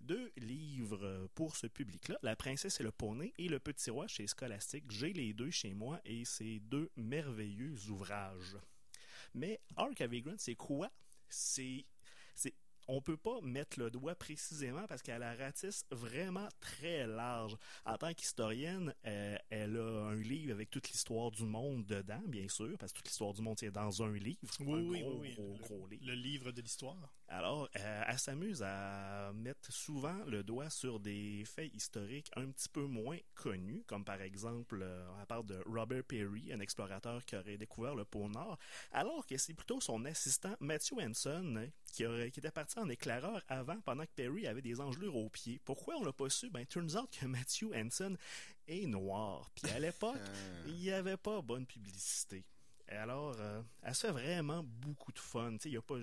deux 0.00 0.32
livres 0.36 1.28
pour 1.34 1.56
ce 1.56 1.66
public-là, 1.66 2.18
La 2.22 2.34
princesse 2.34 2.80
et 2.80 2.82
le 2.82 2.90
poney 2.90 3.34
et 3.38 3.48
Le 3.48 3.60
petit 3.60 3.90
roi 3.90 4.08
chez 4.08 4.26
Scholastic. 4.26 4.90
J'ai 4.90 5.12
les 5.12 5.34
deux 5.34 5.50
chez 5.50 5.74
moi 5.74 6.00
et 6.04 6.24
c'est 6.24 6.58
deux 6.60 6.90
merveilleux 6.96 7.76
ouvrages. 7.90 8.56
Mais 9.34 9.60
of 9.76 9.92
Vagrant, 9.98 10.34
c'est 10.38 10.56
quoi? 10.56 10.90
C'est 11.28 11.84
on 12.92 13.00
peut 13.00 13.16
pas 13.16 13.40
mettre 13.42 13.78
le 13.78 13.88
doigt 13.88 14.16
précisément 14.16 14.84
parce 14.88 15.00
qu'elle 15.00 15.22
a 15.22 15.34
ratisse 15.34 15.84
vraiment 15.92 16.48
très 16.60 17.06
large. 17.06 17.56
En 17.84 17.96
tant 17.96 18.12
qu'historienne, 18.12 18.92
euh, 19.06 19.36
elle 19.48 19.76
a 19.76 20.06
un 20.08 20.14
livre 20.30 20.52
avec 20.52 20.70
toute 20.70 20.88
l'histoire 20.90 21.30
du 21.30 21.44
monde 21.44 21.84
dedans, 21.86 22.22
bien 22.26 22.48
sûr, 22.48 22.76
parce 22.78 22.92
que 22.92 22.98
toute 22.98 23.08
l'histoire 23.08 23.34
du 23.34 23.42
monde 23.42 23.62
est 23.62 23.70
dans 23.70 24.02
un 24.02 24.12
livre. 24.12 24.38
Oui, 24.60 24.72
un 24.72 24.88
oui, 24.88 25.00
gros, 25.00 25.18
oui, 25.20 25.34
gros, 25.34 25.56
le, 25.58 25.64
gros 25.64 25.86
livre. 25.88 26.06
le 26.06 26.14
livre 26.14 26.52
de 26.52 26.62
l'histoire. 26.62 27.12
Alors, 27.28 27.68
euh, 27.76 28.02
elle 28.08 28.18
s'amuse 28.18 28.62
à 28.62 29.32
mettre 29.34 29.72
souvent 29.72 30.16
le 30.26 30.42
doigt 30.42 30.70
sur 30.70 30.98
des 30.98 31.44
faits 31.44 31.72
historiques 31.74 32.30
un 32.36 32.50
petit 32.50 32.68
peu 32.68 32.84
moins 32.86 33.18
connus, 33.34 33.84
comme 33.86 34.04
par 34.04 34.20
exemple, 34.20 34.80
euh, 34.82 35.06
elle 35.20 35.26
parle 35.26 35.46
de 35.46 35.62
Robert 35.66 36.04
Perry, 36.04 36.52
un 36.52 36.60
explorateur 36.60 37.24
qui 37.24 37.36
aurait 37.36 37.56
découvert 37.56 37.94
le 37.94 38.04
pôle 38.04 38.30
Nord, 38.30 38.58
alors 38.92 39.26
que 39.26 39.36
c'est 39.36 39.54
plutôt 39.54 39.80
son 39.80 40.04
assistant 40.04 40.54
Matthew 40.60 40.94
Henson 41.00 41.56
hein, 41.56 41.68
qui, 41.92 42.06
aurait, 42.06 42.30
qui 42.30 42.40
était 42.40 42.50
parti 42.50 42.78
en 42.78 42.88
éclaireur 42.88 43.42
avant, 43.48 43.80
pendant 43.80 44.04
que 44.04 44.12
Perry 44.14 44.46
avait 44.46 44.62
des 44.62 44.80
engelures 44.80 45.16
aux 45.16 45.28
pieds. 45.28 45.60
Pourquoi 45.64 45.96
on 45.96 46.04
l'a 46.04 46.12
pas 46.12 46.30
su? 46.30 46.50
Ben, 46.50 46.66
turns 46.66 46.96
out 46.96 47.10
que 47.10 47.26
Matthew 47.26 47.72
Henson 47.74 48.16
est 48.70 48.86
noir. 48.86 49.50
Puis 49.54 49.70
à 49.72 49.78
l'époque, 49.78 50.16
il 50.66 50.74
n'y 50.74 50.90
avait 50.90 51.16
pas 51.16 51.42
bonne 51.42 51.66
publicité. 51.66 52.44
Et 52.88 52.94
alors, 52.94 53.36
euh, 53.38 53.62
elle 53.82 53.94
se 53.94 54.06
fait 54.06 54.12
vraiment 54.12 54.62
beaucoup 54.64 55.12
de 55.12 55.18
fun. 55.18 55.52
Tu 55.52 55.58
sais, 55.58 55.68
il 55.68 55.72
n'y 55.72 55.78
a 55.78 55.82
pas... 55.82 55.96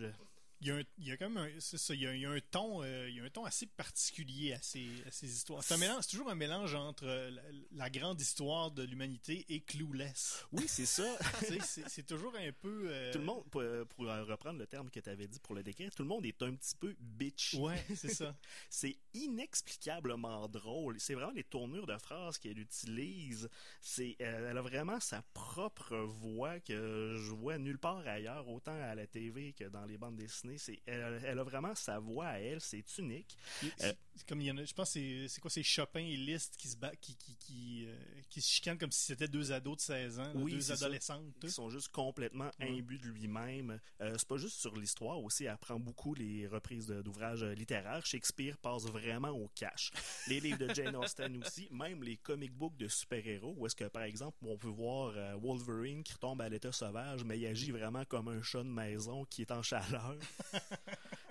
Il 0.61 0.67
y, 0.67 0.71
a 0.71 0.75
un, 0.77 0.81
il 0.97 1.05
y 1.07 1.11
a 1.11 1.17
quand 1.17 1.29
même 1.29 1.37
un, 1.37 1.59
ça, 1.59 1.93
il 1.93 2.01
y 2.01 2.07
a, 2.07 2.15
il 2.15 2.21
y 2.21 2.25
a 2.25 2.31
un 2.31 2.39
ton, 2.49 2.81
euh, 2.83 3.07
il 3.09 3.15
y 3.15 3.19
a 3.19 3.23
un 3.23 3.29
ton 3.29 3.45
assez 3.45 3.67
particulier 3.67 4.53
à 4.53 4.61
ces, 4.61 4.87
à 5.05 5.11
ces 5.11 5.31
histoires. 5.31 5.63
C'est 5.63 5.75
un 5.75 5.77
mélange, 5.77 5.99
c'est 6.01 6.09
toujours 6.11 6.31
un 6.31 6.35
mélange 6.35 6.73
entre 6.73 7.05
euh, 7.05 7.29
la, 7.29 7.41
la 7.73 7.89
grande 7.91 8.19
histoire 8.19 8.71
de 8.71 8.81
l'humanité 8.83 9.45
et 9.49 9.59
Clueless. 9.61 10.45
Oui, 10.53 10.63
c'est 10.67 10.87
ça. 10.87 11.05
C'est, 11.61 11.87
c'est 11.87 12.05
toujours 12.07 12.33
un 12.35 12.51
peu. 12.51 12.87
euh, 12.89 13.11
Tout 13.13 13.19
le 13.19 13.25
monde, 13.25 13.43
pour, 13.51 13.61
pour 13.95 14.05
reprendre 14.05 14.57
le 14.59 14.65
terme 14.67 14.89
que 14.89 14.99
tu 14.99 15.09
avais 15.09 15.27
dit 15.27 15.39
pour 15.39 15.53
le 15.53 15.61
décrire, 15.63 15.93
tout 15.93 16.01
le 16.03 16.09
monde 16.09 16.25
est 16.25 16.41
un 16.41 16.53
petit 16.55 16.75
peu 16.75 16.95
bitch. 16.99 17.53
Ouais, 17.55 17.83
c'est 17.95 18.13
ça. 18.13 18.35
C'est 18.69 18.97
inexplicablement 19.13 20.47
drôle. 20.47 20.99
C'est 20.99 21.13
vraiment 21.13 21.31
les 21.33 21.43
tournures 21.43 21.85
de 21.87 21.97
phrases 21.97 22.37
qu'elle 22.37 22.59
utilise. 22.59 23.49
C'est, 23.81 24.15
euh, 24.21 24.49
elle 24.51 24.57
a 24.57 24.61
vraiment 24.61 24.99
sa 24.99 25.21
propre 25.33 25.95
voix 25.97 26.59
que 26.59 27.15
je 27.17 27.31
vois 27.31 27.57
nulle 27.57 27.77
part 27.79 28.05
ailleurs, 28.07 28.47
autant 28.47 28.73
à 28.81 28.95
la 28.95 29.05
TV 29.07 29.53
que 29.53 29.65
dans 29.65 29.85
les 29.85 29.97
bandes 29.97 30.15
dessinées. 30.15 30.46
C'est, 30.57 30.79
elle, 30.86 31.21
elle 31.25 31.39
a 31.39 31.43
vraiment 31.43 31.75
sa 31.75 31.99
voix 31.99 32.27
à 32.27 32.39
elle. 32.39 32.62
C'est 32.62 32.83
unique. 32.97 33.38
C'est 33.75 34.27
comme 34.27 34.41
il 34.41 34.47
y 34.47 34.51
en 34.51 34.57
a, 34.57 34.63
je 34.65 34.73
pense 34.73 34.89
que 34.93 34.99
c'est, 34.99 35.27
c'est 35.27 35.41
quoi, 35.41 35.51
c'est 35.51 35.63
Chopin 35.63 35.99
et 35.99 36.15
Liszt 36.17 36.55
qui 36.57 36.67
se 36.67 36.75
qui, 37.01 37.15
qui, 37.17 37.36
qui, 37.38 37.86
euh, 37.88 37.95
qui 38.29 38.41
se 38.41 38.49
chicanent 38.49 38.77
comme 38.77 38.91
si 38.91 39.05
c'était 39.05 39.27
deux 39.27 39.51
ados 39.51 39.77
de 39.77 39.81
16 39.81 40.19
ans, 40.19 40.23
là, 40.23 40.31
Oui, 40.36 40.53
deux 40.53 40.71
adolescentes. 40.71 41.36
Ils 41.43 41.51
sont 41.51 41.69
juste 41.69 41.89
complètement 41.89 42.49
Ouais. 42.60 42.69
imbus 42.79 42.97
de 42.99 43.07
lui-même. 43.07 43.79
Euh, 44.01 44.15
c'est 44.17 44.27
pas 44.27 44.38
juste 44.38 44.60
sur 44.60 44.75
l'histoire 44.75 45.19
aussi, 45.21 45.45
elle 45.45 45.57
prend 45.57 45.79
beaucoup 45.79 46.13
les 46.13 46.47
reprises 46.47 46.88
de- 46.88 47.01
d'ouvrages 47.01 47.43
euh, 47.43 47.53
littéraires. 47.53 48.05
Shakespeare 48.05 48.57
passe 48.57 48.83
vraiment 48.86 49.29
au 49.31 49.47
cash. 49.55 49.91
Les 50.27 50.39
livres 50.39 50.60
de 50.60 50.73
Jane 50.73 50.95
Austen 50.95 51.38
aussi, 51.43 51.67
même 51.71 52.03
les 52.03 52.17
comic 52.17 52.51
books 52.53 52.77
de 52.77 52.88
super-héros, 52.88 53.53
où 53.57 53.65
est-ce 53.67 53.75
que, 53.75 53.86
par 53.86 54.03
exemple, 54.03 54.38
on 54.41 54.57
peut 54.57 54.67
voir 54.67 55.13
euh, 55.15 55.36
Wolverine 55.36 56.03
qui 56.03 56.13
retombe 56.13 56.41
à 56.41 56.49
l'état 56.49 56.71
sauvage, 56.71 57.23
mais 57.23 57.38
il 57.39 57.45
agit 57.47 57.71
vraiment 57.71 58.03
comme 58.05 58.27
un 58.29 58.41
chat 58.41 58.63
de 58.63 58.69
maison 58.69 59.25
qui 59.25 59.41
est 59.41 59.51
en 59.51 59.62
chaleur. 59.62 60.15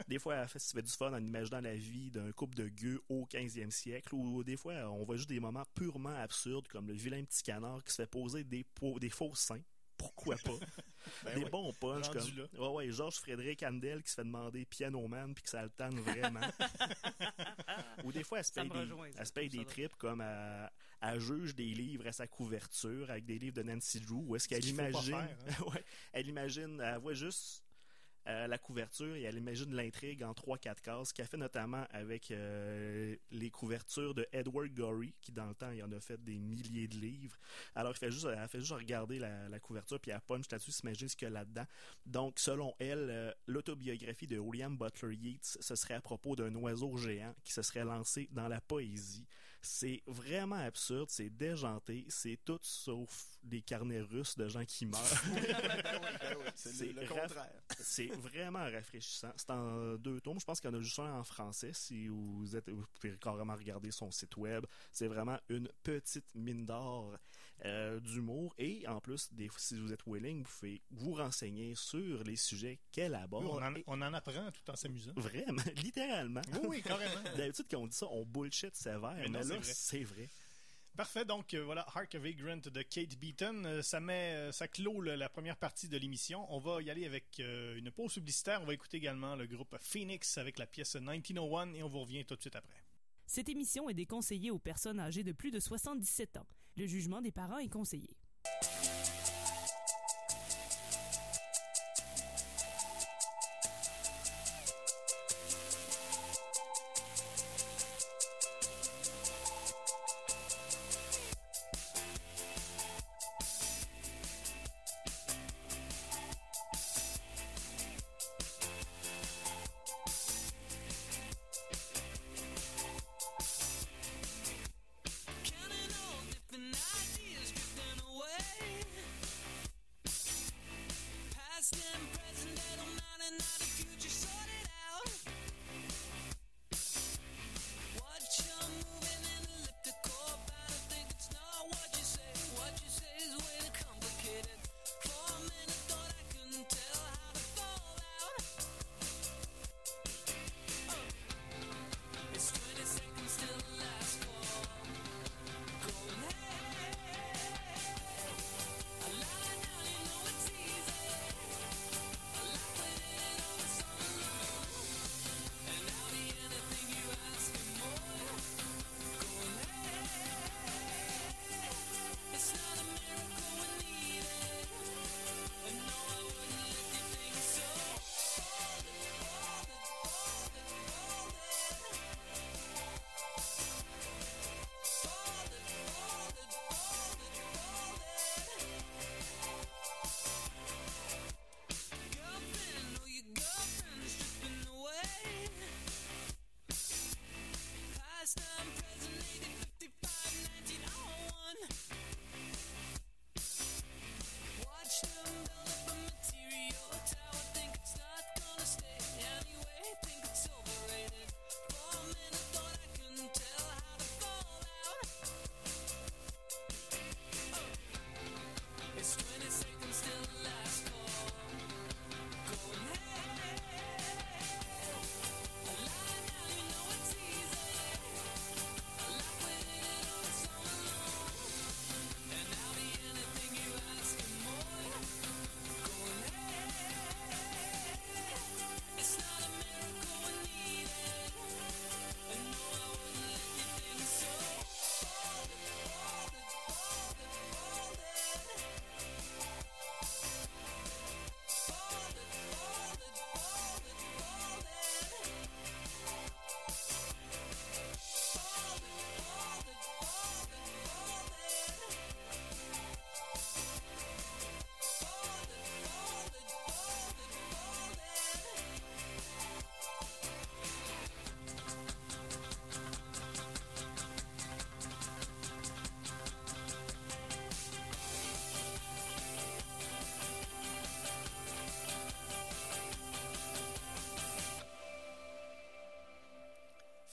Des 0.09 0.19
fois, 0.19 0.47
fait, 0.47 0.59
ça 0.59 0.73
fait 0.73 0.83
du 0.83 0.93
fun 0.93 1.13
en 1.13 1.25
imaginant 1.25 1.61
la 1.61 1.75
vie 1.75 2.11
d'un 2.11 2.31
couple 2.33 2.57
de 2.57 2.69
gueux 2.69 3.03
au 3.09 3.27
15e 3.27 3.71
siècle, 3.71 4.15
ou 4.15 4.45
des 4.45 4.57
fois, 4.57 4.75
on 4.91 5.05
voit 5.05 5.17
juste 5.17 5.29
des 5.29 5.41
moments 5.41 5.65
purement 5.75 6.15
absurdes, 6.15 6.69
comme 6.69 6.89
le 6.89 6.95
vilain 6.95 7.25
petit 7.25 7.43
canard 7.43 7.83
qui 7.85 7.93
se 7.93 8.03
fait 8.03 8.07
poser 8.07 8.45
des, 8.45 8.65
faux 9.11 9.35
seins. 9.35 9.63
Pourquoi 9.97 10.37
pas? 10.37 10.53
Ben 11.25 11.39
des 11.39 11.49
bons 11.49 11.73
punch 11.73 12.09
Rendu 12.09 12.35
comme 12.35 12.61
ouais 12.61 12.87
ouais 12.87 12.91
Georges 12.91 13.15
Frédéric 13.15 13.63
Handel 13.63 14.03
qui 14.03 14.11
se 14.11 14.17
fait 14.17 14.25
demander 14.25 14.65
Piano 14.65 15.07
Man 15.07 15.33
puis 15.35 15.45
que 15.45 15.51
ça 15.51 15.69
tanne 15.69 16.01
vraiment 16.01 16.41
ou 18.05 18.11
des 18.11 18.25
fois 18.25 18.41
elle 18.41 18.45
se 18.45 18.53
paye 18.53 18.69
des, 18.69 18.77
rejoint, 18.77 19.11
elle 19.17 19.27
se 19.27 19.33
paye 19.33 19.49
des 19.49 19.65
trips 19.65 19.95
comme 19.95 20.21
à, 20.21 20.73
à 21.01 21.19
juge 21.21 21.55
des 21.55 21.73
livres 21.75 22.09
à 22.09 22.13
sa 22.13 22.27
couverture 22.27 23.09
avec 23.09 23.25
des 23.25 23.39
livres 23.39 23.55
de 23.55 23.63
Nancy 23.63 24.01
Drew 24.01 24.25
où 24.27 24.35
est-ce 24.35 24.49
qu'elle 24.49 24.65
imagine 24.65 25.15
faire, 25.15 25.37
hein. 25.47 25.65
ouais, 25.73 25.85
elle 26.13 26.27
imagine 26.27 26.81
elle 26.81 26.99
voit 26.99 27.15
juste 27.15 27.63
euh, 28.29 28.47
la 28.47 28.59
couverture 28.59 29.15
et 29.15 29.23
elle 29.23 29.37
imagine 29.37 29.75
l'intrigue 29.75 30.25
en 30.25 30.33
3-4 30.33 30.81
cases 30.83 31.13
qu'elle 31.13 31.27
fait 31.27 31.37
notamment 31.37 31.85
avec 31.91 32.31
euh, 32.31 33.15
les 33.31 33.51
couvertures 33.51 34.15
de 34.15 34.27
Edward 34.33 34.69
Gorey 34.75 35.15
qui 35.21 35.31
dans 35.31 35.47
le 35.47 35.55
temps 35.55 35.71
il 35.71 35.83
en 35.85 35.93
a 35.93 36.01
fait 36.01 36.23
des 36.25 36.39
milliers 36.39 36.89
de 36.89 36.97
livres. 36.97 37.37
Alors 37.75 37.93
elle 37.93 37.99
fait 37.99 38.11
juste, 38.11 38.29
fait 38.49 38.59
juste 38.59 38.73
regarder 38.73 39.19
la, 39.19 39.61
couverture 39.61 40.01
puis 40.01 40.11
elle 40.11 40.21
punch 40.21 40.51
là-dessus 40.51 40.73
s'imaginer 40.73 41.09
ce 41.09 41.17
qu'il 41.17 41.27
y 41.27 41.31
a 41.31 41.35
là-dedans. 41.35 41.67
Donc 42.05 42.39
selon 42.39 42.75
elle 42.79 43.09
euh, 43.11 43.33
l'autobiographie 43.47 44.27
de 44.27 44.39
William 44.39 44.77
Butler 44.77 45.15
Yeats 45.15 45.59
ce 45.61 45.77
serait 45.77 45.95
à 45.95 46.01
propos 46.01 46.35
d'un 46.35 46.55
oiseau 46.57 46.97
géant 46.97 47.35
qui 47.45 47.53
se 47.53 47.63
serait 47.63 47.85
lancé 47.85 48.29
dans 48.33 48.49
la 48.49 48.61
poésie 48.61 49.27
c'est 49.63 50.03
vraiment 50.07 50.57
absurde, 50.57 51.09
c'est 51.11 51.31
déjanté, 51.31 52.05
c'est 52.09 52.39
tout 52.45 52.59
sauf 52.63 53.27
des 53.43 53.63
carnets 53.63 54.01
russes 54.01 54.37
de 54.37 54.49
gens 54.49 54.65
qui 54.65 54.87
meurent. 54.87 55.03
Ben 55.25 55.43
ben 55.43 56.37
oui, 56.39 56.45
c'est 56.55 56.93
le, 56.93 57.01
le 57.01 57.07
contraire. 57.07 57.63
c'est 57.79 58.07
vraiment 58.07 58.65
rafraîchissant. 58.65 59.33
C'est 59.37 59.51
en 59.51 59.95
deux 59.97 60.21
tomes. 60.21 60.41
Je 60.41 60.45
pense 60.45 60.61
qu'il 60.61 60.71
y 60.71 60.75
en 60.75 60.79
a 60.79 60.83
juste 60.83 60.99
un 60.99 61.19
en 61.19 61.25
français. 61.25 61.71
Si 61.73 62.09
vous 62.09 62.57
êtes, 62.57 62.69
vous 62.69 62.85
pouvez 62.95 63.17
carrément 63.19 63.55
regarder 63.55 63.91
son 63.91 64.11
site 64.11 64.37
web. 64.37 64.65
C'est 64.93 65.09
vraiment 65.09 65.39
une 65.49 65.69
petite 65.83 66.35
mine 66.35 66.67
d'or 66.67 67.17
euh, 67.65 67.99
d'humour. 68.01 68.55
Et 68.59 68.87
en 68.87 69.01
plus, 69.01 69.33
des, 69.33 69.49
si 69.57 69.79
vous 69.81 69.93
êtes 69.93 70.03
willing, 70.07 70.43
vous 70.45 70.51
pouvez 70.59 70.83
vous 70.91 71.15
renseigner 71.15 71.75
sur 71.75 72.23
les 72.25 72.37
sujets 72.37 72.79
qu'elle 72.93 73.15
aborde. 73.15 73.45
Oui, 73.45 73.51
on, 73.53 73.63
en, 73.63 73.75
Et 73.75 73.85
on 73.87 74.03
en 74.03 74.13
apprend 74.15 74.51
tout 74.53 74.71
en 74.71 74.77
s'amusant. 74.77 75.13
Vraiment, 75.17 75.63
littéralement. 75.83 76.43
Oui, 76.53 76.67
oui, 76.69 76.83
carrément. 76.83 77.23
D'habitude, 77.37 77.67
quand 77.71 77.79
on 77.81 77.87
dit 77.87 77.97
ça, 77.97 78.07
on 78.11 78.25
bullshit 78.25 78.75
sévère. 78.77 79.15
Mais 79.17 79.29
Mais, 79.29 79.29
non, 79.29 79.39
là, 79.41 79.45
c'est 79.45 79.55
vrai. 79.57 79.73
c'est 79.75 80.05
vrai. 80.05 80.29
Parfait, 80.97 81.27
donc 81.27 81.53
euh, 81.53 81.63
voilà, 81.63 81.85
Hark 81.95 82.15
of 82.15 82.23
Vagrant 82.23 82.57
de 82.57 82.81
Kate 82.83 83.17
Beaton. 83.19 83.65
Euh, 83.67 83.83
ça 83.83 84.01
met, 84.01 84.33
euh, 84.35 84.51
ça 84.53 84.67
clôt 84.67 85.03
le- 85.03 85.15
la 85.15 85.29
première 85.29 85.59
partie 85.59 85.89
de 85.89 85.99
l'émission. 85.99 86.47
On 86.49 86.59
va 86.59 86.81
y 86.81 86.89
aller 86.89 87.05
avec 87.05 87.39
euh, 87.41 87.77
une 87.77 87.91
pause 87.91 88.15
publicitaire. 88.15 88.63
On 88.63 88.65
va 88.65 88.73
écouter 88.73 88.97
également 88.97 89.37
le 89.37 89.47
groupe 89.47 89.77
Phoenix 89.79 90.39
avec 90.39 90.59
la 90.59 90.67
pièce 90.67 90.95
1901 90.97 91.75
et 91.75 91.83
on 91.83 91.89
vous 91.91 92.01
revient 92.01 92.25
tout 92.25 92.35
de 92.35 92.41
suite 92.41 92.57
après. 92.57 92.83
Cette 93.27 93.51
émission 93.51 93.91
est 93.91 93.95
déconseillée 93.95 94.51
aux 94.51 94.59
personnes 94.59 94.99
âgées 94.99 95.23
de 95.23 95.33
plus 95.33 95.51
de 95.51 95.61
77 95.61 96.39
ans. 96.39 96.47
Le 96.79 96.87
jugement 96.87 97.23
des 97.23 97.33
parents 97.33 97.57
est 97.57 97.71
conseillé. 97.71 98.11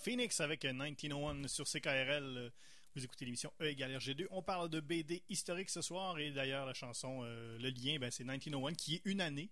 Phoenix 0.04 0.40
avec 0.42 0.66
1901 0.66 1.48
sur 1.48 1.66
CKRL. 1.66 2.52
Vous 2.96 3.04
écoutez 3.04 3.26
l'émission 3.26 3.52
E 3.62 3.66
égale 3.66 3.92
RG2. 3.98 4.28
On 4.32 4.44
parle 4.44 4.70
de 4.70 4.80
BD 4.80 5.24
historique 5.30 5.70
ce 5.70 5.82
soir 5.82 6.20
et 6.20 6.32
d'ailleurs 6.32 6.66
la 6.66 6.74
chanson, 6.74 7.22
euh, 7.24 7.58
le 7.58 7.70
lien, 7.70 7.98
ben, 8.00 8.12
c'est 8.12 8.24
1901 8.24 8.74
qui 8.74 8.96
est 8.96 9.02
une 9.06 9.22
année. 9.22 9.50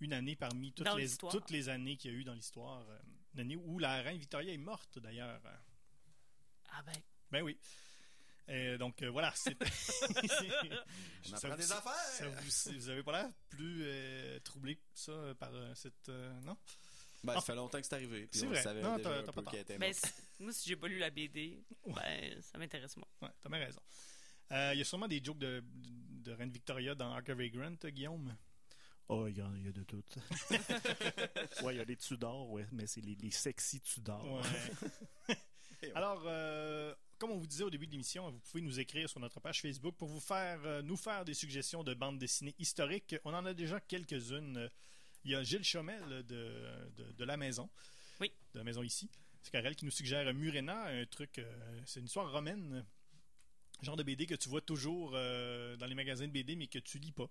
Une 0.00 0.12
année 0.12 0.34
parmi 0.34 0.72
toutes, 0.72 0.86
Dans 0.86 0.96
les, 0.96 1.16
toutes 1.16 1.50
les 1.50 1.68
années 1.68 1.96
qu'il 1.96 2.10
y 2.10 2.14
a 2.14 2.16
eu 2.16 2.24
dans 2.24 2.34
l'histoire. 2.34 2.84
euh, 2.88 2.98
Une 3.34 3.40
année 3.40 3.56
où 3.56 3.78
la 3.78 4.02
reine 4.02 4.16
Victoria 4.18 4.52
est 4.52 4.56
morte 4.58 4.98
d'ailleurs. 4.98 5.40
Ah 6.70 6.82
ben, 6.82 6.92
Ben 7.30 7.42
oui. 7.42 7.56
Euh, 8.48 8.76
donc 8.78 9.00
euh, 9.02 9.10
voilà, 9.10 9.32
c'est. 9.36 9.56
On 11.30 11.34
apprend 11.34 11.50
vous- 11.50 11.56
des 11.56 11.70
affaires! 11.72 11.92
ça 11.94 12.28
vous, 12.28 12.72
vous 12.78 12.88
avez 12.88 13.02
pas 13.04 13.12
l'air 13.22 13.30
plus 13.50 13.82
euh, 13.84 14.40
troublé 14.40 14.80
ça 14.92 15.12
euh, 15.12 15.34
par 15.34 15.54
euh, 15.54 15.72
cette 15.76 16.08
euh, 16.08 16.32
non? 16.40 16.56
Ben, 17.24 17.34
Ah. 17.36 17.40
ça 17.40 17.46
fait 17.46 17.54
longtemps 17.54 17.78
que 17.80 17.86
c'est 17.86 17.94
arrivé. 17.94 18.26
Puis 18.26 18.40
C'est 18.40 18.46
on 18.46 18.50
vrai. 18.50 18.62
savait 18.62 18.82
Non, 18.82 18.96
déjà 18.96 19.10
t'as- 19.10 19.18
un 19.18 19.22
t'as 19.22 19.32
peu 19.32 19.42
qu'elle 19.42 19.60
était 19.60 19.78
ben, 19.78 19.94
moi, 20.40 20.52
si 20.52 20.68
j'ai 20.68 20.76
pas 20.76 20.88
lu 20.88 20.98
la 20.98 21.10
BD, 21.10 21.62
ben, 21.86 22.42
ça 22.42 22.58
m'intéresse 22.58 22.96
moins. 22.96 23.06
Ouais, 23.22 23.28
t'as 23.40 23.48
bien 23.48 23.58
raison. 23.58 23.80
Euh, 24.50 24.70
Il 24.74 24.78
y 24.78 24.82
a 24.82 24.84
sûrement 24.84 25.08
des 25.08 25.22
jokes 25.22 25.38
de, 25.38 25.62
de 25.64 26.32
Reine 26.32 26.50
Victoria 26.50 26.94
dans 26.94 27.12
Ark 27.12 27.28
of 27.28 27.38
Vagrant, 27.38 27.74
Guillaume? 27.84 28.36
Oh, 29.08 29.26
il 29.28 29.34
y, 29.34 29.38
y 29.38 29.68
a 29.68 29.72
de 29.72 29.82
tout. 29.84 30.02
ouais, 31.62 31.74
il 31.74 31.78
y 31.78 31.80
a 31.80 31.84
les 31.84 31.96
Tudors, 31.96 32.50
ouais, 32.50 32.66
mais 32.72 32.86
c'est 32.86 33.00
les, 33.00 33.14
les 33.16 33.30
sexy 33.30 33.80
Tudors. 33.80 34.24
Ouais. 35.28 35.36
Alors, 35.94 36.22
euh, 36.26 36.94
comme 37.18 37.30
on 37.32 37.36
vous 37.38 37.46
disait 37.46 37.64
au 37.64 37.70
début 37.70 37.86
de 37.86 37.92
l'émission, 37.92 38.30
vous 38.30 38.38
pouvez 38.40 38.62
nous 38.62 38.78
écrire 38.80 39.08
sur 39.08 39.20
notre 39.20 39.40
page 39.40 39.60
Facebook 39.60 39.96
pour 39.96 40.08
vous 40.08 40.20
faire, 40.20 40.60
euh, 40.64 40.82
nous 40.82 40.96
faire 40.96 41.24
des 41.24 41.34
suggestions 41.34 41.82
de 41.84 41.94
bandes 41.94 42.18
dessinées 42.18 42.54
historiques. 42.58 43.16
On 43.24 43.34
en 43.34 43.44
a 43.46 43.54
déjà 43.54 43.80
quelques-unes. 43.80 44.68
Il 45.24 45.30
y 45.30 45.34
a 45.34 45.42
Gilles 45.42 45.64
Chomel 45.64 46.02
de, 46.08 46.22
de, 46.96 47.12
de 47.12 47.24
La 47.24 47.36
Maison. 47.36 47.68
Oui. 48.20 48.30
De 48.54 48.58
La 48.58 48.64
Maison 48.64 48.82
ici. 48.82 49.08
C'est 49.42 49.50
Karel 49.52 49.74
qui 49.76 49.84
nous 49.84 49.90
suggère 49.90 50.32
Murena, 50.34 50.86
un 50.86 51.04
truc, 51.06 51.38
euh, 51.38 51.80
c'est 51.86 52.00
une 52.00 52.06
histoire 52.06 52.30
romaine. 52.30 52.84
Genre 53.82 53.96
de 53.96 54.02
BD 54.04 54.26
que 54.26 54.36
tu 54.36 54.48
vois 54.48 54.60
toujours 54.60 55.12
euh, 55.14 55.76
dans 55.76 55.86
les 55.86 55.94
magasins 55.96 56.26
de 56.26 56.32
BD, 56.32 56.54
mais 56.54 56.68
que 56.68 56.78
tu 56.78 56.98
lis 56.98 57.10
pas. 57.10 57.28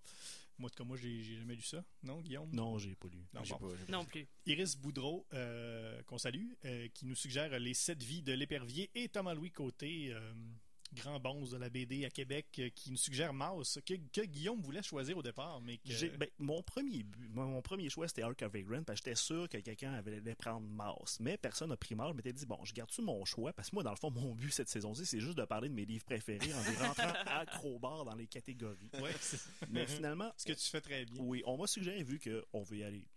Moi, 0.58 0.68
en 0.68 0.70
tout 0.70 0.76
cas, 0.76 0.84
moi, 0.84 0.98
j'ai 0.98 1.24
j'ai 1.24 1.38
jamais 1.38 1.56
lu 1.56 1.62
ça. 1.62 1.84
Non, 2.04 2.20
Guillaume? 2.20 2.50
Non, 2.52 2.78
j'ai 2.78 2.94
pas 2.96 3.08
lu. 3.08 3.24
Non, 3.34 3.44
J'ai 3.44 3.54
bon. 3.54 3.60
pas- 3.70 3.76
j'ai 3.80 3.86
pas- 3.86 3.92
Non 3.94 4.04
plus. 4.06 4.28
Iris 4.46 4.76
Boudreau, 4.78 5.26
euh, 5.34 6.02
qu'on 6.04 6.18
salue, 6.18 6.50
euh, 6.66 6.88
qui 6.94 7.06
nous 7.06 7.16
suggère 7.16 7.58
Les 7.58 7.74
sept 7.74 8.04
vies 8.04 8.22
de 8.22 8.34
l'épervier, 8.34 8.90
et 8.96 9.08
Thomas-Louis 9.08 9.52
Côté, 9.52 10.10
euh, 10.14 10.34
grand 10.94 11.20
bonze 11.20 11.52
de 11.52 11.58
la 11.58 11.70
BD 11.70 12.06
à 12.06 12.10
Québec, 12.10 12.48
euh, 12.60 12.70
qui 12.70 12.92
nous 12.92 12.98
suggère 12.98 13.34
Mouse, 13.34 13.80
que, 13.86 13.94
que 14.12 14.26
Guillaume 14.26 14.62
voulait 14.62 14.84
choisir 14.84 15.18
au 15.18 15.24
départ, 15.24 15.62
mais 15.62 15.78
que... 15.78 16.18
Ben, 16.18 16.30
mon 16.40 16.62
premier 16.62 17.04
but, 17.04 17.30
mon, 17.34 17.46
mon 17.46 17.62
premier 17.62 17.90
choix 17.90 18.08
c'était 18.08 18.24
Ark 18.24 18.42
of 18.42 18.52
Vagrant 18.52 18.84
parce 18.84 19.00
que 19.00 19.10
j'étais 19.10 19.20
sûr 19.20 19.48
que 19.50 19.58
quelqu'un 19.58 19.94
avait 19.94 20.18
allait 20.18 20.36
prendre 20.36 20.68
Mouse. 20.68 21.18
Mais 21.20 21.38
personne 21.38 21.70
n'a 21.70 21.78
pris 21.78 21.96
Mouse. 21.96 22.10
Je 22.12 22.16
m'étais 22.16 22.34
dit 22.34 22.46
bon, 22.46 22.60
je 22.64 22.74
garde-tu 22.74 23.02
mon 23.02 23.24
choix? 23.26 23.54
Parce 23.54 23.70
que 23.70 23.76
moi 23.76 23.84
dans 23.84 23.92
le 23.92 23.98
fond 23.98 24.12
mon 24.12 24.36
but 24.36 24.52
cette 24.52 24.70
saison-ci 24.70 25.06
c'est 25.06 25.20
juste 25.20 25.38
de 25.38 25.46
parler 25.46 25.70
de 25.70 25.74
mes 25.74 25.86
livres 25.86 26.06
préférés 26.06 26.54
en 26.54 26.62
les 26.70 26.78
rentrant 26.78 27.14
acrobar 27.26 28.06
dans 28.06 28.16
les 28.16 28.28
catégories. 28.28 28.90
Ouais, 29.02 29.12
Mais 29.70 29.86
finalement, 29.86 30.32
ce 30.38 30.46
que 30.46 30.54
tu 30.54 30.68
fais 30.68 30.82
très 30.82 31.06
bien. 31.06 31.22
oui, 31.24 31.42
on 31.46 31.58
m'a 31.58 31.68
suggéré 31.68 32.04
vu 32.04 32.20
qu'on 32.20 32.64
veut 32.64 32.78
y 32.78 32.84
aller. 32.84 33.08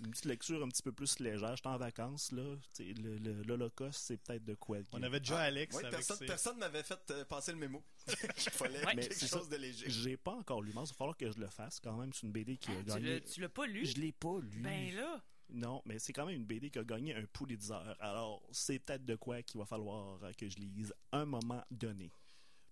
Une 0.00 0.10
petite 0.10 0.24
lecture 0.26 0.62
un 0.62 0.68
petit 0.68 0.82
peu 0.82 0.92
plus 0.92 1.18
légère. 1.18 1.54
J'étais 1.56 1.68
en 1.68 1.76
vacances 1.76 2.32
là. 2.32 2.56
T'sais, 2.72 2.92
le- 2.94 3.18
le- 3.18 3.42
L'Holocauste 3.42 4.00
c'est 4.00 4.16
peut-être 4.16 4.44
de 4.44 4.54
quoi. 4.54 4.78
On 4.92 5.02
avait 5.02 5.20
déjà 5.20 5.38
Ah, 5.38 5.42
Alex 5.44 5.74
ouais, 5.76 5.84
avec 5.84 5.96
personne, 5.98 6.16
ses- 6.18 6.26
personne 6.26 6.58
m'avait 6.58 6.82
fait 6.82 7.10
euh, 7.10 7.24
passer 7.24 7.52
le 7.52 7.58
mémo. 7.58 7.82
Il 8.08 8.50
fallait 8.50 8.84
Ouais. 8.86 8.94
Quelque 8.96 9.14
chose 9.26 9.48
ça. 9.48 9.48
de 9.48 9.56
léger. 9.56 9.88
J'ai 9.90 10.16
pas 10.16 10.32
encore 10.34 10.62
lu. 10.62 10.70
Il 10.70 10.74
va 10.74 10.84
falloir 10.86 11.16
que 11.16 11.30
je 11.30 11.38
le 11.38 11.48
fasse 11.48 11.80
quand 11.80 11.96
même. 11.98 12.12
C'est 12.12 12.26
une 12.26 12.32
BD 12.32 12.56
qui 12.56 12.70
a 12.70 12.74
Ah, 12.74 12.82
tu 12.82 12.84
gagné. 12.88 13.14
l'as- 13.14 13.20
tu 13.20 13.40
l'as 13.40 13.48
pas 13.48 13.66
lu? 13.66 13.84
Je 13.86 13.96
l'ai 13.96 14.12
pas 14.12 14.38
lu. 14.40 14.60
Ben 14.60 14.94
là, 14.96 15.22
Non, 15.50 15.82
mais 15.84 15.98
c'est 15.98 16.12
quand 16.14 16.24
même 16.26 16.36
une 16.36 16.46
BD 16.46 16.70
qui 16.70 16.78
a 16.78 16.84
gagné 16.84 17.14
un 17.14 17.24
Pulitzer. 17.26 17.74
Alors, 18.00 18.42
c'est 18.50 18.78
peut-être 18.78 19.04
de 19.04 19.14
quoi 19.14 19.42
qu'il 19.42 19.58
va 19.60 19.66
falloir 19.66 20.22
euh, 20.24 20.32
que 20.32 20.48
je 20.48 20.56
lise 20.56 20.92
à 21.12 21.18
un 21.18 21.26
moment 21.26 21.62
donné. 21.70 22.10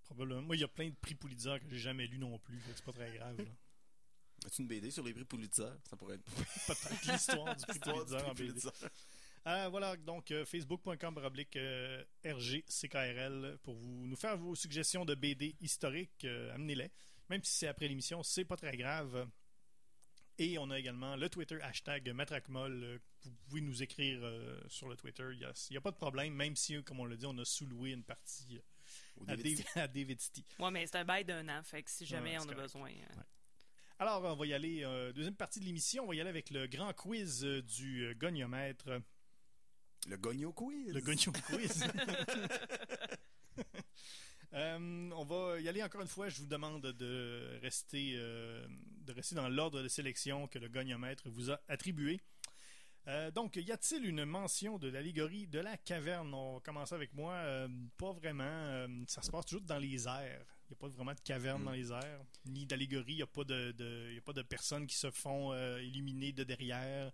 Probablement. 0.04 0.42
Moi, 0.42 0.56
il 0.56 0.60
y 0.60 0.64
a 0.64 0.68
plein 0.68 0.88
de 0.88 0.94
prix 0.94 1.14
Pulitzer 1.14 1.58
que 1.60 1.68
j'ai 1.68 1.78
jamais 1.78 2.06
lu 2.06 2.18
non 2.18 2.38
plus, 2.38 2.58
c'est 2.74 2.84
pas 2.84 2.92
très 2.92 3.12
grave. 3.16 3.36
là. 3.38 3.44
As-tu 4.46 4.62
une 4.62 4.68
BD 4.68 4.90
sur 4.90 5.04
les 5.04 5.12
prix 5.12 5.24
Pulitzer? 5.24 5.68
Ça 5.88 5.96
pourrait 5.96 6.16
être 6.16 6.24
Peut-être 6.66 7.04
l'histoire 7.12 7.54
du 7.56 7.64
prix 7.64 7.78
Pulitzer 7.80 8.16
en 8.24 8.34
BD. 8.34 8.60
Euh, 9.46 9.68
voilà, 9.70 9.96
donc 9.96 10.30
euh, 10.30 10.44
facebook.com 10.44 11.18
euh, 11.56 12.04
RGCKRL 12.24 13.58
pour 13.62 13.74
vous 13.74 14.06
nous 14.06 14.16
faire 14.16 14.36
vos 14.38 14.54
suggestions 14.54 15.04
de 15.04 15.14
BD 15.16 15.56
historiques, 15.60 16.24
euh, 16.24 16.54
amenez-les. 16.54 16.90
Même 17.28 17.42
si 17.42 17.52
c'est 17.52 17.66
après 17.66 17.88
l'émission, 17.88 18.22
c'est 18.22 18.44
pas 18.44 18.56
très 18.56 18.76
grave. 18.76 19.28
Et 20.38 20.58
on 20.58 20.70
a 20.70 20.78
également 20.78 21.16
le 21.16 21.28
Twitter 21.28 21.60
hashtag 21.60 22.08
Matracmol. 22.10 22.84
euh, 22.84 22.98
Vous 23.24 23.30
pouvez 23.48 23.60
nous 23.62 23.82
écrire 23.82 24.20
euh, 24.22 24.60
sur 24.68 24.88
le 24.88 24.96
Twitter. 24.96 25.28
Il 25.32 25.38
n'y 25.38 25.44
a, 25.44 25.52
il 25.70 25.74
y 25.74 25.76
a 25.76 25.80
pas 25.80 25.90
de 25.90 25.96
problème, 25.96 26.34
même 26.34 26.56
si, 26.56 26.76
euh, 26.76 26.82
comme 26.82 27.00
on 27.00 27.04
l'a 27.04 27.16
dit, 27.16 27.26
on 27.26 27.36
a 27.38 27.44
sous-loué 27.44 27.90
une 27.90 28.04
partie 28.04 28.58
euh, 28.58 29.24
à. 29.28 29.36
Dave- 29.36 29.64
à 29.74 29.88
David 29.88 30.20
City. 30.20 30.44
ouais, 30.58 30.70
mais 30.70 30.86
c'est 30.86 30.96
un 30.98 31.04
bail 31.04 31.24
d'un 31.24 31.48
an, 31.48 31.62
fait 31.64 31.82
que 31.82 31.90
si 31.90 32.06
jamais 32.06 32.30
Ouais, 32.32 32.38
on 32.38 32.42
a 32.42 32.54
correct. 32.54 32.60
besoin. 32.62 32.90
euh, 32.90 33.22
Alors, 34.02 34.24
on 34.24 34.34
va 34.34 34.46
y 34.46 34.52
aller. 34.52 34.82
euh, 34.82 35.12
deuxième 35.12 35.36
partie 35.36 35.60
de 35.60 35.64
l'émission, 35.64 36.02
on 36.02 36.08
va 36.08 36.16
y 36.16 36.20
aller 36.20 36.28
avec 36.28 36.50
le 36.50 36.66
grand 36.66 36.92
quiz 36.92 37.44
euh, 37.44 37.62
du 37.62 38.02
euh, 38.02 38.14
goniomètre. 38.14 38.88
Le 40.08 40.16
Gogno 40.16 40.52
Quiz. 40.52 40.92
Le 40.92 41.00
Gogno 41.00 41.32
Quiz. 41.46 41.86
Euh, 44.54 45.10
on 45.16 45.24
va 45.24 45.58
y 45.60 45.68
aller 45.68 45.82
encore 45.82 46.02
une 46.02 46.08
fois. 46.08 46.28
Je 46.28 46.38
vous 46.40 46.46
demande 46.46 46.82
de 46.82 47.58
rester, 47.62 48.16
de 48.16 49.12
rester 49.12 49.34
dans 49.34 49.48
l'ordre 49.48 49.80
de 49.82 49.88
sélection 49.88 50.46
que 50.46 50.58
le 50.58 50.68
goniomètre 50.68 51.30
vous 51.30 51.50
a 51.50 51.58
attribué. 51.68 52.20
Donc, 53.34 53.56
y 53.56 53.72
a-t-il 53.72 54.04
une 54.04 54.26
mention 54.26 54.78
de 54.78 54.88
l'allégorie 54.88 55.46
de 55.46 55.58
la 55.58 55.78
caverne? 55.78 56.34
On 56.34 56.56
va 56.56 56.60
commencer 56.60 56.94
avec 56.94 57.14
moi. 57.14 57.66
Pas 57.96 58.12
vraiment. 58.12 58.86
Ça 59.06 59.22
se 59.22 59.30
passe 59.30 59.46
toujours 59.46 59.64
dans 59.64 59.78
les 59.78 60.06
airs. 60.06 60.51
Il 60.72 60.76
n'y 60.76 60.78
a 60.78 60.88
pas 60.88 60.94
vraiment 60.96 61.12
de 61.12 61.20
caverne 61.20 61.60
Mm. 61.60 61.64
dans 61.66 61.72
les 61.72 61.92
airs, 61.92 62.24
ni 62.46 62.64
d'allégorie. 62.64 63.12
Il 63.12 63.16
n'y 63.16 63.22
a 63.22 63.26
pas 63.26 63.44
de, 63.44 63.72
de- 63.72 64.12
y 64.14 64.18
a 64.18 64.22
pas 64.22 64.32
de 64.32 64.40
personnes 64.42 64.86
qui 64.86 64.96
se 64.96 65.10
font 65.10 65.52
euh, 65.52 65.76
éliminer 65.78 66.32
de 66.32 66.44
derrière. 66.44 67.12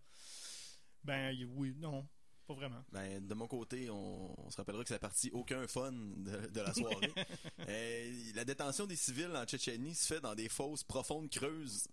Ben 1.02 1.32
y- 1.32 1.44
oui, 1.44 1.74
non, 1.76 2.06
pas 2.46 2.54
vraiment. 2.54 2.84
Ben, 2.92 3.26
de 3.26 3.34
mon 3.34 3.48
côté, 3.48 3.90
on, 3.90 4.46
on 4.46 4.50
se 4.50 4.56
rappellera 4.58 4.82
que 4.84 4.88
c'est 4.88 4.94
la 4.94 5.00
partie 5.00 5.30
aucun 5.32 5.66
fun 5.66 5.90
de, 5.92 6.46
de 6.50 6.60
la 6.60 6.72
soirée. 6.72 7.12
Euh, 7.68 8.12
la 8.34 8.44
détention 8.44 8.86
des 8.86 8.96
civils 8.96 9.34
en 9.36 9.44
Tchétchénie 9.44 9.94
se 9.94 10.06
fait 10.06 10.20
dans 10.20 10.34
des 10.36 10.48
fosses 10.48 10.84
profondes 10.84 11.28
creuses 11.28 11.88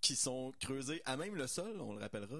qui- 0.00 0.16
sont 0.16 0.52
creusées 0.58 1.00
à 1.04 1.16
même 1.16 1.34
le 1.36 1.46
sol, 1.46 1.80
on 1.80 1.92
le 1.92 2.00
rappellera, 2.00 2.38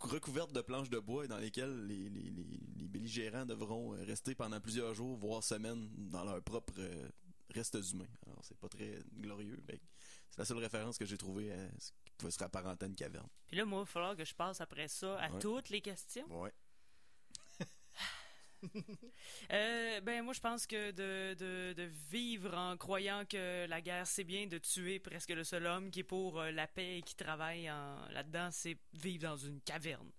recouvertes 0.00 0.52
de 0.52 0.60
planches 0.62 0.90
de 0.90 0.98
bois 0.98 1.26
et 1.26 1.28
dans 1.28 1.38
lesquelles 1.38 1.86
les, 1.86 2.08
les, 2.08 2.30
les, 2.30 2.44
les 2.78 2.88
belligérants 2.88 3.46
devront 3.46 3.90
rester 3.90 4.34
pendant 4.34 4.58
plusieurs 4.60 4.94
jours, 4.94 5.16
voire 5.18 5.44
semaines, 5.44 5.88
dans 6.10 6.24
leurs 6.24 6.42
propres 6.42 6.72
euh, 6.78 7.08
restes 7.54 7.78
humains. 7.92 8.06
Alors, 8.26 8.38
c'est 8.44 8.58
pas 8.58 8.68
très 8.68 8.98
glorieux. 9.18 9.62
mais 9.68 9.80
C'est 10.30 10.38
la 10.38 10.44
seule 10.44 10.58
référence 10.58 10.98
que 10.98 11.04
j'ai 11.04 11.18
trouvée 11.18 11.52
à 11.52 11.68
ce 11.78 11.90
qui 12.04 12.12
pouvait 12.18 12.30
se 12.32 12.38
rapparenter 12.38 12.84
à 12.84 12.88
une 12.88 12.96
caverne. 12.96 13.28
Puis 13.46 13.56
là, 13.56 13.64
moi, 13.64 13.80
il 13.80 13.82
va 13.82 13.86
falloir 13.86 14.16
que 14.16 14.24
je 14.24 14.34
passe 14.34 14.60
après 14.60 14.88
ça 14.88 15.18
à 15.18 15.30
Ouais. 15.30 15.38
toutes 15.38 15.68
les 15.70 15.80
questions. 15.80 16.26
Ouais. 16.40 16.52
Euh, 19.52 20.00
ben, 20.02 20.22
moi, 20.22 20.34
je 20.34 20.40
pense 20.40 20.66
que 20.66 20.90
de, 20.90 21.32
de, 21.34 21.72
de 21.72 21.82
vivre 22.10 22.54
en 22.54 22.76
croyant 22.76 23.24
que 23.24 23.64
la 23.66 23.80
guerre, 23.80 24.06
c'est 24.06 24.22
bien 24.22 24.46
de 24.46 24.58
tuer 24.58 24.98
presque 25.00 25.30
le 25.30 25.44
seul 25.44 25.64
homme 25.66 25.90
qui 25.90 26.00
est 26.00 26.04
pour 26.04 26.38
euh, 26.38 26.50
la 26.50 26.66
paix 26.68 26.98
et 26.98 27.02
qui 27.02 27.14
travaille 27.16 27.70
en- 27.70 28.06
là-dedans, 28.10 28.50
c'est 28.52 28.76
vivre 28.92 29.22
dans 29.22 29.36
une 29.38 29.62
caverne. 29.62 30.10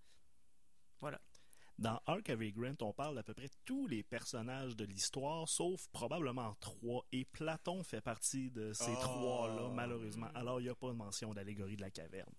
Dans 1.82 2.00
Ark 2.06 2.30
of 2.30 2.38
Vagrant, 2.40 2.76
on 2.82 2.94
parle 2.94 3.16
d'à 3.16 3.24
peu 3.24 3.34
près 3.34 3.50
tous 3.66 3.88
les 3.88 4.04
personnages 4.04 4.76
de 4.76 4.86
l'histoire, 4.86 5.50
sauf 5.50 5.88
probablement 5.92 6.56
trois. 6.60 7.04
Et 7.12 7.26
Platon 7.26 7.82
fait 7.84 8.02
partie 8.02 8.52
de 8.52 8.72
ces 8.72 8.92
Oh. 8.92 9.02
trois-là, 9.02 9.70
malheureusement. 9.74 10.28
Alors, 10.36 10.60
il 10.60 10.66
n'y 10.66 10.70
a 10.70 10.76
pas 10.76 10.90
de 10.90 10.94
mention 10.94 11.34
d'allégorie 11.34 11.76
de 11.78 11.82
la 11.82 11.90
caverne. 11.90 12.32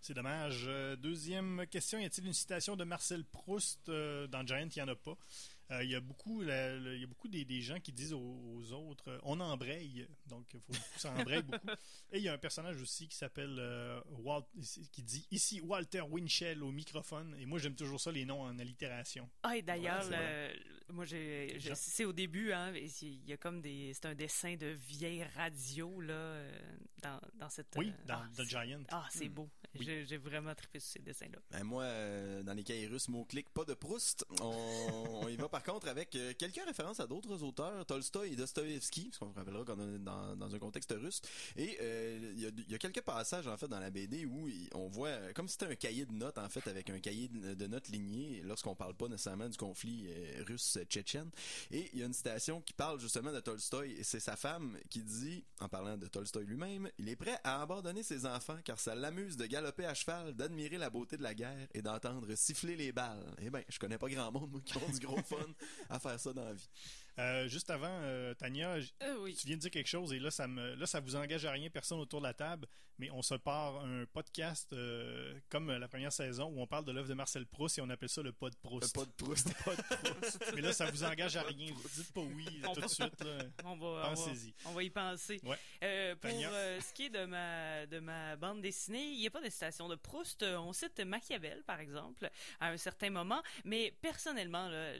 C'est 0.00 0.14
dommage. 0.14 0.64
Euh, 0.66 0.96
deuxième 0.96 1.64
question, 1.70 2.00
y 2.00 2.04
a-t-il 2.04 2.26
une 2.26 2.32
citation 2.32 2.74
de 2.74 2.82
Marcel 2.82 3.24
Proust 3.24 3.88
Euh, 3.88 4.26
dans 4.26 4.44
Giant? 4.44 4.66
Il 4.74 4.82
n'y 4.82 4.82
en 4.82 4.92
a 4.92 4.96
pas. 4.96 5.16
Euh, 5.70 5.82
Il 5.84 5.90
y 5.90 5.94
a 5.94 6.00
beaucoup, 6.00 6.42
la- 6.42 6.76
le- 6.76 6.94
il 6.96 7.00
y 7.00 7.04
a 7.04 7.06
beaucoup 7.06 7.28
des, 7.28 7.44
des 7.44 7.62
gens 7.62 7.78
qui 7.80 7.92
disent 7.92 8.12
aux, 8.12 8.18
aux 8.20 8.72
autres 8.72 9.08
euh, 9.10 9.18
on 9.22 9.40
embraye. 9.40 10.06
Donc, 10.26 10.46
il 10.52 10.60
faut 10.60 10.72
ça 10.96 11.12
embraye 11.12 11.42
beaucoup. 11.42 11.68
Et 12.12 12.18
il 12.18 12.22
y 12.22 12.28
a 12.28 12.32
un 12.34 12.38
personnage 12.38 12.80
aussi 12.82 13.08
qui 13.08 13.16
s'appelle 13.16 13.56
euh, 13.58 14.00
Walt, 14.18 14.46
qui 14.92 15.02
dit 15.02 15.26
ici 15.30 15.60
Walter 15.60 16.02
Winchell 16.02 16.62
au 16.62 16.72
microphone. 16.72 17.34
Et 17.38 17.46
moi, 17.46 17.58
j'aime 17.58 17.74
toujours 17.76 18.00
ça, 18.00 18.10
les 18.12 18.24
noms 18.24 18.42
en 18.42 18.58
allitération. 18.58 19.30
Ah, 19.44 19.56
et 19.56 19.62
d'ailleurs, 19.62 20.06
Ouais, 20.10 20.58
moi, 20.90 21.04
j'ai, 21.06 21.58
c'est 21.74 22.04
au 22.04 22.12
début, 22.12 22.52
hein, 22.52 22.72
il 22.74 23.24
y 23.26 23.32
a 23.32 23.36
comme 23.38 23.60
des, 23.62 23.92
c'est 23.94 24.06
un 24.06 24.14
dessin 24.14 24.56
de 24.56 24.66
vieille 24.66 25.24
radio, 25.36 26.00
là, 26.00 26.42
dans, 27.02 27.20
dans 27.34 27.48
cette. 27.48 27.68
Oui, 27.76 27.92
dans 28.06 28.16
ah, 28.16 28.28
The 28.36 28.42
Giant. 28.44 28.82
Ah, 28.90 29.06
c'est 29.10 29.28
Hmm. 29.28 29.34
beau. 29.34 29.50
J'ai 29.80 30.04
j'ai 30.04 30.16
vraiment 30.18 30.54
trippé 30.54 30.80
sur 30.80 30.92
ces 30.92 30.98
dessins-là. 31.00 31.38
Ben 31.50 31.64
moi, 31.64 31.84
euh, 31.84 32.42
dans 32.42 32.52
les 32.54 32.62
cahiers 32.64 32.86
russes, 32.86 33.08
mot-clic, 33.08 33.48
pas 33.50 33.64
de 33.64 33.74
Proust. 33.74 34.24
On, 34.40 35.20
on 35.22 35.28
y 35.28 35.36
va 35.36 35.48
par 35.48 35.62
contre 35.62 35.88
avec 35.88 36.14
euh, 36.14 36.32
quelques 36.38 36.62
références 36.64 37.00
à 37.00 37.06
d'autres 37.06 37.42
auteurs, 37.42 37.84
Tolstoï 37.86 38.32
et 38.32 38.36
Dostoevsky, 38.36 39.06
parce 39.06 39.18
qu'on 39.18 39.32
se 39.32 39.38
rappellera 39.38 39.64
qu'on 39.64 39.94
est 39.94 39.98
dans, 39.98 40.36
dans 40.36 40.54
un 40.54 40.58
contexte 40.58 40.92
russe. 40.96 41.20
Et 41.56 41.78
euh, 41.80 42.32
il 42.34 42.40
y, 42.40 42.46
a, 42.46 42.50
il 42.50 42.70
y 42.70 42.74
a 42.74 42.78
quelques 42.78 43.02
passages 43.02 43.46
en 43.46 43.56
fait 43.56 43.68
dans 43.68 43.80
la 43.80 43.90
BD 43.90 44.26
où 44.26 44.48
on 44.74 44.88
voit 44.88 45.32
comme 45.34 45.48
si 45.48 45.54
c'était 45.58 45.72
un 45.72 45.74
cahier 45.76 46.04
de 46.06 46.12
notes 46.12 46.38
en 46.38 46.48
fait 46.48 46.66
avec 46.68 46.90
un 46.90 47.00
cahier 47.00 47.28
de, 47.28 47.54
de 47.54 47.66
notes 47.66 47.88
ligné 47.88 48.42
lorsqu'on 48.44 48.74
parle 48.74 48.94
pas 48.94 49.08
nécessairement 49.08 49.48
du 49.48 49.56
conflit 49.56 50.08
russe-tchétchène. 50.46 51.30
Et 51.70 51.90
il 51.92 52.00
y 52.00 52.02
a 52.02 52.06
une 52.06 52.12
citation 52.12 52.60
qui 52.60 52.72
parle 52.72 53.00
justement 53.00 53.32
de 53.32 53.40
Tolstoï 53.40 53.92
et 53.92 54.04
c'est 54.04 54.20
sa 54.20 54.36
femme 54.36 54.78
qui 54.90 55.02
dit, 55.02 55.44
en 55.60 55.68
parlant 55.68 55.96
de 55.96 56.06
Tolstoï 56.06 56.44
lui-même, 56.44 56.90
il 56.98 57.08
est 57.08 57.16
prêt 57.16 57.38
à 57.44 57.62
abandonner 57.62 58.02
ses 58.02 58.26
enfants 58.26 58.58
car 58.64 58.78
ça 58.78 58.94
l'amuse 58.94 59.36
de 59.36 59.46
galoper 59.62 59.86
à 59.86 59.94
cheval, 59.94 60.34
d'admirer 60.34 60.76
la 60.76 60.90
beauté 60.90 61.16
de 61.16 61.22
la 61.22 61.34
guerre 61.34 61.68
et 61.72 61.82
d'entendre 61.82 62.34
siffler 62.34 62.74
les 62.74 62.90
balles. 62.90 63.24
Eh 63.40 63.48
ben, 63.48 63.62
je 63.68 63.78
connais 63.78 63.98
pas 63.98 64.08
grand 64.08 64.32
monde 64.32 64.50
moi, 64.50 64.60
qui 64.64 64.76
ont 64.76 64.88
du 64.88 65.06
gros 65.06 65.22
fun 65.22 65.36
à 65.88 66.00
faire 66.00 66.18
ça 66.18 66.32
dans 66.32 66.44
la 66.44 66.52
vie. 66.52 66.68
Euh, 67.18 67.46
juste 67.48 67.68
avant, 67.70 67.88
euh, 68.02 68.32
Tania, 68.34 68.76
Euh, 69.02 69.16
oui. 69.20 69.34
tu 69.34 69.46
viens 69.46 69.56
de 69.56 69.60
dire 69.60 69.70
quelque 69.70 69.86
chose 69.88 70.12
et 70.12 70.18
là, 70.18 70.30
ça 70.30 70.48
me, 70.48 70.74
là, 70.74 70.86
ça 70.86 71.00
vous 71.00 71.14
engage 71.16 71.44
à 71.44 71.50
rien, 71.52 71.68
personne 71.68 71.98
autour 71.98 72.20
de 72.20 72.26
la 72.26 72.32
table, 72.34 72.66
mais 72.98 73.10
on 73.10 73.20
se 73.22 73.34
part 73.34 73.80
un 73.84 74.04
podcast 74.06 74.72
euh, 74.72 75.38
comme 75.48 75.70
la 75.70 75.88
première 75.88 76.12
saison 76.12 76.46
où 76.46 76.60
on 76.60 76.66
parle 76.66 76.84
de 76.84 76.92
l'œuvre 76.92 77.08
de 77.08 77.14
Marcel 77.14 77.46
Proust 77.46 77.78
et 77.78 77.82
on 77.82 77.90
appelle 77.90 78.08
ça 78.08 78.22
le 78.22 78.32
pas 78.32 78.48
de 78.48 78.56
Proust. 78.56 78.94
Pas 78.94 79.04
de 79.04 79.10
Proust. 79.12 79.48
Mais 80.54 80.60
là, 80.62 80.72
ça 80.72 80.90
vous 80.90 81.02
engage 81.04 81.36
à 81.36 81.42
rien. 81.42 81.72
Dites 81.94 82.12
pas 82.12 82.20
oui 82.20 82.46
On 82.66 82.72
tout 82.72 82.80
de 82.82 82.86
suite. 82.88 83.22
Là. 83.24 83.38
On 83.64 83.76
va, 83.76 83.86
on 83.86 83.94
va, 83.96 84.02
Pensez-y. 84.08 84.54
on 84.66 84.72
va 84.72 84.82
y 84.82 84.90
penser. 84.90 85.40
Ouais. 85.44 85.56
Euh, 85.82 86.14
pour 86.16 86.30
euh, 86.30 86.80
ce 86.80 86.92
qui 86.94 87.06
est 87.06 87.10
de 87.10 87.24
ma, 87.24 87.86
de 87.86 87.98
ma 87.98 88.36
bande 88.36 88.60
dessinée, 88.62 89.10
il 89.12 89.18
n'y 89.20 89.26
a 89.26 89.30
pas 89.30 89.40
de 89.42 89.50
citation 89.50 89.88
de 89.88 89.96
Proust. 89.96 90.42
On 90.44 90.72
cite 90.72 91.00
Machiavel, 91.00 91.62
par 91.64 91.80
exemple, 91.80 92.30
à 92.60 92.68
un 92.68 92.76
certain 92.76 93.10
moment. 93.10 93.42
Mais 93.64 93.94
personnellement, 94.00 94.68
là, 94.68 94.92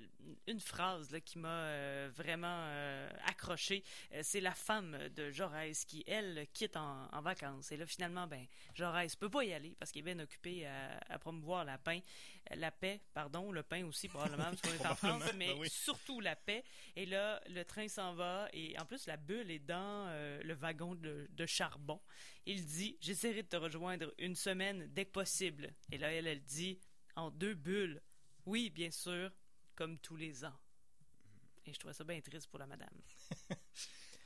une 0.47 0.61
phrase 0.61 1.11
là, 1.11 1.21
qui 1.21 1.39
m'a 1.39 1.49
euh, 1.49 2.02
vraiment 2.11 2.47
euh, 2.67 3.09
accroché, 3.27 3.83
euh, 4.13 4.21
c'est 4.23 4.41
la 4.41 4.55
femme 4.55 4.97
de 5.17 5.31
Jaurès 5.31 5.85
qui, 5.85 6.05
elle, 6.07 6.47
quitte 6.53 6.77
en, 6.77 7.09
en 7.13 7.21
vacances. 7.23 7.73
Et 7.73 7.77
là, 7.77 7.87
finalement, 7.87 8.27
ben, 8.27 8.47
Jaurès 8.75 9.15
peut 9.17 9.31
pas 9.31 9.45
y 9.45 9.53
aller 9.53 9.75
parce 9.79 9.91
qu'il 9.93 10.01
est 10.01 10.15
bien 10.15 10.23
occupé 10.23 10.67
à, 10.67 10.99
à 11.09 11.19
promouvoir 11.19 11.65
la 11.65 11.79
paix, 11.79 12.03
la 12.51 12.71
paix, 12.71 13.01
pardon, 13.15 13.53
le 13.53 13.63
pain 13.63 13.85
aussi 13.87 14.09
probablement 14.09 14.45
parce 14.45 14.61
qu'on 14.61 14.73
est 14.73 14.87
en 14.87 14.95
France, 14.97 15.23
mais 15.37 15.49
ben 15.55 15.59
oui. 15.61 15.69
surtout 15.71 16.21
la 16.21 16.37
paix. 16.37 16.65
Et 16.97 17.07
là, 17.07 17.41
le 17.49 17.65
train 17.65 17.89
s'en 17.89 18.15
va 18.15 18.49
et 18.53 18.79
en 18.79 18.85
plus 18.85 19.07
la 19.07 19.17
bulle 19.17 19.51
est 19.51 19.59
dans 19.59 20.07
euh, 20.09 20.43
le 20.43 20.55
wagon 20.55 20.95
de, 20.95 21.27
de 21.31 21.47
charbon. 21.47 22.01
Il 22.47 22.65
dit 22.65 22.97
"J'essaierai 23.01 23.43
de 23.43 23.49
te 23.49 23.57
rejoindre 23.57 24.13
une 24.19 24.35
semaine 24.35 24.87
dès 24.93 25.05
que 25.05 25.13
possible." 25.13 25.73
Et 25.91 25.99
là, 25.99 26.13
elle, 26.13 26.27
elle 26.27 26.43
dit 26.43 26.81
"En 27.17 27.31
deux 27.31 27.55
bulles." 27.55 28.03
Oui, 28.45 28.71
bien 28.71 28.91
sûr, 28.91 29.31
comme 29.77 29.99
tous 29.99 30.17
les 30.17 30.45
ans. 30.45 30.59
Et 31.67 31.73
je 31.73 31.79
trouvais 31.79 31.95
ça 31.95 32.05
bien 32.05 32.21
triste 32.21 32.49
pour 32.49 32.59
la 32.59 32.67
madame. 32.67 33.01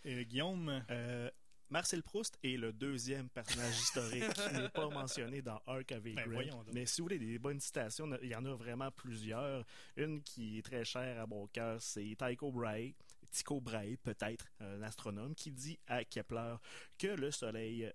Euh, 0.07 0.22
Guillaume, 0.22 0.84
Euh, 0.89 1.28
Marcel 1.68 2.01
Proust 2.01 2.39
est 2.45 2.57
le 2.57 2.72
deuxième 2.72 3.28
personnage 3.28 3.76
historique 3.76 4.32
qui 4.34 4.55
n'est 4.55 4.68
pas 4.68 4.89
mentionné 4.89 5.43
dans 5.43 5.61
Arc 5.66 5.91
of 5.91 6.01
Ben, 6.01 6.14
Vagrant. 6.14 6.32
voyons 6.32 6.62
donc. 6.62 6.72
Mais 6.72 6.87
si 6.87 7.01
vous 7.01 7.07
voulez 7.07 7.18
des 7.18 7.41
bonnes 7.41 7.59
citations, 7.59 8.09
il 8.22 8.28
y 8.28 8.37
en 8.37 8.45
a 8.45 8.55
vraiment 8.55 8.93
plusieurs. 8.93 9.64
Une 9.97 10.22
qui 10.22 10.59
est 10.59 10.62
très 10.62 10.84
chère 10.84 11.20
à 11.20 11.26
mon 11.26 11.49
cœur, 11.49 11.82
c'est 11.82 12.14
Tycho 12.16 12.53
Brahe, 12.53 12.93
Tycho 13.32 13.61
Brahe 13.61 13.97
peut-être, 13.97 14.47
un 14.61 14.80
astronome, 14.82 15.34
qui 15.34 15.51
dit 15.51 15.76
à 15.89 16.05
Kepler 16.05 16.55
que 16.99 17.09
le 17.09 17.32
Soleil 17.32 17.93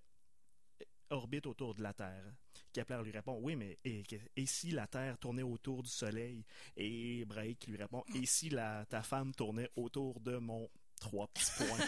orbite 1.11 1.45
autour 1.45 1.75
de 1.75 1.81
la 1.83 1.93
Terre. 1.93 2.25
Kepler 2.71 3.01
lui 3.03 3.11
répond 3.11 3.37
oui 3.41 3.55
mais 3.55 3.77
et, 3.85 4.03
et 4.35 4.45
si 4.45 4.71
la 4.71 4.87
Terre 4.87 5.17
tournait 5.17 5.41
autour 5.43 5.83
du 5.83 5.89
Soleil? 5.89 6.43
Et 6.77 7.25
Brahe 7.25 7.55
qui 7.55 7.71
lui 7.71 7.77
répond 7.77 8.03
et 8.15 8.25
si 8.25 8.49
la 8.49 8.85
ta 8.85 9.01
femme 9.03 9.33
tournait 9.33 9.69
autour 9.75 10.19
de 10.19 10.37
mon 10.37 10.69
trois 10.99 11.27
petits 11.27 11.51
points? 11.57 11.87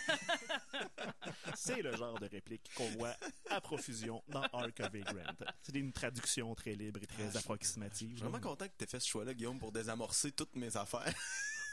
C'est 1.55 1.81
le 1.81 1.95
genre 1.95 2.19
de 2.19 2.27
réplique 2.27 2.69
qu'on 2.75 2.89
voit 2.91 3.15
à 3.49 3.61
profusion 3.61 4.23
dans 4.27 4.41
Arc 4.41 4.79
of 4.79 4.91
Vagrant. 4.91 5.33
C'est 5.61 5.75
une 5.75 5.91
traduction 5.93 6.53
très 6.55 6.73
libre 6.75 6.99
et 7.01 7.07
très 7.07 7.35
Ah, 7.35 7.39
approximative. 7.39 8.09
Je 8.11 8.15
suis 8.15 8.23
vraiment 8.23 8.39
content 8.39 8.65
que 8.67 8.73
tu 8.77 8.83
aies 8.83 8.87
fait 8.87 8.99
ce 8.99 9.07
choix-là, 9.07 9.33
Guillaume, 9.33 9.59
pour 9.59 9.71
désamorcer 9.71 10.31
toutes 10.31 10.55
mes 10.55 10.75
affaires. 10.77 11.13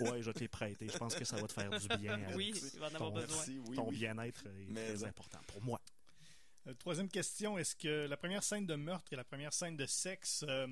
Ouais, 0.01 0.23
je 0.23 0.31
les 0.31 0.49
prêter. 0.49 0.89
Je 0.89 0.97
pense 0.97 1.15
que 1.15 1.27
ça 1.27 1.37
va 1.37 1.47
te 1.47 1.53
faire 1.53 1.69
du 1.79 1.87
bien. 1.99 2.19
Oui, 2.35 2.55
il 2.73 2.79
va 2.81 2.87
en 2.87 2.95
avoir 2.95 3.11
ton- 3.11 3.21
besoin. 3.21 3.37
Merci, 3.37 3.59
oui, 3.69 3.77
Ton 3.77 3.89
oui. 3.91 3.97
bien-être 3.99 4.47
est 4.47 4.67
Mais 4.71 4.87
très 4.95 5.05
important 5.05 5.41
pour 5.47 5.63
moi. 5.63 5.79
Euh, 6.67 6.75
troisième 6.75 7.09
question, 7.09 7.57
est-ce 7.59 7.75
que 7.75 8.07
la 8.07 8.17
première 8.17 8.43
scène 8.43 8.67
de 8.67 8.75
meurtre 8.75 9.13
et 9.13 9.17
la 9.17 9.25
première 9.25 9.53
scène 9.53 9.77
de 9.77 9.87
sexe, 9.87 10.45
euh, 10.49 10.67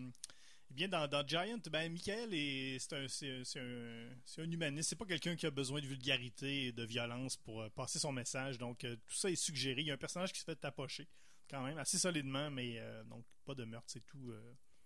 eh 0.70 0.74
bien 0.74 0.86
dans, 0.89 1.09
dans 1.09 1.26
Giant, 1.26 1.59
ben 1.70 1.91
Michael 1.91 2.34
est 2.34 2.78
c'est 2.78 2.93
un, 2.95 3.09
c'est, 3.09 3.43
c'est 3.45 3.61
un, 3.61 4.09
c'est 4.24 4.43
un 4.43 4.51
humaniste, 4.51 4.91
c'est 4.91 4.97
pas 4.97 5.07
quelqu'un 5.07 5.34
qui 5.34 5.47
a 5.47 5.51
besoin 5.51 5.80
de 5.80 5.86
vulgarité 5.86 6.66
et 6.66 6.72
de 6.72 6.84
violence 6.84 7.36
pour 7.39 7.62
euh, 7.62 7.70
passer 7.70 7.99
son 7.99 8.12
message, 8.12 8.59
donc 8.59 8.84
euh, 8.84 8.97
tout 9.07 9.14
ça 9.14 9.30
est 9.30 9.36
suggéré. 9.36 9.80
Il 9.80 9.86
y 9.86 9.91
a 9.91 9.95
un 9.95 9.99
personnage 9.99 10.32
qui 10.32 10.41
se 10.41 10.45
fait 10.45 10.57
tapocher 10.57 11.09
quand 11.51 11.62
même 11.62 11.78
assez 11.78 11.97
solidement, 11.99 12.51
mais 12.51 12.74
euh, 12.78 13.03
donc 13.05 13.24
pas 13.47 13.55
de 13.55 13.64
meurtre, 13.64 13.86
c'est 13.89 14.05
tout, 14.05 14.30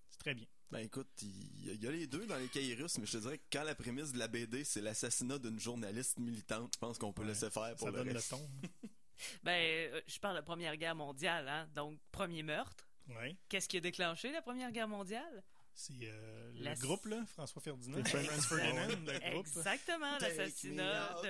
c'est 0.08 0.18
très 0.18 0.34
bien. 0.34 0.46
Ben 0.70 0.78
écoute, 0.78 1.08
il 1.20 1.82
y 1.82 1.86
a 1.86 1.90
les 1.90 2.06
deux 2.06 2.24
dans 2.26 2.36
les 2.38 2.74
russes, 2.74 2.96
mais 2.98 3.06
je 3.06 3.12
te 3.12 3.16
dirais 3.18 3.38
que 3.38 3.44
quand 3.52 3.64
la 3.64 3.74
prémisse 3.74 4.12
de 4.12 4.18
la 4.18 4.28
BD, 4.28 4.62
c'est 4.62 4.80
l'assassinat 4.80 5.38
d'une 5.40 5.58
journaliste 5.58 6.18
militante, 6.18 6.72
je 6.74 6.78
pense 6.78 6.96
qu'on 6.96 7.12
peut 7.12 7.22
Ouais, 7.22 7.28
laisser 7.28 7.50
faire 7.50 7.74
pour 7.74 7.88
Ça 7.88 7.90
le 7.90 8.04
donne 8.04 8.14
le 8.14 8.22
ton. 8.22 8.48
Ben, 9.42 9.52
euh, 9.52 10.00
je 10.06 10.18
parle 10.18 10.34
de 10.34 10.38
la 10.38 10.42
Première 10.42 10.76
Guerre 10.76 10.94
mondiale, 10.94 11.48
hein. 11.48 11.68
Donc, 11.74 11.98
premier 12.10 12.42
meurtre. 12.42 12.88
Ouais. 13.08 13.36
Qu'est-ce 13.48 13.68
qui 13.68 13.76
a 13.76 13.80
déclenché 13.80 14.32
la 14.32 14.42
Première 14.42 14.70
Guerre 14.72 14.88
mondiale? 14.88 15.42
C'est 15.74 15.94
euh, 16.02 16.52
La- 16.56 16.74
le 16.74 16.80
groupe 16.80 17.06
là, 17.06 17.24
François 17.26 17.62
Ferdinand, 17.62 18.04
Franz. 18.04 18.46
Ferdinand, 18.46 18.88
le 18.88 19.30
groupe. 19.32 19.46
Exactement, 19.46 20.18
l'assassinat 20.20 21.14
de, 21.22 21.28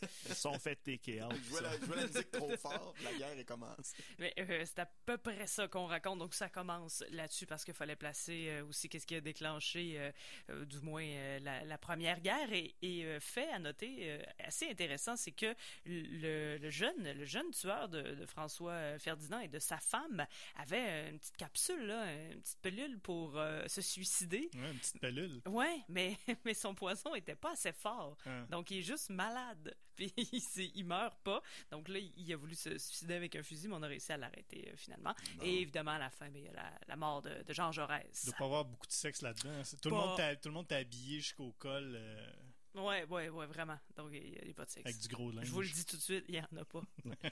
Ils 0.28 0.34
sont 0.34 0.58
fait 0.58 0.76
take 0.76 1.22
out. 1.22 1.32
Je 1.34 1.48
jouais 1.50 1.60
la, 1.62 1.72
je 1.78 1.84
jouais 1.86 1.96
la 1.96 2.06
musique 2.06 2.30
trop 2.32 2.56
fort, 2.56 2.94
la 3.04 3.12
guerre 3.14 3.38
est 3.38 3.44
commencée. 3.44 3.96
Mais 4.18 4.34
euh, 4.40 4.64
c'est 4.66 4.80
à 4.80 4.86
peu 5.06 5.16
près 5.18 5.46
ça 5.46 5.68
qu'on 5.68 5.86
raconte. 5.86 6.18
Donc 6.18 6.34
ça 6.34 6.48
commence 6.48 7.04
là-dessus 7.10 7.46
parce 7.46 7.64
qu'il 7.64 7.74
fallait 7.74 7.96
placer 7.96 8.46
euh, 8.48 8.64
aussi 8.66 8.88
qu'est-ce 8.88 9.06
qui 9.06 9.14
a 9.14 9.20
déclenché, 9.20 9.94
euh, 9.98 10.10
euh, 10.50 10.64
du 10.64 10.80
moins 10.80 11.04
euh, 11.06 11.38
la, 11.40 11.64
la 11.64 11.78
première 11.78 12.20
guerre. 12.20 12.52
Et, 12.52 12.74
et 12.82 13.04
euh, 13.04 13.20
fait 13.20 13.48
à 13.52 13.58
noter 13.60 13.98
euh, 14.10 14.22
assez 14.40 14.68
intéressant, 14.68 15.16
c'est 15.16 15.32
que 15.32 15.54
le, 15.86 16.58
le 16.58 16.70
jeune, 16.70 17.12
le 17.12 17.24
jeune 17.24 17.50
tueur 17.52 17.88
de, 17.88 18.02
de 18.02 18.26
François 18.26 18.98
Ferdinand 18.98 19.38
et 19.40 19.48
de 19.48 19.60
sa 19.60 19.78
femme 19.78 20.26
avait 20.56 21.10
une 21.10 21.18
petite 21.20 21.36
capsule, 21.36 21.86
là, 21.86 22.12
une 22.32 22.40
petite 22.40 22.60
pilule 22.60 22.98
pour 22.98 23.38
euh, 23.38 23.62
se 23.76 23.82
suicider. 23.82 24.50
Ouais, 24.54 24.70
une 24.72 24.78
petite 24.78 25.00
pelule. 25.00 25.42
Ouais, 25.46 25.80
mais 25.88 26.16
mais 26.44 26.54
son 26.54 26.74
poison 26.74 27.14
était 27.14 27.34
pas 27.36 27.52
assez 27.52 27.72
fort. 27.72 28.16
Hein. 28.26 28.46
Donc, 28.50 28.70
il 28.70 28.78
est 28.78 28.82
juste 28.82 29.10
malade. 29.10 29.76
Puis, 29.96 30.12
il, 30.16 30.42
il 30.74 30.84
meurt 30.84 31.16
pas. 31.24 31.40
Donc, 31.70 31.88
là, 31.88 31.98
il 31.98 32.32
a 32.32 32.36
voulu 32.36 32.54
se 32.54 32.76
suicider 32.76 33.14
avec 33.14 33.34
un 33.34 33.42
fusil, 33.42 33.66
mais 33.68 33.76
on 33.76 33.82
a 33.82 33.86
réussi 33.86 34.12
à 34.12 34.18
l'arrêter 34.18 34.68
euh, 34.70 34.76
finalement. 34.76 35.14
Et 35.42 35.62
évidemment, 35.62 35.92
à 35.92 35.98
la 35.98 36.10
fin, 36.10 36.28
ben, 36.28 36.36
il 36.42 36.44
y 36.44 36.48
a 36.48 36.52
la, 36.52 36.70
la 36.86 36.96
mort 36.96 37.22
de, 37.22 37.42
de 37.42 37.52
Jean 37.54 37.70
Il 37.70 37.74
Jaurès. 37.74 38.24
doit 38.26 38.34
pas 38.36 38.44
avoir 38.44 38.64
beaucoup 38.66 38.86
de 38.86 38.92
sexe 38.92 39.22
là-dedans. 39.22 39.62
Tout, 39.80 39.88
le 39.88 40.16
Pas- 40.16 40.36
tout 40.36 40.48
le 40.48 40.54
monde 40.54 40.66
t'a 40.68 40.76
habillé 40.76 41.20
jusqu'au 41.20 41.52
col 41.58 41.94
euh, 41.96 42.30
Ouais, 42.76 43.04
ouais, 43.08 43.28
ouais, 43.30 43.46
vraiment. 43.46 43.78
Donc, 43.96 44.10
il 44.12 44.30
n'y 44.30 44.50
a, 44.50 44.54
pas 44.54 44.64
de 44.66 44.70
sexe. 44.70 44.84
avec 44.86 44.98
du 44.98 45.08
gros 45.08 45.30
linge. 45.30 45.46
Je 45.46 45.50
vous 45.52 45.62
le 45.62 45.68
dis 45.68 45.84
tout 45.86 45.96
de 45.96 46.02
suite, 46.02 46.24
il 46.28 46.34
n'y 46.34 46.40
en 46.40 46.60
a 46.60 46.64
pas. 46.64 46.82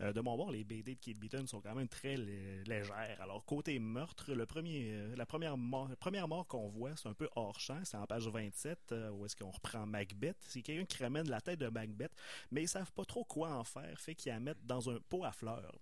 Euh, 0.00 0.12
de 0.12 0.20
mon 0.20 0.36
bord, 0.36 0.50
les 0.50 0.64
BD 0.64 0.96
de 0.96 1.00
Kate 1.00 1.16
Beaton 1.16 1.46
sont 1.46 1.60
quand 1.60 1.74
même 1.74 1.88
très 1.88 2.16
lé- 2.16 2.64
légères. 2.64 3.16
Alors, 3.20 3.44
côté 3.44 3.78
meurtre, 3.78 4.34
le 4.34 4.44
premier, 4.44 4.92
euh, 4.92 5.14
la 5.16 5.24
première 5.24 5.56
mort, 5.56 5.88
la 5.88 5.96
première 5.96 6.26
mort 6.26 6.46
qu'on 6.48 6.68
voit, 6.68 6.96
c'est 6.96 7.08
un 7.08 7.14
peu 7.14 7.28
hors 7.36 7.58
champ. 7.60 7.80
C'est 7.84 7.96
en 7.96 8.04
page 8.04 8.26
27, 8.28 8.90
euh, 8.92 9.10
où 9.10 9.24
est-ce 9.24 9.36
qu'on 9.36 9.50
reprend 9.52 9.86
Macbeth. 9.86 10.36
C'est 10.48 10.60
quelqu'un 10.62 10.84
qui 10.84 11.02
ramène 11.02 11.30
la 11.30 11.40
tête 11.40 11.60
de 11.60 11.68
Macbeth, 11.68 12.12
mais 12.50 12.62
ils 12.64 12.68
savent 12.68 12.92
pas 12.92 13.04
trop 13.04 13.24
quoi 13.24 13.52
en 13.54 13.62
faire, 13.64 13.98
fait 14.00 14.16
qu'ils 14.16 14.32
la 14.32 14.40
mettent 14.40 14.66
dans 14.66 14.90
un 14.90 14.98
pot 15.08 15.24
à 15.24 15.30
fleurs. 15.32 15.78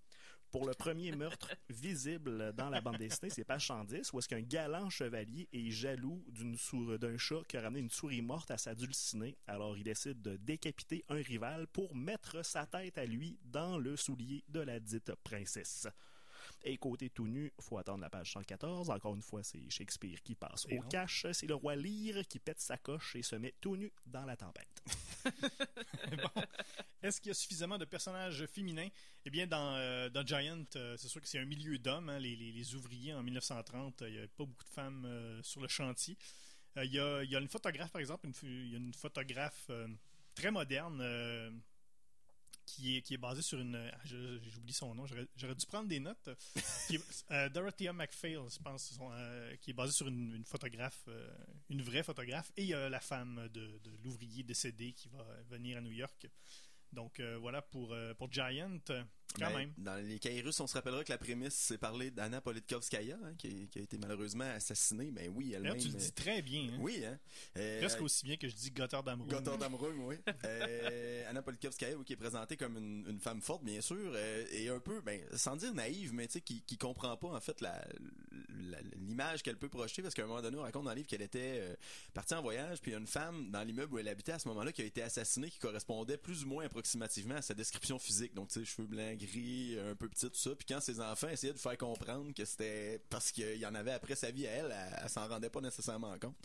Pour 0.53 0.67
le 0.67 0.73
premier 0.75 1.11
meurtre 1.13 1.51
visible 1.71 2.53
dans 2.53 2.69
la 2.69 2.79
bande 2.79 2.97
dessinée, 2.97 3.31
c'est 3.31 3.43
page 3.43 3.65
110, 3.65 4.13
où 4.13 4.19
est-ce 4.19 4.29
qu'un 4.29 4.41
galant 4.41 4.87
chevalier 4.87 5.49
est 5.51 5.71
jaloux 5.71 6.23
d'une 6.27 6.55
d'un 6.99 7.17
chat 7.17 7.41
qui 7.47 7.57
a 7.57 7.61
ramené 7.61 7.79
une 7.79 7.89
souris 7.89 8.21
morte 8.21 8.51
à 8.51 8.59
sa 8.59 8.75
dulcinée. 8.75 9.35
Alors, 9.47 9.75
il 9.75 9.83
décide 9.83 10.21
de 10.21 10.35
décapiter 10.37 11.03
un 11.09 11.15
rival 11.15 11.65
pour 11.65 11.95
mettre 11.95 12.45
sa 12.45 12.67
tête 12.67 12.99
à 12.99 13.05
lui 13.05 13.39
dans 13.45 13.79
le 13.79 13.95
soulier 13.95 14.43
de 14.47 14.59
la 14.59 14.79
dite 14.79 15.15
princesse. 15.23 15.87
Et 16.63 16.77
côté 16.77 17.09
tout 17.09 17.27
nu, 17.27 17.51
faut 17.59 17.77
attendre 17.77 18.01
la 18.01 18.09
page 18.09 18.31
114. 18.31 18.89
Encore 18.89 19.15
une 19.15 19.21
fois, 19.21 19.43
c'est 19.43 19.69
Shakespeare 19.69 20.21
qui 20.23 20.35
passe 20.35 20.65
Et 20.69 20.77
au 20.77 20.81
non. 20.83 20.89
cash. 20.89 21.25
C'est 21.33 21.47
le 21.47 21.55
roi 21.55 21.75
Lear 21.75 22.25
qui 22.27 22.39
pète 22.39 22.59
sa 22.59 22.77
coche 22.77 23.15
et 23.15 23.23
se 23.23 23.35
met 23.35 23.53
tout 23.61 23.75
nu 23.75 23.91
dans 24.05 24.25
la 24.25 24.35
tempête. 24.37 24.83
Est-ce 27.01 27.19
qu'il 27.19 27.29
y 27.29 27.31
a 27.31 27.33
suffisamment 27.33 27.77
de 27.77 27.85
personnages 27.85 28.45
féminins? 28.45 28.87
Eh 29.25 29.29
bien, 29.29 29.45
dans, 29.47 29.75
euh, 29.75 30.09
dans 30.09 30.25
Giant, 30.25 30.63
euh, 30.75 30.95
c'est 30.97 31.07
sûr 31.09 31.21
que 31.21 31.27
c'est 31.27 31.39
un 31.39 31.45
milieu 31.45 31.77
d'hommes. 31.77 32.09
hein, 32.09 32.19
les, 32.19 32.35
les- 32.35 32.51
les 32.51 32.75
ouvriers 32.75 33.13
en 33.13 33.23
1930, 33.23 34.01
euh, 34.01 34.09
il 34.09 34.11
n'y 34.13 34.17
avait 34.19 34.27
pas 34.27 34.45
beaucoup 34.45 34.63
de 34.63 34.69
femmes 34.69 35.03
euh, 35.05 35.41
sur 35.43 35.61
le 35.61 35.67
chantier. 35.67 36.17
Euh, 36.77 36.85
Il 36.85 36.93
y, 36.93 36.99
a, 36.99 37.23
y 37.23 37.35
a 37.35 37.39
une 37.39 37.49
photographe, 37.49 37.91
par 37.91 37.99
exemple, 38.01 38.27
il 38.43 38.69
y 38.69 38.73
a 38.75 38.77
une 38.77 38.93
photographe 38.93 39.65
euh, 39.69 39.87
très 40.35 40.49
moderne. 40.51 41.01
Euh, 42.63 42.65
qui 42.65 42.97
est, 42.97 43.01
qui 43.01 43.13
est 43.13 43.17
basé 43.17 43.41
sur 43.41 43.59
une. 43.59 43.91
je- 44.05 44.39
J'oublie 44.49 44.73
son 44.73 44.93
nom, 44.95 45.05
j'aurais 45.35 45.55
dû 45.55 45.65
prendre 45.65 45.87
des 45.87 45.99
notes. 45.99 46.29
Est- 46.89 47.25
euh, 47.31 47.49
Dorothea 47.49 47.93
McPhail, 47.93 48.37
je 48.49 48.59
pense, 48.59 48.97
euh, 49.01 49.55
qui 49.57 49.71
est 49.71 49.73
basé 49.73 49.91
sur 49.93 50.07
une, 50.07 50.43
photographe, 50.45 51.03
euh, 51.07 51.29
une 51.69 51.81
vraie 51.81 52.03
photographe, 52.03 52.51
et 52.57 52.63
il 52.63 52.69
y 52.69 52.73
a 52.73 52.89
la 52.89 52.99
femme 52.99 53.47
de, 53.53 53.79
de 53.79 53.91
l'ouvrier 54.03 54.43
décédé 54.43 54.93
qui 54.93 55.09
va 55.09 55.25
venir 55.49 55.77
à 55.77 55.81
New 55.81 55.91
York. 55.91 56.27
Donc 56.91 57.19
euh, 57.19 57.37
voilà 57.39 57.61
pour, 57.61 57.91
euh, 57.93 58.13
pour 58.13 58.31
Giant, 58.31 58.77
euh, 58.91 59.03
quand 59.39 59.47
Ben, 59.51 59.57
même. 59.57 59.73
Dans 59.77 59.95
les 59.95 60.19
cahiers 60.19 60.41
russes, 60.41 60.59
on 60.59 60.67
se 60.67 60.73
rappellera 60.73 61.03
que 61.03 61.11
la 61.11 61.17
prémisse, 61.17 61.53
c'est 61.53 61.77
parler 61.77 62.11
d'Anna 62.11 62.41
Politkovskaya, 62.41 63.17
hein, 63.23 63.33
qui, 63.37 63.67
qui 63.69 63.79
a 63.79 63.81
été 63.81 63.97
malheureusement 63.97 64.45
assassinée. 64.45 65.11
Ben 65.11 65.31
oui, 65.35 65.53
elle-même. 65.53 65.77
Tu 65.77 65.87
le 65.89 65.93
dis 65.95 66.11
très 66.11 66.41
bien. 66.41 66.69
Hein? 66.73 66.77
Oui, 66.79 67.03
hein. 67.05 67.19
Euh, 67.57 67.79
Presque 67.79 68.01
aussi 68.01 68.25
bien 68.25 68.37
que 68.37 68.47
je 68.47 68.55
dis 68.55 68.71
Gotterdam 68.71 69.25
Gotterdam 69.27 69.75
Rum, 69.83 70.05
oui. 70.05 70.15
Euh, 70.45 71.29
Anna 71.29 71.41
Politkovskaya, 71.41 71.97
oui, 71.97 72.05
qui 72.05 72.13
est 72.13 72.17
présentée 72.17 72.57
comme 72.57 72.77
une, 72.77 73.05
une 73.09 73.19
femme 73.19 73.41
forte, 73.41 73.63
bien 73.63 73.81
sûr, 73.81 73.97
euh, 74.13 74.45
et 74.51 74.69
un 74.69 74.79
peu, 74.79 75.01
ben, 75.01 75.21
sans 75.35 75.55
dire 75.55 75.73
naïve, 75.73 76.13
mais 76.13 76.27
tu 76.27 76.33
sais, 76.33 76.41
qui, 76.41 76.61
qui 76.61 76.77
comprend 76.77 77.17
pas 77.17 77.29
en 77.29 77.39
fait 77.39 77.61
la 77.61 77.83
l'image 78.97 79.43
qu'elle 79.43 79.57
peut 79.57 79.69
projeter, 79.69 80.01
parce 80.01 80.13
qu'à 80.13 80.23
un 80.23 80.27
moment 80.27 80.41
donné, 80.41 80.57
on 80.57 80.61
raconte 80.61 80.85
dans 80.85 80.91
le 80.91 80.97
livre 80.97 81.07
qu'elle 81.07 81.21
était 81.21 81.59
euh, 81.61 81.75
partie 82.13 82.33
en 82.33 82.41
voyage, 82.41 82.79
puis 82.81 82.91
il 82.91 82.93
y 82.93 82.97
a 82.97 82.99
une 82.99 83.07
femme 83.07 83.51
dans 83.51 83.63
l'immeuble 83.63 83.93
où 83.93 83.97
elle 83.99 84.07
habitait 84.07 84.31
à 84.31 84.39
ce 84.39 84.47
moment-là 84.49 84.71
qui 84.71 84.81
a 84.81 84.85
été 84.85 85.01
assassinée, 85.01 85.49
qui 85.49 85.59
correspondait 85.59 86.17
plus 86.17 86.43
ou 86.43 86.47
moins 86.47 86.65
approximativement 86.65 87.35
à 87.35 87.41
sa 87.41 87.53
description 87.53 87.99
physique, 87.99 88.33
donc 88.33 88.49
tu 88.49 88.59
sais, 88.59 88.65
cheveux 88.65 88.87
blancs, 88.87 89.17
un 89.91 89.95
peu 89.95 90.09
petit, 90.09 90.29
tout 90.29 90.35
ça. 90.35 90.51
Puis 90.55 90.65
quand 90.67 90.79
ses 90.79 90.99
enfants 90.99 91.29
essayaient 91.29 91.53
de 91.53 91.59
faire 91.59 91.77
comprendre 91.77 92.33
que 92.33 92.45
c'était 92.45 93.01
parce 93.09 93.31
qu'il 93.31 93.57
y 93.57 93.65
en 93.65 93.75
avait 93.75 93.91
après 93.91 94.15
sa 94.15 94.31
vie 94.31 94.47
à 94.47 94.51
elle, 94.51 94.71
elle, 94.71 94.99
elle 95.03 95.09
s'en 95.09 95.27
rendait 95.27 95.49
pas 95.49 95.61
nécessairement 95.61 96.17
compte. 96.19 96.35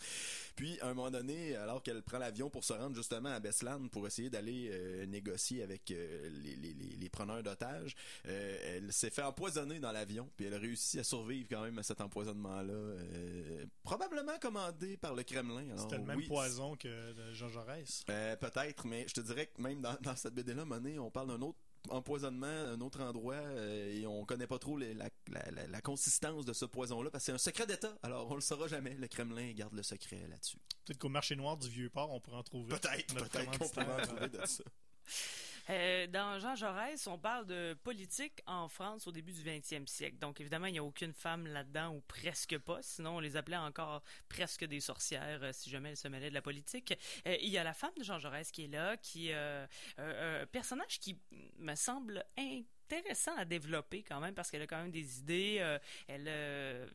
Puis, 0.58 0.78
à 0.80 0.88
un 0.88 0.94
moment 0.94 1.10
donné, 1.10 1.54
alors 1.54 1.82
qu'elle 1.84 2.02
prend 2.02 2.18
l'avion 2.18 2.50
pour 2.50 2.64
se 2.64 2.72
rendre 2.72 2.96
justement 2.96 3.28
à 3.28 3.38
Beslan 3.38 3.86
pour 3.88 4.06
essayer 4.08 4.28
d'aller 4.28 4.70
euh, 4.72 5.06
négocier 5.06 5.62
avec 5.62 5.90
euh, 5.92 6.28
les, 6.42 6.56
les, 6.56 6.74
les, 6.74 7.08
preneurs 7.08 7.44
d'otages, 7.44 7.94
euh, 8.26 8.76
elle 8.76 8.92
s'est 8.92 9.10
fait 9.10 9.22
empoisonner 9.22 9.78
dans 9.78 9.92
l'avion, 9.92 10.28
puis 10.36 10.46
elle 10.46 10.54
a 10.54 10.58
réussi 10.58 10.98
à 10.98 11.04
survivre 11.04 11.46
quand 11.48 11.62
même 11.62 11.78
à 11.78 11.84
cet 11.84 12.00
empoisonnement-là, 12.00 12.72
euh, 12.72 13.66
probablement 13.84 14.36
commandé 14.40 14.96
par 14.96 15.14
le 15.14 15.22
Kremlin. 15.22 15.76
C'était 15.76 15.98
le 15.98 16.04
même 16.04 16.18
oui, 16.18 16.26
poison 16.26 16.76
que 16.76 17.14
Jean 17.32 17.48
Jaurès. 17.48 18.02
Peut-être, 18.06 18.84
mais 18.84 19.06
je 19.06 19.14
te 19.14 19.20
dirais 19.20 19.46
que 19.46 19.62
même 19.62 19.80
dans, 19.80 19.96
dans 20.02 20.16
cette 20.16 20.34
BD-là, 20.34 20.64
Monet, 20.64 20.98
on 20.98 21.10
parle 21.10 21.28
d'un 21.28 21.42
autre 21.42 21.58
empoisonnement, 21.90 22.46
un 22.46 22.80
autre 22.80 23.00
endroit, 23.02 23.34
euh, 23.36 23.92
et 24.00 24.06
on 24.06 24.24
connaît 24.24 24.46
pas 24.46 24.58
trop 24.58 24.76
les- 24.76 24.94
la, 24.94 25.08
la, 25.30 25.50
la, 25.50 25.66
la 25.66 25.80
consistance 25.80 26.44
de 26.44 26.52
ce 26.52 26.64
poison-là, 26.64 27.10
parce 27.10 27.24
que 27.24 27.26
c'est 27.26 27.32
un 27.34 27.38
secret 27.38 27.66
d'État. 27.66 27.96
Alors, 28.02 28.30
on 28.30 28.34
le 28.34 28.40
saura 28.40 28.68
jamais. 28.68 28.94
Le 28.94 29.08
Kremlin 29.08 29.52
garde 29.52 29.74
le 29.74 29.82
secret 29.82 30.26
là-dessus. 30.28 30.58
Peut-être 30.84 30.98
qu'au 30.98 31.08
marché 31.08 31.36
noir 31.36 31.56
du 31.56 31.68
Vieux-Port, 31.68 32.10
on 32.12 32.20
pourrait 32.20 32.36
en 32.38 32.42
trouver. 32.42 32.70
Peut-être, 32.70 33.14
qu'on 33.14 33.82
en 33.82 34.06
trouver 34.06 34.28
de 34.28 34.46
ça. 34.46 34.64
Euh, 35.70 36.06
dans 36.06 36.38
Jean 36.38 36.54
Jaurès, 36.54 37.06
on 37.06 37.18
parle 37.18 37.46
de 37.46 37.74
politique 37.82 38.42
en 38.46 38.68
France 38.68 39.06
au 39.06 39.12
début 39.12 39.32
du 39.32 39.42
20e 39.42 39.86
siècle. 39.86 40.16
Donc, 40.18 40.40
évidemment, 40.40 40.66
il 40.66 40.72
n'y 40.72 40.78
a 40.78 40.84
aucune 40.84 41.12
femme 41.12 41.46
là-dedans, 41.46 41.94
ou 41.94 42.00
presque 42.00 42.56
pas. 42.58 42.78
Sinon, 42.80 43.16
on 43.16 43.20
les 43.20 43.36
appelait 43.36 43.56
encore 43.56 44.02
presque 44.28 44.64
des 44.64 44.80
sorcières 44.80 45.42
euh, 45.42 45.50
si 45.52 45.68
jamais 45.68 45.90
elles 45.90 45.96
se 45.96 46.08
mêlaient 46.08 46.30
de 46.30 46.34
la 46.34 46.42
politique. 46.42 46.94
Euh, 47.26 47.36
il 47.42 47.50
y 47.50 47.58
a 47.58 47.64
la 47.64 47.74
femme 47.74 47.92
de 47.98 48.02
Jean 48.02 48.18
Jaurès 48.18 48.50
qui 48.50 48.64
est 48.64 48.68
là, 48.68 48.96
qui 48.96 49.30
euh, 49.32 49.66
un 49.98 50.46
personnage 50.46 51.00
qui 51.00 51.18
me 51.58 51.74
semble 51.74 52.24
intéressant 52.38 53.36
à 53.36 53.44
développer 53.44 54.02
quand 54.02 54.20
même 54.20 54.34
parce 54.34 54.50
qu'elle 54.50 54.62
a 54.62 54.66
quand 54.66 54.80
même 54.80 54.90
des 54.90 55.18
idées. 55.18 55.78
elle, 56.06 56.28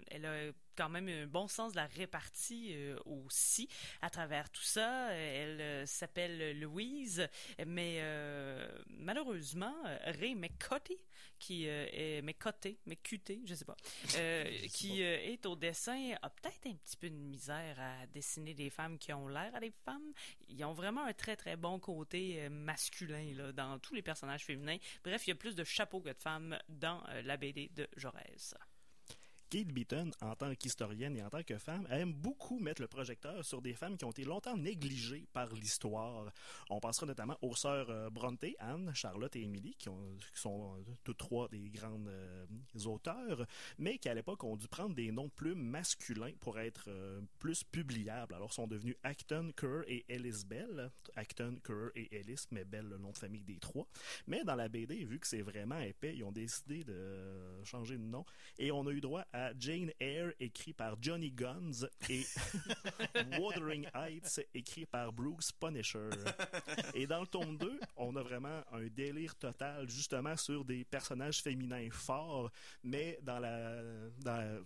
elle 0.09 0.26
a 0.26 0.51
quand 0.76 0.89
même 0.89 1.07
un 1.07 1.28
bon 1.28 1.47
sens 1.47 1.74
de 1.74 1.78
la 1.78 1.88
répartie 1.88 2.74
euh, 2.74 2.97
aussi 3.05 3.67
à 4.01 4.09
travers 4.09 4.49
tout 4.49 4.63
ça. 4.63 5.11
Elle 5.13 5.61
euh, 5.61 5.86
s'appelle 5.86 6.59
Louise, 6.59 7.28
mais 7.65 7.97
euh, 8.01 8.67
malheureusement, 8.88 9.76
Ray 10.05 10.36
McCutty, 10.36 10.97
qui 11.39 11.65
est 11.65 12.24
je 13.45 13.55
sais 13.55 13.65
pas, 13.65 13.76
qui 14.71 15.01
est 15.01 15.45
au 15.45 15.55
dessin, 15.55 16.13
a 16.21 16.30
peut-être 16.30 16.67
un 16.67 16.76
petit 16.76 16.97
peu 16.97 17.09
de 17.09 17.15
misère 17.15 17.80
à 17.80 18.07
dessiner 18.07 18.53
des 18.53 18.69
femmes 18.69 18.97
qui 18.97 19.13
ont 19.13 19.28
l'air 19.28 19.53
à 19.55 19.59
des 19.59 19.74
femmes. 19.86 20.13
Ils 20.47 20.63
ont 20.63 20.74
vraiment 20.74 21.05
un 21.05 21.13
très 21.13 21.36
très 21.36 21.55
bon 21.55 21.80
côté 21.80 22.47
masculin 22.49 23.34
là, 23.36 23.51
dans 23.51 23.80
tous 23.80 23.93
les 23.93 24.01
personnages 24.01 24.45
féminins. 24.45 24.78
Bref, 25.03 25.28
il 25.28 25.32
y 25.32 25.34
a 25.34 25.36
plus 25.36 25.55
de 25.55 25.63
chapeaux 25.63 26.01
que 26.01 26.09
de 26.09 26.19
femmes 26.19 26.57
dans 26.69 27.03
la 27.24 27.38
BD 27.38 27.69
de 27.76 27.88
Jaurès. 27.95 28.55
Kate 29.54 29.68
Beaton, 29.72 30.10
en 30.22 30.36
tant 30.36 30.56
qu'historienne 30.56 31.16
et 31.16 31.22
en 31.22 31.30
tant 31.30 31.43
que 31.43 31.60
femme, 31.60 31.86
aime 31.91 32.12
beaucoup 32.12 32.58
mettre 32.58 32.82
le 32.82 32.88
projecteur 32.88 33.45
sur 33.45 33.62
des 33.62 33.76
femmes 33.76 33.97
qui 33.97 34.04
ont 34.04 34.10
été 34.10 34.24
longtemps 34.24 34.58
négligées 34.58 35.28
par 35.32 35.54
l'histoire. 35.54 36.32
On 36.72 36.80
pensera 36.80 37.06
notamment 37.06 37.38
aux 37.43 37.56
sœurs 37.56 37.91
euh, 37.91 38.10
Bronte, 38.10 38.43
Anne, 38.58 38.91
Charlotte 38.95 39.36
et 39.36 39.43
Emily, 39.43 39.76
qui, 39.78 39.89
ont- 39.89 40.18
qui 40.34 40.41
sont 40.41 40.74
euh, 40.74 40.82
toutes 41.04 41.20
trois 41.20 41.47
des 41.49 41.70
grandes 41.70 42.08
euh, 42.08 42.45
auteurs, 42.86 43.45
mais 43.78 43.99
qui 43.99 44.10
à 44.10 44.16
l'époque 44.16 44.43
ont 44.43 44.56
dû 44.56 44.68
prendre 44.68 44.95
des 44.95 45.12
noms 45.12 45.30
plus 45.30 45.54
masculins 45.54 46.34
pour 46.39 46.58
être 46.58 46.89
plus 47.38 47.64
publiables. 47.64 48.34
Alors 48.34 48.54
sont 48.54 48.66
devenus 48.66 48.95
Acton, 49.04 49.51
Kerr 49.56 49.84
et 49.88 50.04
Ellis 50.10 50.45
Bell. 50.47 50.89
Acton, 51.16 51.58
Kerr 51.64 51.91
et 51.93 52.16
Ellis, 52.18 52.45
mais 52.49 52.66
Bell 52.66 52.88
le 52.88 52.97
nom 52.97 53.12
de 53.12 53.18
famille 53.20 53.43
des 53.43 53.60
trois. 53.60 53.88
Mais 54.26 54.43
dans 54.43 54.56
la 54.56 54.68
BD, 54.68 55.06
vu 55.06 55.20
que 55.20 55.28
c'est 55.28 55.43
vraiment 55.43 55.78
épais, 55.80 56.16
ils 56.16 56.24
ont 56.24 56.32
décidé 56.32 56.84
de 56.84 57.64
changer 57.66 57.97
de 57.99 58.04
nom 58.04 58.26
et 58.58 58.72
on 58.72 58.88
a 58.88 58.91
eu 58.91 58.99
droit 58.99 59.26
à 59.32 59.43
Jane 59.58 59.91
Eyre, 60.00 60.32
écrit 60.39 60.74
par 60.74 60.96
Johnny 61.02 61.32
Guns, 61.32 61.88
et 62.10 62.26
Wuthering 63.39 63.88
Heights, 63.94 64.41
écrit 64.54 64.86
par 64.86 65.12
Bruce 65.12 65.52
Punisher. 65.52 66.10
Et 66.94 67.08
dans 67.08 67.22
le 67.22 67.28
tome 67.28 67.58
2, 67.58 67.80
on 67.98 68.16
a 68.16 68.24
vraiment 68.24 68.62
un 68.72 68.88
délire 68.88 69.36
total, 69.36 69.89
justement, 69.89 70.38
sur 70.38 70.64
des 70.66 70.86
personnages 70.86 71.41
féminins 71.41 71.89
forts, 71.91 72.52
mais 72.84 73.20
dans 73.22 73.39
la... 73.39 73.82
Dans 74.20 74.38
la- 74.38 74.60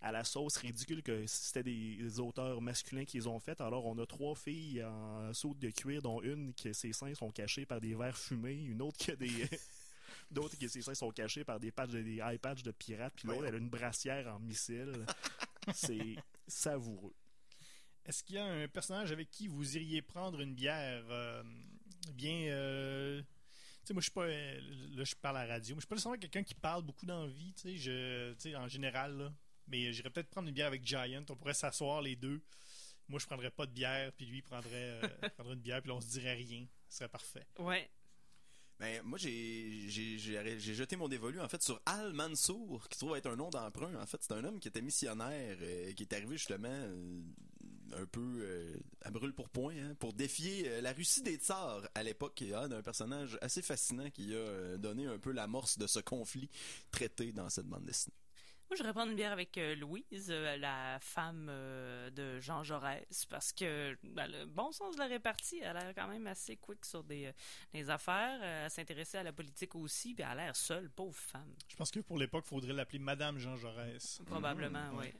à 0.00 0.12
la 0.12 0.22
sauce 0.22 0.58
ridicule 0.58 1.02
que 1.02 1.26
c'était 1.26 1.64
des 1.64 2.20
auteurs 2.20 2.60
masculins 2.60 3.04
qui 3.04 3.16
les 3.16 3.26
ont 3.26 3.40
fait. 3.40 3.60
Alors, 3.60 3.84
on 3.84 3.98
a 3.98 4.06
trois 4.06 4.36
filles 4.36 4.84
en 4.84 5.34
saute 5.34 5.58
de 5.58 5.70
cuir, 5.70 6.02
dont 6.02 6.22
une 6.22 6.54
que 6.54 6.72
ses 6.72 6.92
seins 6.92 7.14
sont 7.16 7.32
cachés 7.32 7.66
par 7.66 7.80
des 7.80 7.96
verres 7.96 8.16
fumés, 8.16 8.62
une 8.62 8.80
autre 8.80 8.96
qui 8.96 9.10
a 9.10 9.16
des... 9.16 9.28
D'autres 10.30 10.56
qui 10.56 10.68
ses 10.68 10.82
seins 10.82 10.94
sont 10.94 11.10
cachés 11.10 11.44
par 11.44 11.60
des 11.60 11.70
patchs 11.70 11.90
de, 11.90 12.02
des 12.02 12.16
eye 12.16 12.38
patchs 12.38 12.62
de 12.62 12.70
pirates, 12.70 13.14
puis 13.16 13.28
l'autre 13.28 13.46
elle 13.46 13.54
a 13.54 13.58
une 13.58 13.70
brassière 13.70 14.26
en 14.34 14.38
missile. 14.38 15.04
C'est 15.74 16.16
savoureux. 16.46 17.14
Est-ce 18.04 18.24
qu'il 18.24 18.36
y 18.36 18.38
a 18.38 18.46
un 18.46 18.68
personnage 18.68 19.12
avec 19.12 19.30
qui 19.30 19.48
vous 19.48 19.76
iriez 19.76 20.00
prendre 20.00 20.40
une 20.40 20.54
bière 20.54 21.04
euh, 21.10 21.42
bien 22.14 22.48
euh, 22.48 23.20
tu 23.20 23.26
sais 23.84 23.92
moi 23.92 24.00
je 24.00 24.04
suis 24.04 24.12
pas 24.12 24.24
euh, 24.24 24.60
là 24.96 25.04
je 25.04 25.14
parle 25.14 25.38
à 25.38 25.46
la 25.46 25.54
radio, 25.54 25.74
mais 25.74 25.80
je 25.80 25.82
suis 25.82 25.88
pas 25.88 25.94
nécessairement 25.94 26.18
quelqu'un 26.18 26.42
qui 26.42 26.54
parle 26.54 26.82
beaucoup 26.82 27.06
d'envie, 27.06 27.52
tu 27.54 27.62
sais, 27.62 27.76
je 27.76 28.32
tu 28.34 28.50
sais 28.50 28.56
en 28.56 28.68
général 28.68 29.16
là, 29.16 29.32
mais 29.66 29.92
j'irais 29.92 30.10
peut-être 30.10 30.30
prendre 30.30 30.48
une 30.48 30.54
bière 30.54 30.66
avec 30.66 30.84
Giant, 30.84 31.24
on 31.28 31.36
pourrait 31.36 31.54
s'asseoir 31.54 32.02
les 32.02 32.16
deux. 32.16 32.42
Moi 33.08 33.18
je 33.18 33.26
prendrais 33.26 33.50
pas 33.50 33.66
de 33.66 33.72
bière, 33.72 34.12
puis 34.12 34.26
lui 34.26 34.38
il 34.38 34.42
prendrait 34.42 35.00
euh, 35.02 35.08
prendrait 35.36 35.54
une 35.54 35.60
bière 35.60 35.80
puis 35.80 35.90
là, 35.90 35.96
on 35.96 36.00
se 36.00 36.08
dirait 36.08 36.34
rien. 36.34 36.66
Ce 36.88 36.98
serait 36.98 37.08
parfait. 37.08 37.46
Ouais. 37.58 37.88
Ben, 38.78 39.02
moi, 39.02 39.18
j'ai, 39.18 39.88
jeté 39.88 40.94
mon 40.96 41.08
dévolu, 41.08 41.40
en 41.40 41.48
fait, 41.48 41.62
sur 41.62 41.80
Al 41.84 42.12
Mansour, 42.12 42.88
qui 42.88 42.96
se 42.96 43.04
trouve 43.04 43.16
être 43.16 43.26
un 43.26 43.34
nom 43.34 43.50
d'emprunt. 43.50 43.92
En 44.00 44.06
fait, 44.06 44.18
c'est 44.20 44.32
un 44.32 44.44
homme 44.44 44.60
qui 44.60 44.68
était 44.68 44.82
missionnaire, 44.82 45.56
euh, 45.60 45.92
qui 45.92 46.04
est 46.04 46.12
arrivé 46.12 46.36
justement 46.36 46.68
euh, 46.68 47.20
un 48.00 48.06
peu 48.06 48.20
euh, 48.20 48.76
à 49.02 49.10
brûle 49.10 49.32
pour 49.32 49.48
point, 49.48 49.74
hein, 49.76 49.96
pour 49.98 50.12
défier 50.12 50.80
la 50.80 50.92
Russie 50.92 51.22
des 51.22 51.36
tsars 51.36 51.88
à 51.96 52.04
l'époque, 52.04 52.40
et 52.42 52.52
ah, 52.54 52.68
d'un 52.68 52.82
personnage 52.82 53.36
assez 53.40 53.62
fascinant 53.62 54.10
qui 54.10 54.32
a 54.36 54.76
donné 54.76 55.06
un 55.06 55.18
peu 55.18 55.32
l'amorce 55.32 55.76
de 55.78 55.88
ce 55.88 55.98
conflit 55.98 56.48
traité 56.92 57.32
dans 57.32 57.50
cette 57.50 57.66
bande 57.66 57.84
dessinée. 57.84 58.14
Moi, 58.70 58.76
je 58.76 58.82
voudrais 58.82 58.92
prendre 58.92 59.10
une 59.10 59.16
bière 59.16 59.32
avec 59.32 59.56
euh, 59.56 59.74
Louise, 59.76 60.26
euh, 60.30 60.56
la 60.58 60.98
femme 61.00 61.46
euh, 61.48 62.10
de 62.10 62.38
Jean 62.38 62.62
Jaurès, 62.62 63.24
parce 63.30 63.50
que 63.52 63.96
ben, 64.02 64.26
le 64.30 64.44
bon 64.44 64.72
sens 64.72 64.94
de 64.94 65.00
la 65.00 65.06
répartie, 65.06 65.58
elle 65.62 65.74
a 65.76 65.84
l'air 65.84 65.94
quand 65.94 66.06
même 66.06 66.26
assez 66.26 66.56
quick 66.56 66.84
sur 66.84 67.02
des, 67.02 67.26
euh, 67.26 67.32
des 67.72 67.88
affaires. 67.88 68.38
Euh, 68.42 68.64
elle 68.66 68.70
s'intéressait 68.70 69.16
à 69.18 69.22
la 69.22 69.32
politique 69.32 69.74
aussi, 69.74 70.12
puis 70.12 70.22
elle 70.22 70.32
a 70.38 70.44
l'air 70.44 70.56
seule, 70.56 70.90
pauvre 70.90 71.16
femme. 71.16 71.54
Je 71.66 71.76
pense 71.76 71.90
que 71.90 72.00
pour 72.00 72.18
l'époque, 72.18 72.44
il 72.46 72.48
faudrait 72.50 72.74
l'appeler 72.74 72.98
Madame 72.98 73.38
Jean 73.38 73.56
Jaurès. 73.56 74.20
Probablement, 74.26 74.92
Mhm, 74.92 74.98
oui. 74.98 75.12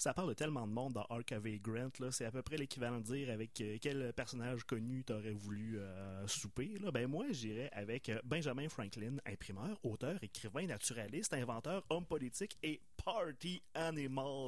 Ça 0.00 0.14
parle 0.14 0.30
de 0.30 0.34
tellement 0.34 0.66
de 0.66 0.72
monde 0.72 0.94
dans 0.94 1.04
Arc 1.10 1.30
of 1.32 1.44
Grant, 1.60 1.90
c'est 2.10 2.24
à 2.24 2.30
peu 2.30 2.40
près 2.40 2.56
l'équivalent 2.56 3.00
de 3.00 3.04
dire 3.04 3.28
avec 3.28 3.60
euh, 3.60 3.76
quel 3.82 4.14
personnage 4.14 4.64
connu 4.64 5.04
t'aurais 5.04 5.34
voulu 5.34 5.78
euh, 5.78 6.26
souper. 6.26 6.78
Ben 6.90 7.06
moi, 7.06 7.26
j'irais 7.32 7.68
avec 7.72 8.08
euh, 8.08 8.18
Benjamin 8.24 8.70
Franklin, 8.70 9.18
imprimeur, 9.26 9.78
auteur, 9.84 10.16
écrivain, 10.22 10.66
naturaliste, 10.66 11.34
inventeur, 11.34 11.84
homme 11.90 12.06
politique 12.06 12.56
et 12.62 12.80
party 13.04 13.62
animal. 13.74 14.46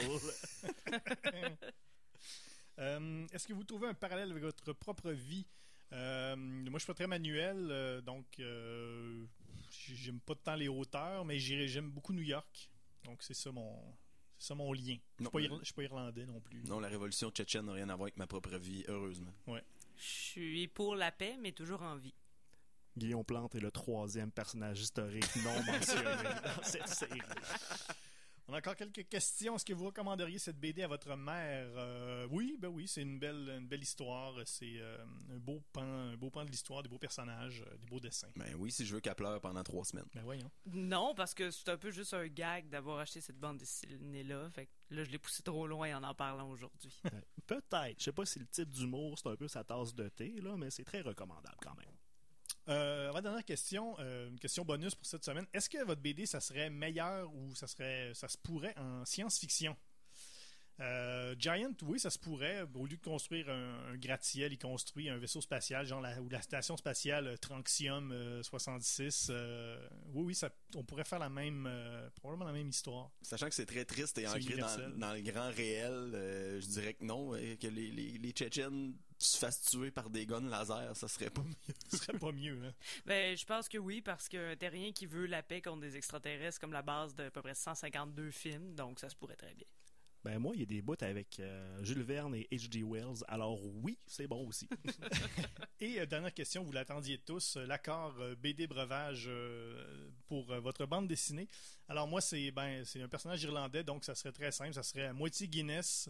Est-ce 2.79 3.47
que 3.47 3.53
vous 3.53 3.65
trouvez 3.65 3.89
un 3.89 3.95
parallèle 3.95 4.31
avec 4.31 4.43
votre 4.43 4.73
propre 4.73 5.11
vie? 5.11 5.47
Moi, 5.91 6.73
je 6.73 6.79
suis 6.79 6.87
pas 6.87 6.95
très 6.95 7.07
manuel, 7.07 7.69
euh, 7.71 8.01
donc 8.01 8.25
j'aime 8.39 10.21
pas 10.21 10.35
tant 10.35 10.55
les 10.55 10.69
hauteurs, 10.69 11.27
mais 11.27 11.39
j'aime 11.39 11.91
beaucoup 11.91 12.15
New 12.15 12.23
York. 12.23 12.71
Donc 13.05 13.23
c'est 13.23 13.35
ça 13.35 13.53
mon, 13.53 13.77
c'est 14.43 14.49
ça 14.49 14.55
mon 14.57 14.73
lien. 14.73 14.97
Je 15.21 15.25
Non, 15.25 15.31
suis 15.33 15.49
pas, 15.49 15.55
suis 15.63 15.83
irlandais 15.85 16.27
non 16.27 16.41
plus. 16.41 16.65
Non, 16.65 16.81
la 16.81 16.89
révolution 16.89 17.31
tchétchène 17.31 17.67
n'a 17.67 17.75
rien 17.75 17.89
à 17.89 17.95
voir 17.95 18.07
avec 18.07 18.17
ma 18.17 18.27
propre 18.27 18.57
vie, 18.57 18.85
heureusement. 18.89 19.33
Je 19.47 19.63
suis 20.03 20.67
pour 20.67 20.97
la 20.97 21.13
paix, 21.13 21.37
mais 21.41 21.53
toujours 21.53 21.83
en 21.83 21.97
vie. 21.97 22.15
Guillaume 22.97 23.25
Plante 23.25 23.55
est 23.55 23.61
le 23.61 23.71
troisième 23.71 24.33
personnage 24.33 24.81
historique 24.81 25.25
non 25.37 25.63
mentionné 25.73 26.05
dans 26.57 26.63
cette 26.65 26.89
série. 26.89 27.23
On 28.53 28.57
a 28.57 28.59
encore 28.59 28.77
quelques 28.77 29.09
questions. 29.09 29.57
Est-ce 29.57 29.65
que 29.65 29.73
vous 29.73 29.87
recommanderiez 29.87 30.39
cette 30.39 30.61
BD 30.61 30.83
à 30.83 30.87
votre 30.87 31.17
mère? 31.17 31.69
Euh, 31.75 32.27
Oui, 32.31 32.59
ben 32.61 32.69
oui, 32.69 32.87
c'est 32.87 33.01
une 33.01 33.19
belle, 33.19 33.49
une 33.49 33.67
belle 33.67 33.83
histoire. 33.83 34.35
C'est 34.45 34.75
euh, 34.77 35.03
un 35.35 35.39
beau 35.39 35.63
pan, 35.73 35.81
un 35.81 36.17
beau 36.19 36.29
pan 36.29 36.45
de 36.45 36.51
l'histoire, 36.51 36.83
des 36.83 36.91
beaux 36.91 36.99
personnages, 36.99 37.65
euh, 37.67 37.77
des 37.79 37.87
beaux 37.87 37.99
dessins. 37.99 38.29
Ben 38.37 38.55
oui, 38.59 38.71
si 38.71 38.85
je 38.85 38.95
veux 38.95 39.01
qu'elle 39.01 39.15
pleure 39.15 39.41
pendant 39.41 39.63
trois 39.63 39.87
semaines. 39.87 40.05
Ben 40.15 40.23
voyons. 40.23 40.51
Non, 40.67 41.15
parce 41.15 41.33
que 41.33 41.51
c'est 41.51 41.71
un 41.71 41.79
peu 41.79 41.91
juste 41.91 42.13
un 42.13 42.27
gag 42.27 42.69
d'avoir 42.69 42.99
acheté 42.99 43.23
cette 43.23 43.41
bande 43.41 43.57
dessinée-là. 43.57 44.51
Fait 44.51 44.67
que 44.67 44.71
là, 44.91 45.05
je 45.05 45.11
l'ai 45.11 45.19
poussé 45.19 45.43
trop 45.43 45.67
loin 45.67 45.97
en 45.97 46.03
en 46.03 46.15
parlant 46.15 46.51
aujourd'hui. 46.51 47.01
Peut-être. 47.47 48.01
Je 48.01 48.05
sais 48.05 48.13
pas 48.13 48.27
si 48.27 48.39
le 48.39 48.47
type 48.47 48.69
d'humour, 48.69 49.19
c'est 49.19 49.31
un 49.31 49.37
peu 49.37 49.49
sa 49.49 49.65
tasse 49.65 49.95
de 49.95 50.11
thé, 50.11 50.43
là, 50.43 50.59
mais 50.59 50.69
c'est 50.69 50.85
très 50.85 51.01
recommandable 51.01 51.57
quand 51.63 51.75
même. 51.77 51.92
Euh, 52.69 53.13
la 53.13 53.21
dernière 53.21 53.45
question, 53.45 53.97
euh, 53.99 54.29
une 54.29 54.39
question 54.39 54.65
bonus 54.65 54.95
pour 54.95 55.07
cette 55.07 55.25
semaine. 55.25 55.47
Est-ce 55.53 55.69
que 55.69 55.83
votre 55.85 56.01
BD, 56.01 56.27
ça 56.27 56.41
serait 56.41 56.71
meilleur 56.71 57.33
ou 57.35 57.55
ça 57.55 57.67
serait, 57.67 58.13
ça 58.15 58.29
se 58.29 58.39
pourrait 58.39 58.75
en 58.79 59.05
science-fiction? 59.05 59.77
Euh, 60.81 61.35
Giant, 61.39 61.73
oui, 61.83 62.01
ça 62.01 62.11
se 62.11 62.19
pourrait. 62.19 62.63
Au 62.75 62.87
lieu 62.87 62.97
de 62.97 63.03
construire 63.03 63.49
un, 63.51 63.93
un 63.93 63.97
gratte-ciel, 63.97 64.53
il 64.53 64.59
construit 64.59 65.09
un 65.11 65.19
vaisseau 65.19 65.41
spatial, 65.41 65.87
genre 65.87 66.01
la, 66.01 66.21
ou 66.21 66.29
la 66.29 66.41
station 66.41 66.77
spatiale 66.77 67.27
euh, 67.27 67.37
Tranxium 67.37 68.11
euh, 68.11 68.43
66. 68.43 69.29
euh, 69.31 69.89
oui, 70.15 70.25
oui, 70.27 70.35
ça, 70.35 70.51
on 70.75 70.83
pourrait 70.83 71.05
faire 71.05 71.19
la 71.19 71.29
même, 71.29 71.69
probablement 72.17 72.47
la 72.47 72.53
même 72.53 72.69
histoire. 72.69 73.11
Sachant 73.21 73.49
que 73.49 73.55
c'est 73.55 73.67
très 73.67 73.85
triste 73.85 74.19
et 74.19 74.27
ancré 74.27 74.57
dans, 74.57 74.99
dans 74.99 75.13
le 75.13 75.21
grand 75.21 75.51
réel, 75.51 76.11
je 76.61 76.67
dirais 76.67 76.95
que 76.95 77.05
non, 77.05 77.33
que 77.33 77.67
les, 77.69 77.91
les, 77.91 78.19
les 78.19 78.31
Tchétchènes 78.31 78.95
se 79.27 79.39
fassent 79.39 79.63
tuer 79.63 79.91
par 79.91 80.11
des 80.11 80.27
guns 80.27 80.49
laser, 80.49 80.97
ça 80.97 81.09
serait 81.09 81.31
pas 81.31 81.43
mieux. 81.43 81.75
Ce 81.91 81.97
serait 81.99 82.19
pas 82.19 82.33
mieux, 82.33 82.59
hein? 82.65 82.73
Ben, 83.07 83.37
je 83.37 83.45
pense 83.45 83.69
que 83.69 83.79
oui, 83.79 84.01
parce 84.01 84.29
qu'un 84.29 84.57
terrien 84.57 84.93
qui 84.93 85.07
veut 85.07 85.27
la 85.27 85.43
paix 85.43 85.61
contre 85.63 85.81
des 85.81 85.97
extraterrestres 85.97 86.61
comme 86.61 86.73
la 86.73 86.83
base 86.83 87.15
de 87.15 87.25
à 87.25 87.31
peu 87.31 87.43
près 87.43 87.55
152 87.55 88.31
films, 88.31 88.75
donc 88.75 88.99
ça 88.99 89.09
se 89.09 89.17
pourrait 89.17 89.37
très 89.37 89.55
bien. 89.55 89.67
Ben 90.25 90.39
moi, 90.39 90.53
il 90.55 90.61
y 90.61 90.63
a 90.63 90.67
des 90.67 90.83
bouts 90.83 90.95
avec 91.01 91.41
euh, 91.41 91.83
Jules 91.83 92.03
Verne 92.03 92.37
et 92.37 92.47
H.G. 92.53 92.85
Wells, 92.85 93.25
alors 93.27 93.59
oui, 93.83 93.99
c'est 94.07 94.29
bon 94.29 94.47
aussi. 94.47 94.69
Et 95.81 95.99
euh, 95.99 96.07
dernière 96.07 96.33
question, 96.33 96.63
vous 96.63 96.71
l'attendiez 96.71 97.19
tous, 97.19 97.57
euh, 97.57 97.67
l'accord 97.67 98.15
euh, 98.21 98.37
BD 98.37 98.69
breuvage 98.69 99.25
euh, 99.27 100.11
pour 100.29 100.53
euh, 100.53 100.61
votre 100.61 100.87
bande 100.87 101.09
dessinée. 101.09 101.49
Alors 101.89 102.07
moi, 102.07 102.21
c'est 102.21 102.53
ben 102.53 102.85
c'est 102.85 103.03
un 103.03 103.09
personnage 103.09 103.43
irlandais, 103.43 103.83
donc 103.83 104.05
ça 104.05 104.15
serait 104.15 104.31
très 104.31 104.53
simple. 104.53 104.75
Ça 104.75 104.85
serait 104.85 105.07
à 105.07 105.13
moitié 105.13 105.49
Guinness, 105.49 106.09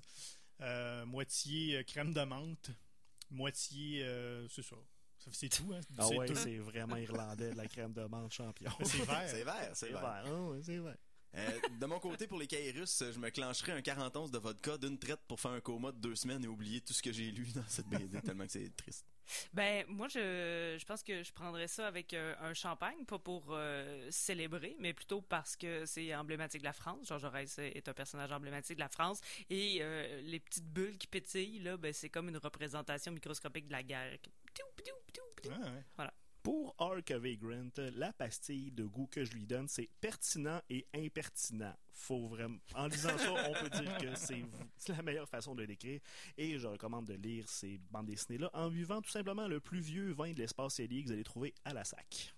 euh, 0.60 1.06
moitié 1.06 1.82
crème 1.84 2.12
de 2.12 2.20
menthe, 2.20 2.70
moitié 3.32 4.04
euh, 4.04 4.46
c'est 4.48 4.62
ça. 4.62 4.76
C'est 5.30 5.48
tout, 5.48 5.72
hein? 5.72 5.80
Ah 5.98 6.06
C'est 6.08 6.18
ouais, 6.18 6.34
c'est 6.34 6.58
vraiment 6.58 6.96
irlandais, 6.96 7.54
la 7.54 7.66
crème 7.68 7.92
de 7.92 8.02
menthe 8.04 8.32
champion. 8.32 8.70
C'est 8.84 9.04
vert. 9.04 9.22
C'est 9.28 9.44
vert, 9.44 9.70
c'est 9.72 9.88
vert. 9.90 10.00
vert, 10.00 10.24
ah 10.26 10.42
ouais, 10.50 10.58
c'est 10.62 10.78
vert. 10.78 10.96
Euh, 11.34 11.60
de 11.80 11.86
mon 11.86 11.98
côté, 12.00 12.26
pour 12.26 12.38
les 12.38 12.72
russes, 12.72 13.04
je 13.12 13.18
me 13.18 13.30
clencherais 13.30 13.72
un 13.72 13.82
40 13.82 14.16
onces 14.16 14.30
de 14.30 14.38
vodka 14.38 14.76
d'une 14.76 14.98
traite 14.98 15.20
pour 15.28 15.40
faire 15.40 15.52
un 15.52 15.60
coma 15.60 15.92
de 15.92 15.98
deux 15.98 16.14
semaines 16.16 16.44
et 16.44 16.48
oublier 16.48 16.80
tout 16.80 16.92
ce 16.92 17.00
que 17.00 17.12
j'ai 17.12 17.30
lu 17.30 17.46
dans 17.54 17.64
cette 17.68 17.86
BD, 17.86 18.20
tellement 18.20 18.44
que 18.46 18.52
c'est 18.52 18.76
triste. 18.76 19.06
Ben, 19.52 19.84
moi, 19.88 20.08
je, 20.08 20.76
je 20.78 20.84
pense 20.84 21.02
que 21.02 21.22
je 21.22 21.32
prendrais 21.32 21.68
ça 21.68 21.86
avec 21.86 22.14
euh, 22.14 22.34
un 22.40 22.54
champagne, 22.54 23.04
pas 23.06 23.18
pour 23.18 23.46
euh, 23.50 24.08
célébrer, 24.10 24.76
mais 24.78 24.92
plutôt 24.92 25.20
parce 25.22 25.56
que 25.56 25.84
c'est 25.86 26.14
emblématique 26.14 26.60
de 26.60 26.66
la 26.66 26.72
France. 26.72 27.06
Georges 27.06 27.22
Jaurès 27.22 27.58
est 27.58 27.88
un 27.88 27.94
personnage 27.94 28.32
emblématique 28.32 28.76
de 28.76 28.82
la 28.82 28.88
France. 28.88 29.20
Et 29.50 29.78
euh, 29.80 30.20
les 30.22 30.40
petites 30.40 30.66
bulles 30.66 30.98
qui 30.98 31.06
pétillent, 31.06 31.60
là, 31.60 31.76
ben, 31.76 31.92
c'est 31.92 32.08
comme 32.10 32.28
une 32.28 32.38
représentation 32.38 33.12
microscopique 33.12 33.66
de 33.66 33.72
la 33.72 33.82
guerre. 33.82 34.18
Ptiou, 34.52 34.66
ptiou, 34.76 34.94
ptiou. 35.06 35.52
Ah, 35.52 36.02
ouais. 36.04 36.10
Pour 36.42 36.74
Arc 36.78 37.12
of 37.12 37.22
Vagrant, 37.22 37.70
la 37.94 38.12
pastille 38.12 38.72
de 38.72 38.84
goût 38.84 39.06
que 39.06 39.24
je 39.24 39.32
lui 39.32 39.46
donne, 39.46 39.68
c'est 39.68 39.88
pertinent 40.00 40.60
et 40.68 40.86
impertinent. 40.94 41.74
Faut 41.92 42.26
vraiment, 42.26 42.58
en 42.74 42.88
lisant 42.88 43.16
ça, 43.16 43.32
on 43.32 43.52
peut 43.52 43.70
dire 43.70 43.96
que 43.98 44.14
c'est 44.16 44.92
la 44.92 45.02
meilleure 45.02 45.28
façon 45.28 45.54
de 45.54 45.60
le 45.60 45.68
décrire. 45.68 46.00
Et 46.36 46.58
je 46.58 46.66
recommande 46.66 47.06
de 47.06 47.14
lire 47.14 47.48
ces 47.48 47.78
bandes 47.90 48.06
dessinées-là 48.06 48.50
en 48.54 48.68
buvant 48.68 49.00
tout 49.00 49.10
simplement 49.10 49.46
le 49.46 49.60
plus 49.60 49.80
vieux 49.80 50.12
vin 50.12 50.32
de 50.32 50.38
l'espace 50.38 50.80
Elie 50.80 51.02
que 51.02 51.08
vous 51.08 51.12
allez 51.12 51.24
trouver 51.24 51.54
à 51.64 51.72
la 51.72 51.84
sac. 51.84 52.34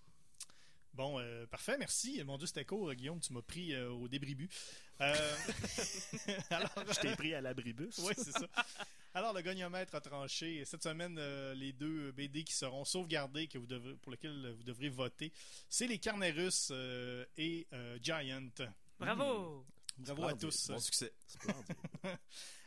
Bon, 0.95 1.19
euh, 1.19 1.45
parfait, 1.47 1.77
merci. 1.77 2.23
Mon 2.25 2.39
Dieu, 2.39 2.47
c'était 2.47 2.65
court, 2.65 2.93
Guillaume, 2.95 3.19
tu 3.19 3.33
m'as 3.33 3.43
pris 3.43 3.75
euh, 3.75 3.91
au 3.91 4.07
débribus. 4.07 4.49
Euh, 5.01 5.15
alors, 6.51 6.71
Je 6.95 7.01
t'ai 7.01 7.17
pris 7.17 7.35
à 7.35 7.41
l'abribus. 7.41 7.99
oui, 8.05 8.15
c'est 8.17 8.33
ça. 8.33 8.47
Alors, 9.17 9.33
le 9.33 9.43
goniomètre 9.43 9.95
a 9.95 10.01
tranché. 10.01 10.65
Cette 10.65 10.83
semaine, 10.83 11.17
euh, 11.19 11.55
les 11.55 11.73
deux 11.73 12.11
BD 12.11 12.43
qui 12.43 12.53
seront 12.53 12.85
sauvegardés, 12.85 13.47
que 13.47 13.59
vous 13.59 13.67
devrez, 13.67 13.95
pour 13.95 14.11
lesquels 14.11 14.53
vous 14.57 14.65
devrez 14.65 14.89
voter, 14.89 15.33
c'est 15.69 15.87
les 15.87 15.99
carnets 15.99 16.33
russes 16.33 16.71
euh, 16.73 17.25
et 17.37 17.69
euh, 17.73 17.97
Giant. 18.03 18.51
Bravo! 18.99 19.65
Bravo 19.99 20.25
à 20.25 20.35
tous. 20.35 20.69
Bon 20.69 20.81
succès. 20.81 21.13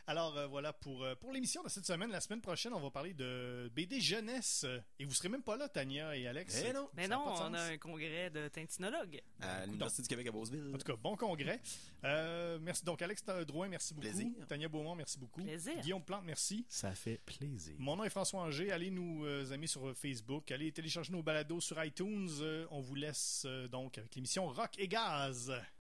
Alors, 0.08 0.38
euh, 0.38 0.46
voilà 0.46 0.72
pour, 0.72 1.04
euh, 1.04 1.14
pour 1.16 1.34
l'émission 1.34 1.62
de 1.62 1.68
cette 1.68 1.84
semaine. 1.84 2.10
La 2.10 2.22
semaine 2.22 2.40
prochaine, 2.40 2.72
on 2.72 2.80
va 2.80 2.90
parler 2.90 3.12
de 3.12 3.70
BD 3.74 4.00
jeunesse. 4.00 4.64
Et 4.98 5.04
vous 5.04 5.12
serez 5.12 5.28
même 5.28 5.42
pas 5.42 5.54
là, 5.58 5.68
Tania 5.68 6.16
et 6.16 6.26
Alex. 6.26 6.64
Eh 6.66 6.72
non. 6.72 6.88
Mais 6.96 7.02
Ça 7.02 7.14
non, 7.14 7.24
on 7.26 7.52
a 7.52 7.60
un 7.60 7.76
congrès 7.76 8.30
de 8.30 8.48
tintinologues. 8.48 9.20
À 9.38 9.66
l'Université 9.66 10.00
du 10.00 10.08
Québec 10.08 10.26
à 10.28 10.32
Beauceville. 10.32 10.72
En 10.74 10.78
tout 10.78 10.90
cas, 10.90 10.96
bon 10.96 11.14
congrès. 11.14 11.60
Euh, 12.04 12.58
merci. 12.58 12.86
Donc, 12.86 13.02
Alex 13.02 13.22
Drouin, 13.46 13.68
merci 13.68 13.92
beaucoup. 13.92 14.08
Plaisir. 14.08 14.28
Tania 14.48 14.66
Beaumont, 14.68 14.94
merci 14.94 15.18
beaucoup. 15.18 15.42
Plaisir. 15.42 15.78
Guillaume 15.82 16.02
Plante, 16.02 16.24
merci. 16.24 16.64
Ça 16.70 16.94
fait 16.94 17.20
plaisir. 17.26 17.74
Mon 17.78 17.96
nom 17.96 18.04
est 18.04 18.10
François 18.10 18.40
Anger. 18.40 18.72
Allez 18.72 18.90
nous 18.90 19.26
euh, 19.26 19.52
amis 19.52 19.68
sur 19.68 19.94
Facebook. 19.94 20.50
Allez 20.50 20.72
télécharger 20.72 21.12
nos 21.12 21.22
balados 21.22 21.60
sur 21.60 21.84
iTunes. 21.84 22.30
Euh, 22.40 22.66
on 22.70 22.80
vous 22.80 22.94
laisse 22.94 23.42
euh, 23.44 23.68
donc 23.68 23.98
avec 23.98 24.14
l'émission 24.14 24.48
Rock 24.48 24.70
et 24.78 24.88
Gaz. 24.88 25.52